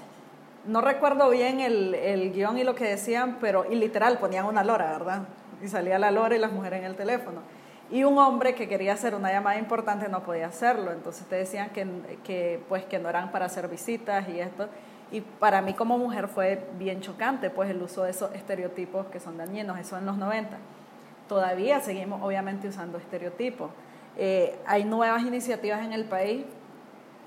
no 0.66 0.80
recuerdo 0.80 1.30
bien 1.30 1.60
el, 1.60 1.94
el 1.96 2.32
guion 2.32 2.58
y 2.58 2.64
lo 2.64 2.76
que 2.76 2.86
decían, 2.86 3.40
pero 3.42 3.66
y 3.70 3.76
literal 3.76 4.18
ponían 4.18 4.46
una 4.46 4.64
lora, 4.64 4.94
¿verdad? 4.94 5.24
Y 5.62 5.68
salía 5.68 6.00
la 6.00 6.12
lora 6.12 6.34
y 6.34 6.40
las 6.40 6.54
mujeres 6.54 6.80
en 6.80 6.86
el 6.86 6.96
teléfono. 6.96 7.42
Y 7.92 8.06
un 8.06 8.18
hombre 8.20 8.56
que 8.56 8.70
quería 8.70 8.94
hacer 8.94 9.16
una 9.16 9.34
llamada 9.34 9.60
importante 9.60 10.08
no 10.08 10.24
podía 10.24 10.48
hacerlo, 10.48 10.94
entonces 10.94 11.28
te 11.28 11.36
decían 11.36 11.72
que, 11.72 11.86
que, 12.24 12.64
pues, 12.70 12.86
que 12.86 13.00
no 13.00 13.10
eran 13.10 13.32
para 13.32 13.48
hacer 13.48 13.68
visitas 13.68 14.30
y 14.30 14.40
esto. 14.40 14.70
Y 15.12 15.22
para 15.22 15.62
mí 15.62 15.74
como 15.74 15.98
mujer 15.98 16.28
fue 16.28 16.68
bien 16.78 17.02
chocante, 17.02 17.50
pues 17.50 17.70
el 17.70 17.82
uso 17.82 18.04
de 18.04 18.12
esos 18.12 18.34
estereotipos 18.34 19.08
que 19.08 19.20
son 19.20 19.38
dañinos, 19.38 19.80
eso 19.80 19.98
en 19.98 20.06
los 20.06 20.18
90. 20.18 20.58
Todavía 21.30 21.80
seguimos 21.80 22.22
obviamente 22.22 22.68
usando 22.68 22.98
estereotipos. 22.98 23.72
Eh, 24.18 24.60
hay 24.66 24.84
nuevas 24.84 25.24
iniciativas 25.24 25.84
en 25.86 25.94
el 25.94 26.06
país 26.06 26.46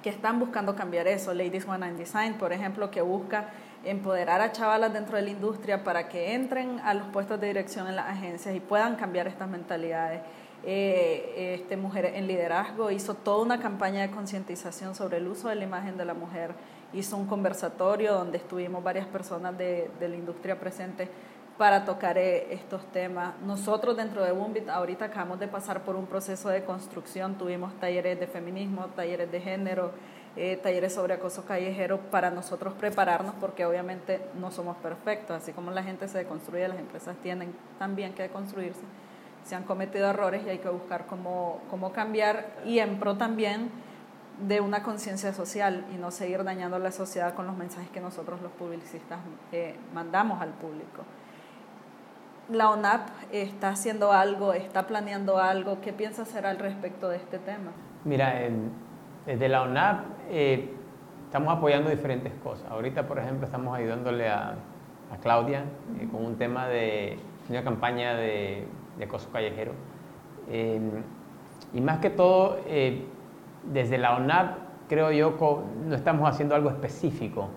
que 0.02 0.10
están 0.10 0.38
buscando 0.38 0.74
cambiar 0.76 1.08
eso. 1.08 1.32
Ladies 1.32 1.66
One 1.66 1.86
and 1.86 1.98
Design, 1.98 2.34
por 2.34 2.52
ejemplo, 2.52 2.90
que 2.90 3.00
busca 3.00 3.50
empoderar 3.84 4.40
a 4.40 4.52
chavalas 4.52 4.92
dentro 4.92 5.16
de 5.16 5.22
la 5.22 5.30
industria 5.30 5.84
para 5.84 6.08
que 6.08 6.34
entren 6.34 6.80
a 6.80 6.92
los 6.92 7.06
puestos 7.08 7.40
de 7.40 7.46
dirección 7.46 7.86
en 7.88 7.96
las 7.96 8.06
agencias 8.06 8.54
y 8.54 8.60
puedan 8.60 8.96
cambiar 8.96 9.26
estas 9.26 9.48
mentalidades 9.48 10.20
eh, 10.62 11.54
este, 11.54 11.76
Mujer 11.78 12.12
en 12.14 12.26
Liderazgo 12.26 12.90
hizo 12.90 13.14
toda 13.14 13.42
una 13.42 13.60
campaña 13.60 14.02
de 14.02 14.10
concientización 14.10 14.94
sobre 14.94 15.16
el 15.16 15.26
uso 15.26 15.48
de 15.48 15.54
la 15.54 15.64
imagen 15.64 15.96
de 15.96 16.04
la 16.04 16.12
mujer, 16.12 16.54
hizo 16.92 17.16
un 17.16 17.26
conversatorio 17.26 18.14
donde 18.14 18.38
estuvimos 18.38 18.82
varias 18.82 19.06
personas 19.06 19.56
de, 19.56 19.90
la 20.00 20.16
industria 20.16 20.58
presente 20.58 21.08
para 21.56 21.84
tocar 21.84 22.16
eh, 22.18 22.52
estos 22.52 22.84
temas. 22.86 23.34
Nosotros 23.42 23.96
dentro 23.96 24.24
de 24.24 24.32
Boombit 24.32 24.68
ahorita 24.68 25.06
acabamos 25.06 25.38
de 25.38 25.48
pasar 25.48 25.82
por 25.82 25.94
un 25.94 26.06
proceso 26.06 26.48
de 26.48 26.64
construcción, 26.64 27.36
tuvimos 27.36 27.78
talleres 27.78 28.18
de 28.18 28.26
feminismo, 28.26 28.86
talleres 28.96 29.30
de 29.30 29.40
género, 29.40 29.92
eh, 30.36 30.58
talleres 30.62 30.94
sobre 30.94 31.14
acoso 31.14 31.44
callejero 31.44 31.98
para 32.10 32.30
nosotros 32.30 32.72
prepararnos 32.74 33.34
porque 33.40 33.66
obviamente 33.66 34.20
no 34.38 34.50
somos 34.50 34.76
perfectos, 34.78 35.36
así 35.36 35.52
como 35.52 35.70
la 35.70 35.82
gente 35.82 36.08
se 36.08 36.18
deconstruye, 36.18 36.68
las 36.68 36.78
empresas 36.78 37.16
tienen 37.22 37.52
también 37.78 38.14
que 38.14 38.22
deconstruirse. 38.22 38.82
Se 39.44 39.54
han 39.54 39.64
cometido 39.64 40.08
errores 40.08 40.42
y 40.46 40.50
hay 40.50 40.58
que 40.58 40.68
buscar 40.68 41.06
cómo, 41.06 41.60
cómo 41.70 41.92
cambiar. 41.92 42.46
Y 42.64 42.78
en 42.78 42.98
pro 43.00 43.16
también 43.16 43.70
de 44.46 44.60
una 44.60 44.82
conciencia 44.82 45.32
social 45.32 45.84
y 45.94 45.98
no 45.98 46.10
seguir 46.10 46.44
dañando 46.44 46.76
a 46.76 46.78
la 46.78 46.92
sociedad 46.92 47.34
con 47.34 47.46
los 47.46 47.56
mensajes 47.56 47.90
que 47.90 48.00
nosotros 48.00 48.40
los 48.42 48.52
publicistas 48.52 49.18
eh, 49.52 49.76
mandamos 49.94 50.40
al 50.40 50.50
público. 50.50 51.04
La 52.48 52.70
ONAP 52.70 53.08
está 53.30 53.68
haciendo 53.68 54.12
algo, 54.12 54.52
está 54.52 54.86
planeando 54.86 55.38
algo. 55.38 55.80
¿Qué 55.80 55.92
piensa 55.92 56.22
hacer 56.22 56.46
al 56.46 56.58
respecto 56.58 57.08
de 57.08 57.16
este 57.16 57.38
tema? 57.38 57.70
Mira, 58.04 58.34
desde 59.24 59.48
la 59.48 59.62
ONAP 59.62 60.04
eh, 60.30 60.74
estamos 61.26 61.56
apoyando 61.56 61.90
diferentes 61.90 62.32
cosas. 62.42 62.68
Ahorita, 62.70 63.06
por 63.06 63.18
ejemplo, 63.18 63.46
estamos 63.46 63.76
ayudándole 63.76 64.28
a, 64.28 64.56
a 65.12 65.16
Claudia 65.22 65.64
eh, 66.00 66.08
con 66.10 66.24
un 66.24 66.36
tema 66.36 66.66
de 66.66 67.18
una 67.48 67.62
campaña 67.62 68.14
de 68.14 68.66
de 69.00 69.06
acoso 69.06 69.30
callejero. 69.32 69.72
Y 71.72 71.80
más 71.80 71.98
que 71.98 72.10
todo, 72.10 72.58
desde 73.64 73.98
la 73.98 74.16
ONAP, 74.16 74.58
creo 74.88 75.12
yo, 75.12 75.36
no 75.86 75.94
estamos 75.94 76.28
haciendo 76.28 76.54
algo 76.54 76.70
específico. 76.70 77.48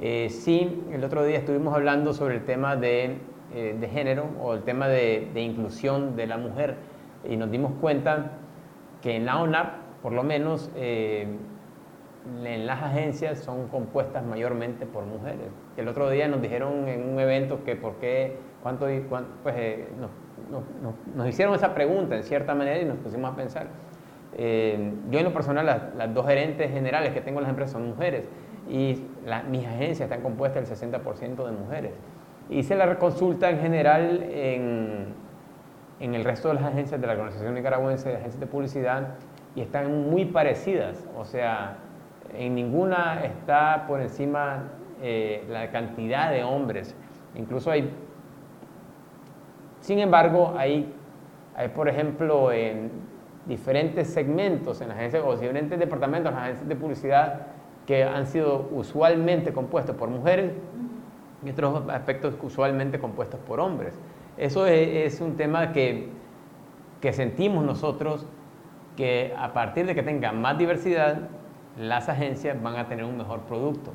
Eh, 0.00 0.28
sí, 0.30 0.84
el 0.92 1.04
otro 1.04 1.24
día 1.24 1.38
estuvimos 1.38 1.74
hablando 1.74 2.12
sobre 2.12 2.36
el 2.36 2.44
tema 2.44 2.76
de, 2.76 3.18
eh, 3.54 3.76
de 3.78 3.88
género 3.88 4.26
o 4.40 4.54
el 4.54 4.62
tema 4.62 4.88
de, 4.88 5.28
de, 5.34 5.40
inclusión 5.40 6.14
de 6.14 6.26
la 6.26 6.38
mujer 6.38 6.76
y 7.28 7.36
nos 7.36 7.50
dimos 7.50 7.72
cuenta 7.80 8.32
que 9.02 9.16
en 9.16 9.26
la 9.26 9.40
ONAP, 9.40 9.72
por 10.02 10.12
lo 10.12 10.22
menos, 10.22 10.70
en 10.76 11.38
las 12.66 12.82
agencias 12.82 13.40
son 13.40 13.68
compuestas 13.68 14.24
mayormente 14.24 14.86
por 14.86 15.04
mujeres. 15.04 15.48
El 15.76 15.88
otro 15.88 16.08
día 16.10 16.28
nos 16.28 16.40
dijeron 16.40 16.86
en 16.88 17.08
un 17.08 17.18
evento 17.18 17.64
que 17.64 17.74
por 17.74 17.94
qué, 17.96 18.36
cuánto, 18.62 18.86
cuánto 19.08 19.30
pues 19.42 19.56
nos 20.00 20.10
nos, 21.16 21.28
hicieron 21.28 21.54
esa 21.54 21.74
pregunta 21.74 22.16
en 22.16 22.22
cierta 22.22 22.54
manera 22.54 22.80
y 22.80 22.84
nos 22.84 22.98
pusimos 22.98 23.32
a 23.32 23.36
pensar. 23.36 23.66
Eh, 24.38 24.92
yo 25.10 25.18
en 25.18 25.24
lo 25.24 25.32
personal, 25.32 25.66
las, 25.66 26.14
dos 26.14 26.26
gerentes 26.26 26.70
generales 26.70 27.12
que 27.12 27.20
tengo 27.20 27.40
en 27.40 27.42
las 27.42 27.50
empresas 27.50 27.72
son 27.72 27.88
mujeres 27.88 28.24
y 28.68 29.02
mis 29.50 29.66
agencias 29.66 30.02
están 30.02 30.22
compuestas 30.22 30.68
del 30.68 30.90
60% 30.90 31.44
de 31.44 31.52
mujeres. 31.52 31.92
Hice 32.48 32.76
la 32.76 32.98
consulta 32.98 33.50
en 33.50 33.60
general 33.60 34.22
en, 34.30 35.06
en, 36.00 36.14
el 36.14 36.24
resto 36.24 36.48
de 36.48 36.54
las 36.54 36.64
agencias 36.64 37.00
de 37.00 37.06
la 37.06 37.14
Organización 37.14 37.54
Nicaragüense 37.54 38.08
de 38.08 38.16
Agencias 38.16 38.40
de 38.40 38.46
Publicidad 38.46 39.08
y 39.54 39.60
están 39.60 40.08
muy 40.10 40.24
parecidas, 40.24 41.06
o 41.16 41.24
sea, 41.24 41.76
en 42.34 42.54
ninguna 42.54 43.24
está 43.24 43.84
por 43.86 44.00
encima 44.00 44.68
eh, 45.02 45.44
la 45.50 45.70
cantidad 45.70 46.30
de 46.30 46.44
hombres. 46.44 46.94
Incluso 47.34 47.70
hay 47.70 47.90
sin 49.80 50.00
embargo, 50.00 50.54
hay, 50.56 50.92
hay 51.54 51.68
por 51.68 51.88
ejemplo, 51.88 52.52
en 52.52 52.90
diferentes 53.48 54.08
segmentos 54.08 54.80
en 54.80 54.88
las 54.88 54.98
agencias 54.98 55.24
o 55.26 55.36
diferentes 55.36 55.78
departamentos 55.78 56.30
en 56.30 56.36
las 56.36 56.44
agencias 56.44 56.68
de 56.68 56.76
publicidad 56.76 57.46
que 57.86 58.04
han 58.04 58.26
sido 58.26 58.68
usualmente 58.70 59.52
compuestos 59.52 59.96
por 59.96 60.10
mujeres 60.10 60.52
y 61.44 61.50
otros 61.50 61.88
aspectos 61.88 62.34
usualmente 62.42 62.98
compuestos 62.98 63.40
por 63.40 63.60
hombres. 63.60 63.98
Eso 64.36 64.66
es, 64.66 65.20
un 65.20 65.36
tema 65.36 65.72
que, 65.72 66.10
que 67.00 67.12
sentimos 67.12 67.64
nosotros 67.64 68.26
que 68.96 69.34
a 69.36 69.52
partir 69.52 69.86
de 69.86 69.94
que 69.94 70.02
tengan 70.02 70.40
más 70.40 70.58
diversidad, 70.58 71.28
las 71.78 72.08
agencias 72.08 72.60
van 72.62 72.76
a 72.76 72.88
tener 72.88 73.04
un 73.04 73.16
mejor 73.16 73.40
producto. 73.42 73.92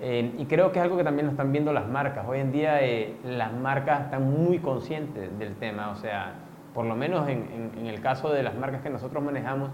Eh, 0.00 0.34
y 0.38 0.46
creo 0.46 0.72
que 0.72 0.78
es 0.78 0.82
algo 0.82 0.96
que 0.96 1.04
también 1.04 1.26
lo 1.26 1.32
están 1.32 1.52
viendo 1.52 1.72
las 1.72 1.86
marcas. 1.86 2.26
Hoy 2.26 2.40
en 2.40 2.50
día 2.50 2.82
eh, 2.82 3.16
las 3.22 3.52
marcas 3.52 4.06
están 4.06 4.30
muy 4.30 4.58
conscientes 4.58 5.38
del 5.38 5.54
tema, 5.56 5.90
o 5.90 5.96
sea, 5.96 6.34
por 6.74 6.86
lo 6.86 6.94
menos 6.96 7.28
en, 7.28 7.72
en, 7.78 7.86
el 7.86 8.00
caso 8.00 8.30
de 8.30 8.42
las 8.42 8.54
marcas 8.54 8.82
que 8.82 8.90
nosotros 8.90 9.22
manejamos, 9.22 9.70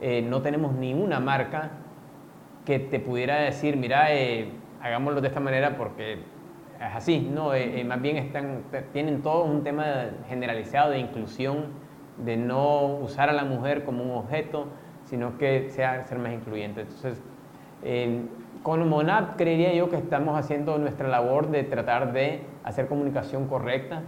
eh, 0.00 0.22
no 0.22 0.42
tenemos 0.42 0.74
ni 0.74 0.94
una 0.94 1.20
marca 1.20 1.70
que 2.64 2.78
te 2.78 3.00
pudiera 3.00 3.40
decir, 3.40 3.76
mira, 3.76 4.08
hagámoslo 4.82 5.20
de 5.20 5.28
esta 5.28 5.40
manera 5.40 5.76
porque 5.76 6.14
es 6.14 6.94
así, 6.94 7.20
no, 7.20 7.52
más 7.86 8.00
bien 8.00 8.16
están, 8.16 8.62
tienen 8.92 9.22
todo 9.22 9.44
un 9.44 9.62
tema 9.62 9.84
generalizado 10.28 10.90
de 10.90 10.98
inclusión, 10.98 11.66
de 12.24 12.36
no 12.36 12.86
usar 12.96 13.28
a 13.28 13.32
la 13.32 13.44
mujer 13.44 13.84
como 13.84 14.02
un 14.02 14.10
objeto, 14.12 14.68
sino 15.04 15.36
que 15.36 15.68
sea 15.70 16.04
ser 16.04 16.18
más 16.18 16.32
incluyente. 16.32 16.82
Entonces, 16.82 17.20
con 18.62 18.86
Monap 18.88 19.36
creería 19.36 19.72
yo 19.72 19.88
que 19.88 19.96
estamos 19.96 20.38
haciendo 20.38 20.78
nuestra 20.78 21.08
labor 21.08 21.50
de 21.50 21.64
tratar 21.64 22.12
de 22.12 22.42
hacer 22.62 22.88
comunicación 22.88 23.48
correcta. 23.48 24.02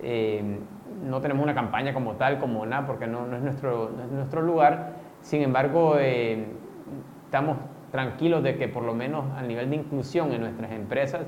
Eh, 0.00 0.58
no 1.02 1.20
tenemos 1.20 1.42
una 1.42 1.54
campaña 1.54 1.92
como 1.94 2.14
tal, 2.14 2.38
como 2.38 2.60
Monap, 2.60 2.86
porque 2.86 3.06
no, 3.06 3.34
es, 3.34 3.42
nuestro, 3.42 3.90
nuestro 4.10 4.42
lugar. 4.42 4.92
Sin 5.20 5.42
embargo, 5.42 5.96
eh, 5.98 6.46
estamos 7.24 7.58
tranquilos 7.90 8.42
de 8.42 8.56
que 8.56 8.68
por 8.68 8.82
lo 8.84 8.94
menos 8.94 9.24
a 9.36 9.42
nivel 9.42 9.70
de 9.70 9.76
inclusión 9.76 10.32
en 10.32 10.42
nuestras 10.42 10.70
empresas 10.72 11.22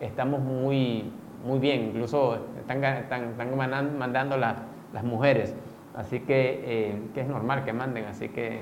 estamos 0.00 0.40
muy, 0.40 1.12
muy 1.44 1.58
bien. 1.58 1.88
Incluso 1.88 2.46
están, 2.58 2.82
están, 2.84 3.56
mandando 3.56 4.36
las, 4.36 4.56
las 4.92 5.04
mujeres. 5.04 5.54
Así 5.94 6.20
que, 6.20 6.62
eh, 6.64 7.02
que 7.14 7.22
es 7.22 7.28
normal 7.28 7.64
que 7.64 7.72
manden, 7.72 8.04
así 8.06 8.28
que... 8.28 8.60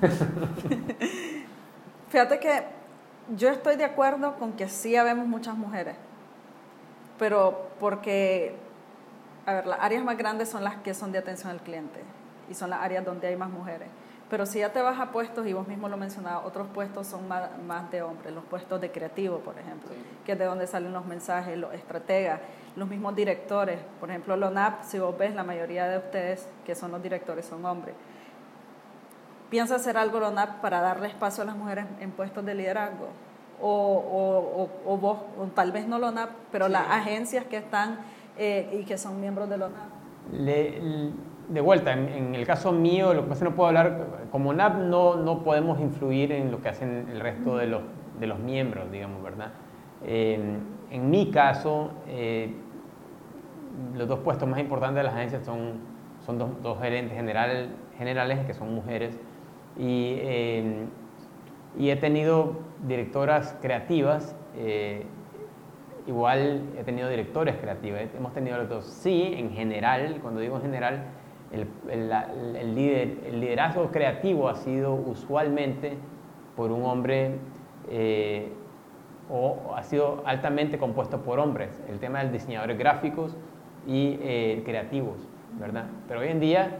Fíjate 2.08 2.38
que 2.38 2.62
yo 3.36 3.50
estoy 3.50 3.76
de 3.76 3.84
acuerdo 3.84 4.36
con 4.38 4.52
que 4.52 4.68
sí 4.68 4.96
habemos 4.96 5.26
muchas 5.26 5.56
mujeres, 5.56 5.96
pero 7.18 7.70
porque, 7.78 8.54
a 9.50 9.54
ver, 9.54 9.66
las 9.66 9.80
áreas 9.80 10.04
más 10.04 10.16
grandes 10.16 10.48
son 10.48 10.64
las 10.64 10.76
que 10.76 10.94
son 10.94 11.12
de 11.12 11.18
atención 11.18 11.50
al 11.50 11.60
cliente 11.60 12.00
y 12.48 12.54
son 12.54 12.70
las 12.70 12.80
áreas 12.80 13.04
donde 13.04 13.26
hay 13.26 13.36
más 13.36 13.50
mujeres. 13.50 13.88
Pero 14.30 14.46
si 14.46 14.60
ya 14.60 14.72
te 14.72 14.80
vas 14.80 15.00
a 15.00 15.10
puestos, 15.10 15.44
y 15.48 15.52
vos 15.52 15.66
mismo 15.66 15.88
lo 15.88 15.96
mencionabas, 15.96 16.46
otros 16.46 16.68
puestos 16.72 17.08
son 17.08 17.26
más, 17.26 17.90
de 17.90 18.00
hombres, 18.02 18.32
los 18.32 18.44
puestos 18.44 18.80
de 18.80 18.92
creativo, 18.92 19.38
por 19.38 19.58
ejemplo, 19.58 19.90
que 20.24 20.32
es 20.32 20.38
de 20.38 20.44
donde 20.44 20.68
salen 20.68 20.92
los 20.92 21.04
mensajes, 21.04 21.58
los 21.58 21.74
estrategas, 21.74 22.40
los 22.76 22.88
mismos 22.88 23.16
directores. 23.16 23.80
Por 23.98 24.08
ejemplo, 24.08 24.36
LONAP, 24.36 24.84
si 24.84 25.00
vos 25.00 25.18
ves, 25.18 25.34
la 25.34 25.42
mayoría 25.42 25.88
de 25.88 25.98
ustedes 25.98 26.48
que 26.64 26.76
son 26.76 26.92
los 26.92 27.02
directores 27.02 27.44
son 27.44 27.66
hombres. 27.66 27.96
¿Piensa 29.50 29.74
hacer 29.74 29.96
algo 29.96 30.20
LONAP 30.20 30.60
para 30.60 30.80
darle 30.80 31.08
espacio 31.08 31.42
a 31.42 31.46
las 31.46 31.56
mujeres 31.56 31.86
en 31.98 32.12
puestos 32.12 32.44
de 32.44 32.54
liderazgo? 32.54 33.08
O, 33.60 34.68
o, 34.86 34.96
vos, 34.96 35.18
o 35.38 35.46
tal 35.46 35.72
vez 35.72 35.88
no 35.88 35.98
LONAP, 35.98 36.30
pero 36.52 36.68
las 36.68 36.88
agencias 36.88 37.44
que 37.46 37.56
están 37.56 37.98
eh, 38.40 38.80
y 38.80 38.84
que 38.84 38.98
son 38.98 39.20
miembros 39.20 39.48
de 39.48 39.58
LONAP. 39.58 39.90
de 41.48 41.60
vuelta, 41.60 41.92
en, 41.92 42.34
el 42.34 42.46
caso 42.46 42.72
mío, 42.72 43.14
lo 43.14 43.22
que 43.24 43.28
pasa 43.28 43.44
no 43.44 43.54
puedo 43.54 43.68
hablar, 43.68 44.06
como 44.32 44.52
NAP 44.52 44.78
no, 44.78 45.16
no 45.16 45.44
podemos 45.44 45.78
influir 45.80 46.32
en 46.32 46.50
lo 46.50 46.60
que 46.60 46.70
hacen 46.70 47.08
el 47.12 47.20
resto 47.20 47.56
de 47.56 47.66
los, 47.66 47.82
de 48.18 48.26
los 48.26 48.38
miembros, 48.38 48.90
digamos, 48.90 49.22
¿verdad? 49.22 49.52
en 50.02 51.10
mi 51.10 51.30
caso, 51.30 51.90
eh, 52.08 52.52
los 53.94 54.08
dos 54.08 54.20
puestos 54.20 54.48
más 54.48 54.60
importantes 54.60 54.96
de 54.96 55.02
las 55.04 55.14
agencias 55.14 55.44
son, 55.44 55.74
son 56.26 56.38
dos, 56.38 56.50
dos 56.62 56.80
gerentes 56.80 57.16
general, 57.16 57.68
generales 57.96 58.44
que 58.46 58.54
son 58.54 58.74
mujeres 58.74 59.18
y, 59.78 60.16
eh, 60.18 60.86
y 61.78 61.90
he 61.90 61.96
tenido 61.96 62.58
directoras 62.86 63.56
creativas, 63.62 64.34
eh, 64.56 65.06
igual 66.06 66.62
he 66.78 66.84
tenido 66.84 67.08
directores 67.08 67.56
creativos, 67.56 68.00
hemos 68.16 68.32
tenido 68.32 68.62
los. 68.64 68.84
Sí, 68.84 69.34
en 69.36 69.50
general, 69.50 70.18
cuando 70.22 70.40
digo 70.40 70.56
en 70.56 70.62
general, 70.62 71.04
el, 71.52 72.74
liderazgo 73.40 73.90
creativo 73.90 74.48
ha 74.48 74.56
sido 74.56 74.94
usualmente 74.94 75.96
por 76.56 76.70
un 76.70 76.84
hombre 76.84 77.36
eh, 77.88 78.52
o 79.28 79.74
ha 79.76 79.82
sido 79.82 80.22
altamente 80.26 80.78
compuesto 80.78 81.22
por 81.22 81.38
hombres, 81.38 81.80
el 81.88 81.98
tema 81.98 82.24
de 82.24 82.30
diseñadores 82.30 82.78
gráficos 82.78 83.36
y 83.86 84.16
creativos, 84.64 85.16
¿verdad? 85.58 85.86
Pero 86.06 86.20
hoy 86.20 86.28
en 86.28 86.40
día 86.40 86.78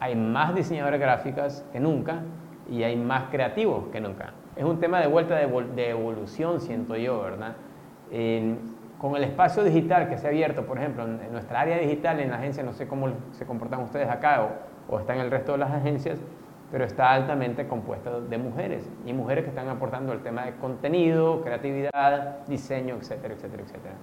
hay 0.00 0.14
más 0.14 0.54
diseñadoras 0.54 1.00
gráficas 1.00 1.64
que 1.72 1.80
nunca 1.80 2.22
y 2.70 2.82
hay 2.82 2.96
más 2.96 3.24
creativos 3.30 3.88
que 3.88 4.00
nunca. 4.00 4.32
Es 4.58 4.64
un 4.64 4.80
tema 4.80 5.00
de 5.00 5.06
vuelta 5.06 5.36
de, 5.36 5.88
evolución, 5.88 6.60
siento 6.60 6.96
yo, 6.96 7.22
¿verdad? 7.22 7.54
con 8.98 9.14
el 9.14 9.22
espacio 9.22 9.62
digital 9.62 10.08
que 10.08 10.18
se 10.18 10.26
ha 10.26 10.30
abierto, 10.30 10.66
por 10.66 10.78
ejemplo, 10.78 11.04
en, 11.04 11.30
nuestra 11.30 11.60
área 11.60 11.78
digital, 11.78 12.18
en 12.18 12.30
la 12.30 12.38
agencia, 12.38 12.64
no 12.64 12.72
sé 12.72 12.88
cómo 12.88 13.06
se 13.30 13.46
comportan 13.46 13.82
ustedes 13.82 14.08
acá 14.08 14.42
o, 14.42 14.92
o 14.92 14.98
está 14.98 15.14
en 15.14 15.20
el 15.20 15.30
resto 15.30 15.52
de 15.52 15.58
las 15.58 15.70
agencias, 15.70 16.18
pero 16.72 16.84
está 16.84 17.12
altamente 17.12 17.68
compuesta 17.68 18.18
de 18.18 18.36
mujeres 18.36 18.90
y 19.06 19.12
mujeres 19.12 19.44
que 19.44 19.50
están 19.50 19.68
aportando 19.68 20.12
el 20.12 20.24
tema 20.24 20.44
de 20.46 20.56
contenido, 20.56 21.40
creatividad, 21.42 22.44
diseño, 22.48 22.96
etcétera, 22.96 23.34
etcétera, 23.34 23.62
etcétera. 23.62 23.94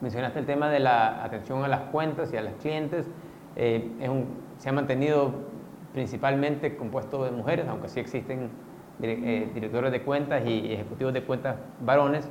Mencionaste 0.00 0.40
el 0.40 0.46
tema 0.46 0.68
de 0.68 0.80
la 0.80 1.22
atención 1.22 1.62
a 1.62 1.68
las 1.68 1.82
cuentas 1.92 2.32
y 2.32 2.36
a 2.36 2.42
los 2.42 2.54
clientes. 2.54 3.08
Eh, 3.54 3.88
es 4.00 4.08
un, 4.08 4.26
se 4.56 4.68
ha 4.68 4.72
mantenido 4.72 5.32
principalmente 5.92 6.76
compuesto 6.76 7.24
de 7.24 7.30
mujeres, 7.30 7.68
aunque 7.68 7.88
sí 7.88 8.00
existen 8.00 8.50
eh, 9.02 9.50
directores 9.54 9.92
de 9.92 10.02
cuentas 10.02 10.42
y 10.46 10.72
ejecutivos 10.72 11.12
de 11.12 11.22
cuentas 11.22 11.56
varones. 11.80 12.28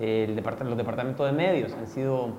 el 0.00 0.34
los 0.34 0.76
departamentos 0.76 1.26
de 1.26 1.32
medios 1.32 1.72
han 1.74 1.86
sido 1.86 2.30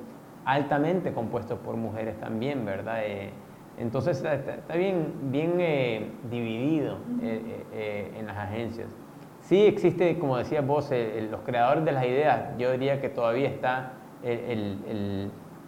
altamente 0.46 1.14
compuestos 1.14 1.60
por 1.60 1.76
mujeres 1.76 2.20
también, 2.20 2.66
¿verdad? 2.66 3.02
Eh, 3.04 3.32
entonces 3.78 4.24
está, 4.24 4.76
bien, 4.76 5.14
bien 5.32 5.56
eh, 5.60 6.12
dividido 6.30 6.98
en 7.22 8.28
las 8.28 8.38
agencias. 8.38 8.88
Sí 9.42 9.66
existe, 9.66 10.20
como 10.20 10.38
decías 10.38 10.66
vos, 10.66 10.92
los 11.32 11.42
creadores 11.42 11.84
de 11.84 11.92
las 11.92 12.06
ideas, 12.06 12.58
yo 12.58 12.72
diría 12.72 13.02
que 13.02 13.10
todavía 13.10 13.50
está, 13.50 13.94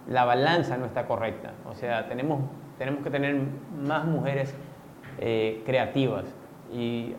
la 0.08 0.24
balanza 0.24 0.76
no 0.76 0.86
está 0.86 1.06
correcta. 1.06 1.52
O 1.68 1.74
sea, 1.74 2.08
tenemos 2.08 2.40
tenemos 2.78 3.02
que 3.02 3.10
tener 3.10 3.40
más 3.86 4.04
mujeres 4.04 4.54
eh, 5.18 5.62
creativas. 5.64 6.24
Y 6.72 7.14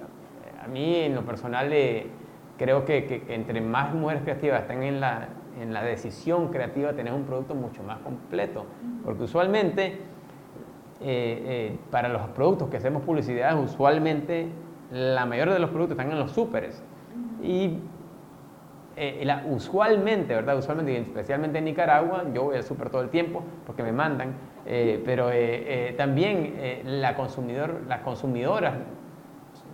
a 0.67 0.69
mí, 0.69 0.95
en 0.95 1.15
lo 1.15 1.23
personal, 1.23 1.71
eh, 1.71 2.07
creo 2.57 2.85
que, 2.85 3.23
entre 3.29 3.61
más 3.61 3.93
mujeres 3.93 4.23
creativas 4.23 4.61
estén 4.61 4.83
en 4.83 4.99
la, 4.99 5.29
en 5.59 5.73
la 5.73 5.83
decisión 5.83 6.49
creativa, 6.49 6.93
tenemos 6.93 7.19
un 7.21 7.25
producto 7.25 7.55
mucho 7.55 7.83
más 7.83 7.99
completo. 7.99 8.65
Porque 9.03 9.23
usualmente, 9.23 9.99
eh, 11.01 11.77
para 11.89 12.09
los 12.09 12.21
productos 12.29 12.69
que 12.69 12.77
hacemos 12.77 13.03
publicidad, 13.03 13.57
usualmente 13.59 14.47
la 14.91 15.25
mayoría 15.25 15.53
de 15.53 15.59
los 15.59 15.69
productos 15.69 15.97
están 15.97 16.11
en 16.11 16.19
los 16.19 16.31
súperes. 16.31 16.83
Y 17.41 17.79
la, 19.23 19.45
usualmente, 19.47 20.33
¿verdad? 20.33 20.57
Usualmente, 20.57 20.97
especialmente 20.97 21.59
en 21.59 21.65
Nicaragua, 21.65 22.25
yo 22.33 22.45
voy 22.45 22.57
al 22.57 22.63
súper 22.63 22.89
todo 22.89 23.01
el 23.01 23.09
tiempo 23.09 23.43
porque 23.65 23.83
me 23.83 23.91
mandan 23.91 24.33
eh, 24.69 25.01
pero 25.05 25.31
eh, 25.31 25.89
eh, 25.89 25.93
también 25.97 26.81
la 26.83 27.15
consumidor, 27.15 27.83
las 27.87 28.01
consumidoras 28.01 28.73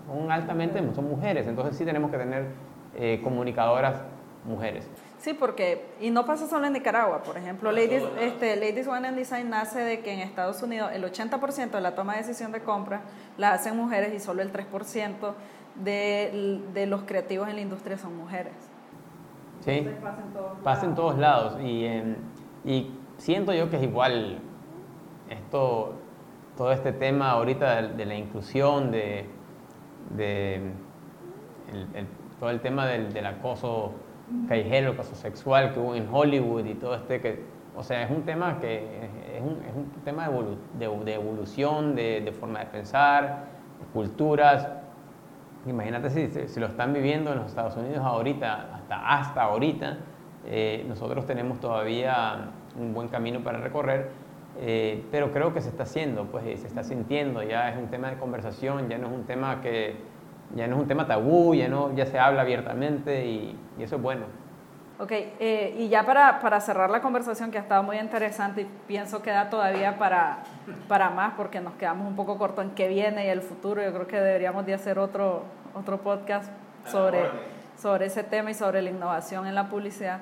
son 0.08 0.32
altamente, 0.32 0.82
son 0.94 1.10
mujeres, 1.10 1.48
entonces 1.48 1.78
sí 1.78 1.86
tenemos 1.86 2.12
que 2.12 2.18
tener 2.18 2.48
comunicadoras 3.24 4.02
mujeres. 4.46 4.88
Sí, 5.18 5.34
porque, 5.34 5.86
y 6.02 6.12
no 6.12 6.26
pasa 6.26 6.48
solo 6.48 6.68
en 6.68 6.74
Nicaragua, 6.74 7.24
por 7.24 7.38
ejemplo, 7.38 7.72
Ladies, 7.72 8.04
este, 8.20 8.56
Ladies 8.56 8.88
One 8.88 9.08
and 9.08 9.18
Design 9.18 9.50
nace 9.50 9.80
de 9.80 10.02
que 10.02 10.14
en 10.14 10.20
Estados 10.20 10.62
Unidos 10.62 10.92
el 10.94 11.04
80% 11.04 11.72
de 11.72 11.82
la 11.82 11.96
toma 11.96 12.14
de 12.14 12.20
decisión 12.20 12.52
de 12.52 12.60
compra 12.60 13.02
la 13.38 13.54
hacen 13.54 13.78
mujeres 13.78 14.14
y 14.14 14.20
solo 14.20 14.42
el 14.42 14.52
3% 14.52 15.34
de, 15.84 16.62
de 16.74 16.86
los 16.86 17.04
creativos 17.04 17.48
en 17.48 17.56
la 17.56 17.62
industria 17.62 17.98
son 17.98 18.18
mujeres. 18.18 18.54
Sí, 19.62 19.88
pasa 20.64 20.86
en 20.86 20.94
todos, 20.94 21.18
lados. 21.18 21.58
y, 21.62 21.88
y 22.66 22.92
siento 23.18 23.54
yo 23.54 23.70
que 23.70 23.78
es 23.78 23.84
igual 23.84 24.40
esto, 25.30 25.94
todo 26.58 26.72
este 26.72 26.92
tema 26.92 27.32
ahorita 27.32 27.82
de, 27.82 28.06
la 28.06 28.16
inclusión, 28.16 28.92
de, 28.92 29.26
todo 32.40 32.50
el 32.50 32.60
tema 32.62 32.88
del, 32.88 33.26
acoso 33.26 33.94
callejero, 34.48 34.92
acoso 34.92 35.16
sexual 35.16 35.74
que 35.74 35.80
hubo 35.80 35.96
en 35.96 36.08
Hollywood 36.12 36.66
y 36.66 36.76
todo 36.76 36.96
este 36.96 37.22
que, 37.22 37.44
o 37.76 37.84
sea, 37.84 38.04
es 38.04 38.12
un 38.12 38.24
tema 38.24 38.60
que 38.60 38.80
es 39.36 39.42
un, 39.42 39.92
tema 40.04 40.30
de, 40.30 40.86
evolución, 41.16 41.96
de, 41.96 42.34
forma 42.40 42.60
de 42.60 42.66
pensar, 42.68 43.46
de 43.80 43.86
culturas. 43.94 44.68
imagínate 45.66 46.10
si, 46.10 46.48
si, 46.48 46.60
lo 46.60 46.68
están 46.68 46.94
viviendo 46.94 47.32
en 47.32 47.40
los 47.40 47.48
Estados 47.48 47.76
Unidos 47.78 48.04
ahorita, 48.04 48.76
hasta, 48.76 49.10
hasta 49.10 49.42
ahorita, 49.44 49.98
eh, 50.46 50.86
nosotros 50.88 51.26
tenemos 51.26 51.60
todavía 51.60 52.50
un 52.78 52.94
buen 52.94 53.08
camino 53.08 53.42
para 53.42 53.60
recorrer, 53.60 54.10
eh, 54.60 55.04
pero 55.12 55.32
creo 55.32 55.54
que 55.54 55.62
se 55.62 55.70
está 55.70 55.84
haciendo, 55.84 56.26
pues 56.26 56.44
se 56.60 56.68
está 56.68 56.84
sintiendo, 56.84 57.42
ya 57.44 57.70
es 57.70 57.78
un 57.78 57.88
tema 57.88 58.10
de 58.10 58.18
conversación, 58.18 58.90
ya 58.90 58.98
no 58.98 59.08
es 59.08 59.14
un 59.14 59.24
tema 59.26 59.62
que, 59.62 59.96
ya 60.56 60.68
no 60.68 60.76
es 60.76 60.82
un 60.82 60.88
tema 60.88 61.08
tabú, 61.08 61.56
ya, 61.56 61.68
no, 61.68 61.96
ya 61.96 62.06
se 62.06 62.20
habla 62.20 62.42
abiertamente 62.42 63.26
y, 63.26 63.58
y 63.78 63.84
eso 63.84 63.96
es 63.96 64.02
bueno. 64.02 64.26
Ok, 65.00 65.12
eh, 65.12 65.76
y 65.78 65.90
ya 65.90 66.06
para, 66.06 66.40
para, 66.40 66.62
cerrar 66.62 66.90
la 66.90 67.02
conversación 67.02 67.50
que 67.50 67.58
ha 67.58 67.62
estado 67.62 67.82
muy 67.82 67.98
interesante 67.98 68.62
y 68.62 68.68
pienso 68.88 69.24
que 69.24 69.32
da 69.32 69.50
todavía 69.50 69.98
para, 69.98 70.44
para 70.88 71.10
más 71.10 71.34
porque 71.36 71.60
nos 71.60 71.74
quedamos 71.74 72.08
un 72.08 72.16
poco 72.16 72.38
cortos 72.38 72.64
en 72.64 72.72
qué 72.72 72.88
viene 72.88 73.26
y 73.26 73.30
el 73.30 73.42
futuro, 73.42 73.84
yo 73.84 73.92
creo 73.92 74.08
que 74.08 74.20
deberíamos 74.20 74.66
de 74.68 74.76
hacer 74.76 75.00
otro, 75.00 75.46
otro 75.74 75.98
podcast 75.98 76.52
sobre, 76.86 77.24
sobre 77.76 78.06
ese 78.06 78.24
tema 78.24 78.52
y 78.52 78.54
sobre 78.54 78.84
la 78.84 78.92
innovación 78.92 79.48
en 79.48 79.56
la 79.56 79.68
publicidad. 79.68 80.20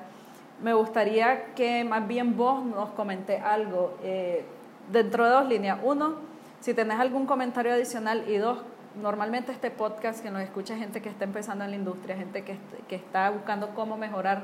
Me 0.62 0.74
gustaría 0.74 1.54
que 1.54 1.84
más 1.84 2.06
bien 2.06 2.36
vos 2.36 2.64
nos 2.64 2.90
comenté 2.90 3.38
algo 3.38 3.98
eh, 4.02 4.44
dentro 4.90 5.24
de 5.24 5.30
dos 5.30 5.48
líneas. 5.48 5.78
Uno, 5.82 6.14
si 6.60 6.72
tenés 6.72 7.00
algún 7.00 7.26
comentario 7.26 7.72
adicional 7.72 8.24
y 8.28 8.36
dos, 8.36 8.58
normalmente 9.00 9.50
este 9.50 9.70
podcast 9.70 10.22
que 10.22 10.30
nos 10.30 10.42
escucha 10.42 10.76
gente 10.76 11.02
que 11.02 11.08
está 11.08 11.24
empezando 11.24 11.64
en 11.64 11.70
la 11.70 11.76
industria, 11.76 12.16
gente 12.16 12.44
que, 12.44 12.56
que 12.88 12.94
está 12.94 13.30
buscando 13.30 13.74
cómo 13.74 13.96
mejorar 13.96 14.42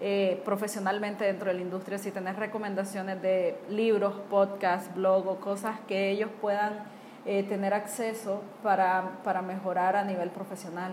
eh, 0.00 0.40
profesionalmente 0.44 1.24
dentro 1.24 1.48
de 1.48 1.54
la 1.54 1.60
industria, 1.60 1.98
si 1.98 2.12
tenés 2.12 2.36
recomendaciones 2.36 3.20
de 3.20 3.58
libros, 3.68 4.14
podcasts, 4.30 4.94
blog 4.94 5.26
o 5.26 5.40
cosas 5.40 5.80
que 5.88 6.10
ellos 6.10 6.30
puedan 6.40 6.84
eh, 7.26 7.42
tener 7.42 7.74
acceso 7.74 8.42
para, 8.62 9.18
para, 9.24 9.42
mejorar 9.42 9.96
a 9.96 10.04
nivel 10.04 10.30
profesional. 10.30 10.92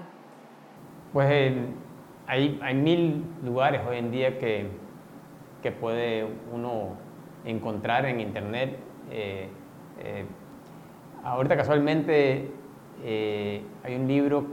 Pues 1.13 1.53
hay, 2.27 2.59
hay, 2.61 2.75
mil 2.75 3.23
lugares 3.43 3.81
hoy 3.87 3.97
en 3.97 4.11
día 4.11 4.39
que, 4.39 4.67
que 5.61 5.71
puede 5.71 6.27
uno 6.51 6.97
encontrar 7.45 8.05
en 8.05 8.19
internet. 8.19 8.77
Eh, 9.11 9.49
ahorita 11.23 11.55
casualmente 11.55 12.51
hay 13.03 13.95
un 13.95 14.07
libro 14.07 14.45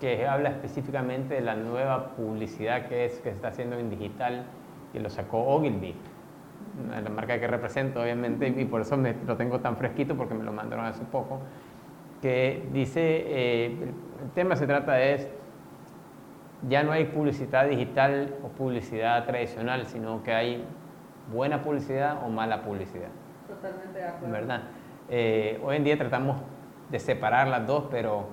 que 0.00 0.26
habla 0.26 0.50
específicamente 0.50 1.34
de 1.34 1.40
la 1.40 1.56
nueva 1.56 2.10
publicidad 2.10 2.88
que, 2.88 3.06
es, 3.06 3.14
que 3.20 3.30
se 3.30 3.36
está 3.36 3.48
haciendo 3.48 3.78
en 3.78 3.90
digital, 3.90 4.44
que 4.92 5.00
lo 5.00 5.08
sacó 5.08 5.46
Ogilvy, 5.46 5.94
la 7.02 7.08
marca 7.10 7.38
que 7.38 7.46
represento 7.46 8.02
obviamente, 8.02 8.48
y 8.48 8.64
por 8.64 8.80
eso 8.80 8.96
me, 8.96 9.14
lo 9.26 9.36
tengo 9.36 9.60
tan 9.60 9.76
fresquito 9.76 10.16
porque 10.16 10.34
me 10.34 10.44
lo 10.44 10.52
mandaron 10.52 10.84
hace 10.84 11.04
poco, 11.04 11.40
que 12.20 12.68
dice, 12.72 13.00
eh, 13.00 13.76
el 14.22 14.30
tema 14.34 14.56
se 14.56 14.66
trata 14.66 14.94
de 14.94 15.14
ya 16.68 16.82
no 16.82 16.92
hay 16.92 17.06
publicidad 17.06 17.68
digital 17.68 18.34
o 18.42 18.48
publicidad 18.48 19.24
tradicional, 19.26 19.86
sino 19.86 20.22
que 20.22 20.32
hay 20.32 20.64
buena 21.32 21.62
publicidad 21.62 22.18
o 22.24 22.28
mala 22.28 22.62
publicidad. 22.62 23.08
Totalmente 23.48 23.98
de 23.98 24.04
acuerdo. 24.04 24.32
¿Verdad? 24.32 24.62
Eh, 25.08 25.60
hoy 25.62 25.76
en 25.76 25.84
día 25.84 25.98
tratamos 25.98 26.36
de 26.90 26.98
separar 26.98 27.48
las 27.48 27.66
dos, 27.66 27.84
pero 27.90 28.26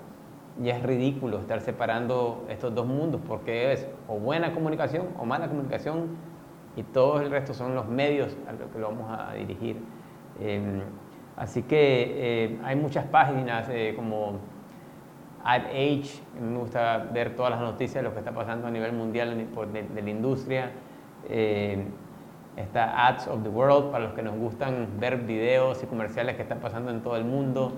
ya 0.62 0.78
es 0.78 0.84
ridículo 0.84 1.40
estar 1.40 1.62
separando 1.62 2.46
estos 2.50 2.74
dos 2.76 2.86
mundos 2.86 3.22
porque 3.26 3.72
es 3.72 3.88
o 4.08 4.18
buena 4.20 4.54
comunicación 4.54 5.08
o 5.18 5.26
mala 5.26 5.48
comunicación 5.48 6.18
y 6.76 6.84
todo 6.84 7.22
el 7.22 7.30
resto 7.32 7.54
son 7.54 7.76
los 7.76 7.88
medios 7.88 8.36
a 8.48 8.54
los 8.54 8.70
que 8.72 8.80
lo 8.80 8.90
vamos 8.90 9.08
a 9.10 9.34
dirigir. 9.34 9.78
Em, 10.40 10.82
así 11.38 11.64
que 11.64 12.46
eh, 12.54 12.60
hay 12.64 12.76
muchas 12.76 13.06
páginas 13.06 13.68
eh, 13.70 13.94
como 15.42 15.48
AdAge, 15.48 16.22
me 16.40 16.58
gusta 16.58 17.10
ver 17.14 17.36
todas 17.36 17.52
las 17.52 17.62
noticias 17.62 17.96
de 17.96 18.04
lo 18.04 18.14
que 18.14 18.20
está 18.20 18.32
pasando 18.32 18.68
a 18.68 18.72
nivel 18.72 18.94
mundial 18.94 19.36
de, 19.36 20.02
la 20.02 20.10
industria. 20.10 20.72
Em, 21.30 21.86
está 22.58 23.08
Ads 23.08 23.28
of 23.28 23.44
the 23.44 23.50
World 23.50 23.92
para 23.92 24.06
los 24.06 24.14
que 24.14 24.22
nos 24.22 24.36
gustan 24.36 24.88
ver 25.00 25.18
videos 25.18 25.82
y 25.84 25.86
comerciales 25.86 26.36
que 26.36 26.42
están 26.42 26.60
pasando 26.60 26.92
en 26.92 27.02
todo 27.02 27.16
el 27.16 27.26
mundo. 27.26 27.74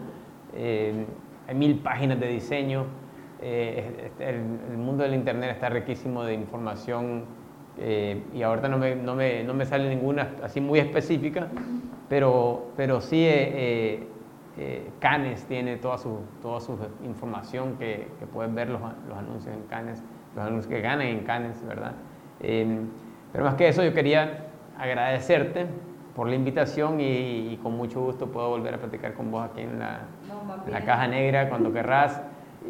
Em, 0.56 1.06
hay 1.48 1.56
mil 1.56 1.80
páginas 1.80 2.20
de 2.20 2.28
diseño. 2.28 2.86
Eh, 3.42 4.12
el, 4.20 4.78
mundo 4.78 5.04
del 5.04 5.14
Internet 5.14 5.52
está 5.52 5.70
riquísimo 5.70 6.24
de 6.24 6.34
información 6.34 7.26
eh, 7.78 8.24
y 8.34 8.42
ahorita 8.42 8.70
no 8.70 8.78
me, 8.78 8.96
no, 8.96 9.16
me, 9.16 9.44
no 9.44 9.54
me, 9.54 9.66
sale 9.66 9.90
ninguna 9.90 10.36
así 10.44 10.62
muy 10.62 10.80
específica, 10.80 11.50
pero, 12.08 12.68
pero 12.78 13.02
sí 13.02 13.28
eh, 14.58 14.92
Canes 15.00 15.46
tiene 15.46 15.78
toda 15.78 15.98
su, 15.98 16.20
toda 16.42 16.60
su 16.60 16.78
información 17.04 17.76
que, 17.78 18.08
que 18.20 18.28
pueden 18.28 18.54
ver 18.54 18.70
los, 18.70 18.82
los, 19.08 19.18
anuncios 19.18 19.56
en 19.56 19.64
Canes, 19.64 20.04
los 20.36 20.46
anuncios 20.46 20.68
que 20.68 20.82
ganan 20.82 21.08
en 21.08 21.24
Canes, 21.24 21.66
¿verdad? 21.66 21.94
pero 22.40 23.46
más 23.46 23.56
que 23.56 23.70
eso 23.70 23.84
yo 23.84 23.94
quería 23.94 24.48
agradecerte 24.78 25.66
por 26.16 26.28
la 26.28 26.36
invitación 26.36 27.00
y, 27.00 27.58
con 27.64 27.76
mucho 27.76 28.02
gusto 28.02 28.28
puedo 28.28 28.50
volver 28.50 28.76
a 28.76 28.78
platicar 28.78 29.14
con 29.14 29.32
vos 29.32 29.50
aquí 29.50 29.62
en 29.62 29.80
la, 29.80 30.02
la 30.70 30.82
caja 30.82 31.08
negra 31.08 31.50
cuando 31.50 31.72
querrás 31.72 32.22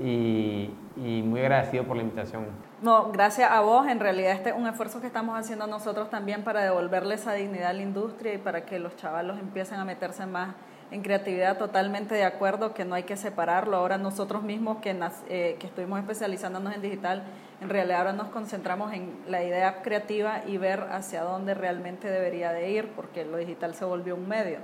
y, 0.01 0.69
y, 0.95 1.22
muy 1.23 1.41
agradecido 1.41 1.84
por 1.84 1.97
la 1.97 2.03
invitación. 2.03 2.45
No, 2.81 3.11
gracias 3.11 3.51
a 3.51 3.61
vos. 3.61 3.88
En 3.88 3.99
realidad 3.99 4.34
este 4.34 4.49
es 4.49 4.55
un 4.55 4.68
esfuerzo 4.68 5.01
que 5.01 5.07
estamos 5.07 5.38
haciendo 5.38 5.68
nosotros 5.68 6.10
también 6.10 6.43
para 6.43 6.61
devolverle 6.61 7.15
esa 7.15 7.34
dignidad 7.34 7.69
a 7.69 7.73
la 7.73 7.81
industria 7.81 8.34
y 8.34 8.38
para 8.38 8.65
que 8.65 8.80
los 8.80 8.95
chavalos 8.95 9.39
empiecen 9.39 9.80
a 9.80 9.85
meterse 9.85 10.26
más 10.26 10.55
en 10.93 11.01
creatividad 11.01 11.57
totalmente 11.57 12.13
de 12.13 12.23
acuerdo 12.23 12.75
que 12.75 12.85
no 12.85 12.93
hay 12.93 13.01
que 13.01 13.17
separarlo. 13.17 13.77
Ahora 13.77 13.97
nosotros 13.97 14.43
mismos 14.43 14.77
que, 14.77 14.95
eh, 15.27 15.57
que 15.59 15.65
estuvimos 15.65 15.99
especializándonos 15.99 16.75
en 16.75 16.83
digital, 16.83 17.23
en 17.61 17.69
realidad 17.69 17.97
ahora 17.97 18.13
nos 18.13 18.27
concentramos 18.27 18.93
en 18.93 19.11
la 19.27 19.43
idea 19.43 19.81
creativa 19.81 20.43
y 20.45 20.57
ver 20.57 20.81
hacia 20.91 21.23
dónde 21.23 21.55
realmente 21.55 22.11
debería 22.11 22.51
de 22.51 22.69
ir, 22.69 22.89
porque 22.95 23.25
lo 23.25 23.37
digital 23.37 23.73
se 23.73 23.85
volvió 23.85 24.13
un 24.13 24.27
medio. 24.27 24.59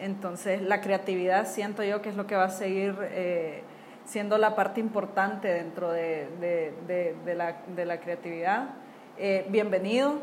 Entonces 0.00 0.62
la 0.62 0.80
creatividad 0.80 1.46
siento 1.46 1.84
yo 1.84 2.02
que 2.02 2.08
es 2.08 2.16
lo 2.16 2.26
que 2.26 2.34
va 2.34 2.44
a 2.44 2.50
seguir 2.50 2.96
eh, 3.02 3.62
siendo 4.04 4.38
la 4.38 4.56
parte 4.56 4.80
importante 4.80 5.46
dentro 5.46 5.92
de, 5.92 6.26
de, 6.40 7.34
la, 7.36 7.58
de 7.68 7.86
la, 7.86 8.00
creatividad. 8.00 8.70
Eh, 9.16 9.46
bienvenido 9.48 10.18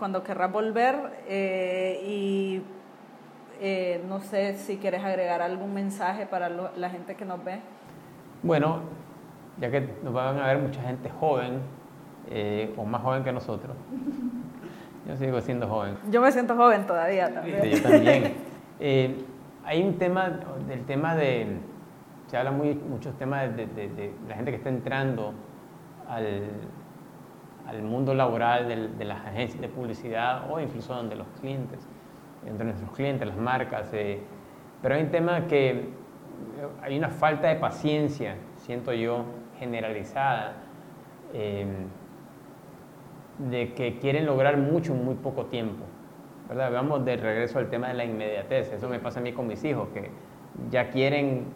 cuando 0.00 0.24
querrás 0.24 0.50
volver 0.50 0.96
y 1.28 2.60
eh, 3.60 4.02
no 4.08 4.20
sé 4.20 4.54
si 4.54 4.76
quieres 4.76 5.04
agregar 5.04 5.42
algún 5.42 5.74
mensaje 5.74 6.26
para 6.26 6.48
la 6.48 6.90
gente 6.90 7.14
que 7.14 7.24
nos 7.24 7.42
ve. 7.44 7.60
Bueno, 8.42 8.80
ya 9.58 9.70
que 9.70 9.88
nos 10.02 10.12
van 10.12 10.38
a 10.38 10.46
ver 10.46 10.58
mucha 10.58 10.82
gente 10.82 11.10
joven, 11.10 11.60
eh, 12.30 12.74
o 12.76 12.84
más 12.84 13.02
joven 13.02 13.24
que 13.24 13.32
nosotros. 13.32 13.76
Yo 15.08 15.16
sigo 15.16 15.40
siendo 15.40 15.68
joven. 15.68 15.96
Yo 16.10 16.20
me 16.20 16.32
siento 16.32 16.56
joven 16.56 16.86
todavía 16.86 17.32
también. 17.32 17.62
yo 17.62 17.82
también. 17.82 18.34
Eh, 18.80 19.24
hay 19.64 19.84
un 19.84 19.98
tema, 19.98 20.40
del 20.66 20.84
tema 20.84 21.14
de, 21.14 21.46
se 22.26 22.36
habla 22.36 22.50
muy, 22.50 22.74
muchos 22.74 23.16
temas 23.16 23.56
de, 23.56 23.66
de, 23.66 24.12
la 24.28 24.34
gente 24.34 24.50
que 24.50 24.56
está 24.56 24.68
entrando 24.68 25.32
al, 26.08 26.42
al 27.64 27.82
mundo 27.82 28.14
laboral 28.14 28.66
de, 28.66 28.88
de, 28.88 29.04
las 29.04 29.24
agencias 29.24 29.60
de 29.60 29.68
publicidad 29.68 30.50
o 30.50 30.58
incluso 30.58 31.00
de 31.04 31.14
los 31.14 31.28
clientes 31.40 31.86
entre 32.46 32.64
nuestros 32.64 32.90
clientes, 32.92 33.26
las 33.26 33.36
marcas. 33.36 33.90
Eh, 33.92 34.20
pero 34.82 34.94
hay 34.94 35.02
un 35.02 35.10
tema 35.10 35.46
que 35.46 35.70
eh, 35.70 35.86
hay 36.82 36.98
una 36.98 37.08
falta 37.08 37.48
de 37.48 37.56
paciencia, 37.56 38.36
siento 38.56 38.92
yo, 38.92 39.24
generalizada, 39.58 40.54
eh, 41.32 41.66
de 43.38 43.72
que 43.74 43.98
quieren 43.98 44.26
lograr 44.26 44.56
mucho 44.56 44.92
en 44.92 45.04
muy 45.04 45.14
poco 45.16 45.46
tiempo. 45.46 45.84
¿verdad? 46.48 46.70
Vamos 46.72 47.04
de 47.04 47.16
regreso 47.16 47.58
al 47.58 47.68
tema 47.68 47.88
de 47.88 47.94
la 47.94 48.04
inmediatez. 48.04 48.72
Eso 48.72 48.88
me 48.88 48.98
pasa 48.98 49.20
a 49.20 49.22
mí 49.22 49.32
con 49.32 49.46
mis 49.46 49.64
hijos, 49.64 49.88
que 49.94 50.10
ya 50.70 50.90
quieren 50.90 51.46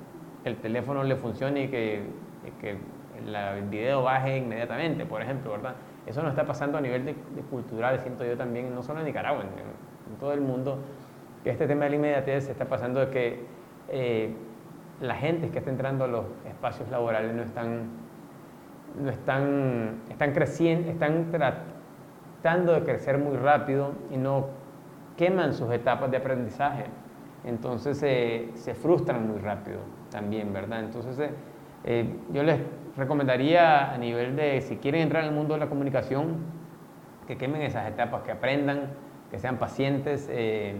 que 0.42 0.48
el 0.48 0.56
teléfono 0.56 1.04
le 1.04 1.16
funcione 1.16 1.64
y 1.64 1.68
que, 1.68 2.02
que 2.60 2.78
el 3.18 3.62
video 3.68 4.02
baje 4.02 4.38
inmediatamente, 4.38 5.04
por 5.04 5.22
ejemplo, 5.22 5.52
¿verdad? 5.52 5.74
Eso 6.06 6.22
no 6.22 6.30
está 6.30 6.44
pasando 6.46 6.78
a 6.78 6.80
nivel 6.80 7.04
de, 7.04 7.14
cultural, 7.50 8.00
siento 8.00 8.24
yo 8.24 8.36
también, 8.36 8.74
no 8.74 8.82
solo 8.82 9.00
en 9.00 9.06
Nicaragua, 9.06 9.42
en 9.42 9.48
todo 10.16 10.32
el 10.32 10.40
mundo, 10.40 10.78
este 11.50 11.66
tema 11.66 11.84
de 11.84 11.90
la 11.90 11.96
inmediatez 11.96 12.44
se 12.44 12.52
está 12.52 12.66
pasando 12.66 13.00
de 13.00 13.10
que 13.10 13.40
eh, 13.88 14.34
la 15.00 15.14
gente 15.14 15.50
que 15.50 15.58
está 15.58 15.70
entrando 15.70 16.04
a 16.04 16.08
los 16.08 16.24
espacios 16.46 16.88
laborales 16.90 17.34
no 17.34 17.42
están, 17.42 17.88
no 19.00 19.10
están, 19.10 20.00
están 20.10 20.32
creciendo, 20.32 20.90
están 20.90 21.30
tratando 21.30 22.74
de 22.74 22.82
crecer 22.82 23.18
muy 23.18 23.36
rápido 23.36 23.92
y 24.10 24.16
no 24.16 24.46
queman 25.16 25.54
sus 25.54 25.70
etapas 25.72 26.10
de 26.10 26.16
aprendizaje. 26.16 26.84
Entonces 27.44 28.02
eh, 28.02 28.50
se 28.54 28.74
frustran 28.74 29.28
muy 29.28 29.38
rápido 29.38 29.78
también, 30.10 30.52
¿verdad? 30.52 30.80
Entonces 30.80 31.30
eh, 31.84 32.14
yo 32.32 32.42
les 32.42 32.60
recomendaría 32.96 33.92
a 33.92 33.98
nivel 33.98 34.34
de, 34.34 34.60
si 34.60 34.76
quieren 34.76 35.02
entrar 35.02 35.22
en 35.22 35.30
el 35.30 35.34
mundo 35.34 35.54
de 35.54 35.60
la 35.60 35.68
comunicación, 35.68 36.58
que 37.26 37.36
quemen 37.36 37.62
esas 37.62 37.86
etapas, 37.86 38.22
que 38.22 38.32
aprendan 38.32 38.88
que 39.30 39.38
sean 39.38 39.58
pacientes, 39.58 40.28
eh, 40.30 40.76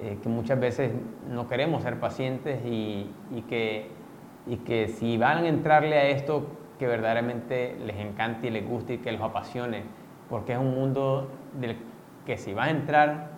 eh, 0.00 0.18
que 0.22 0.28
muchas 0.28 0.58
veces 0.58 0.92
no 1.30 1.48
queremos 1.48 1.82
ser 1.82 2.00
pacientes 2.00 2.60
y, 2.64 3.10
que 3.48 3.90
y 4.46 4.56
que 4.56 4.88
si 4.88 5.16
van 5.16 5.44
a 5.44 5.48
entrarle 5.48 5.96
a 5.96 6.08
esto, 6.08 6.46
que 6.78 6.86
verdaderamente 6.86 7.76
les 7.84 7.96
encante 7.96 8.48
y 8.48 8.50
les 8.50 8.66
guste 8.66 8.94
y 8.94 8.98
que 8.98 9.12
los 9.12 9.20
apasione, 9.20 9.84
porque 10.28 10.54
es 10.54 10.58
un 10.58 10.74
mundo 10.74 11.30
del 11.60 11.76
que 12.26 12.36
si 12.36 12.52
vas 12.52 12.68
a 12.68 12.70
entrar, 12.70 13.30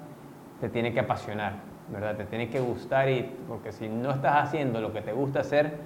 te 0.60 0.68
tiene 0.68 0.92
que 0.92 1.00
apasionar, 1.00 1.56
¿verdad? 1.90 2.16
Te 2.16 2.24
tiene 2.24 2.48
que 2.48 2.60
gustar 2.60 3.10
y 3.10 3.30
porque 3.48 3.72
si 3.72 3.88
no 3.88 4.10
estás 4.12 4.44
haciendo 4.44 4.80
lo 4.80 4.92
que 4.92 5.02
te 5.02 5.12
gusta 5.12 5.40
hacer, 5.40 5.78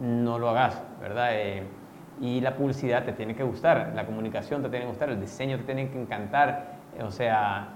no 0.00 0.38
lo 0.38 0.50
hagas, 0.50 0.82
¿verdad? 1.00 1.30
Eh, 1.32 1.64
y 2.20 2.40
la 2.40 2.54
publicidad 2.54 3.04
te 3.04 3.12
tiene 3.12 3.34
que 3.34 3.42
gustar, 3.42 3.92
la 3.94 4.06
comunicación 4.06 4.62
te 4.62 4.68
tiene 4.68 4.84
que 4.84 4.90
gustar, 4.90 5.10
el 5.10 5.20
diseño 5.20 5.58
te 5.58 5.64
tiene 5.64 5.90
que 5.90 6.00
encantar, 6.00 6.75
o 7.02 7.10
sea, 7.10 7.68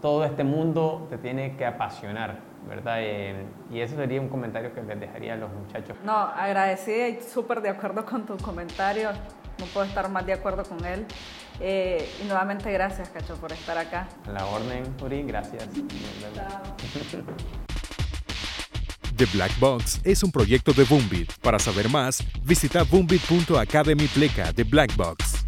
todo 0.00 0.24
este 0.24 0.44
mundo 0.44 1.06
te 1.10 1.18
tiene 1.18 1.56
que 1.56 1.66
apasionar, 1.66 2.38
¿verdad? 2.68 2.96
Eh, 3.00 3.44
y 3.70 3.80
eso 3.80 3.96
sería 3.96 4.20
un 4.20 4.28
comentario 4.28 4.74
que 4.74 4.82
les 4.82 4.98
dejaría 4.98 5.34
a 5.34 5.36
los 5.36 5.52
muchachos. 5.52 5.96
No, 6.04 6.16
agradecida 6.16 7.08
y 7.08 7.20
súper 7.20 7.60
de 7.60 7.70
acuerdo 7.70 8.04
con 8.04 8.24
tu 8.26 8.36
comentario, 8.38 9.10
no 9.58 9.66
puedo 9.66 9.86
estar 9.86 10.08
más 10.08 10.24
de 10.26 10.32
acuerdo 10.32 10.64
con 10.64 10.84
él. 10.84 11.06
Eh, 11.60 12.08
y 12.22 12.24
nuevamente 12.24 12.72
gracias, 12.72 13.10
Cacho, 13.10 13.34
por 13.36 13.52
estar 13.52 13.76
acá. 13.76 14.08
A 14.26 14.30
la 14.30 14.46
orden, 14.46 14.84
Uri, 15.02 15.22
gracias. 15.22 15.68
The 19.16 19.26
Black 19.34 19.58
Box 19.60 20.00
es 20.02 20.22
un 20.22 20.32
proyecto 20.32 20.72
de 20.72 20.84
Boombit. 20.84 21.30
Para 21.42 21.58
saber 21.58 21.90
más, 21.90 22.24
visita 22.42 22.84
boombit.academy 22.84 24.06
pleca 24.06 24.50
de 24.52 24.64
Black 24.64 24.96
Box. 24.96 25.44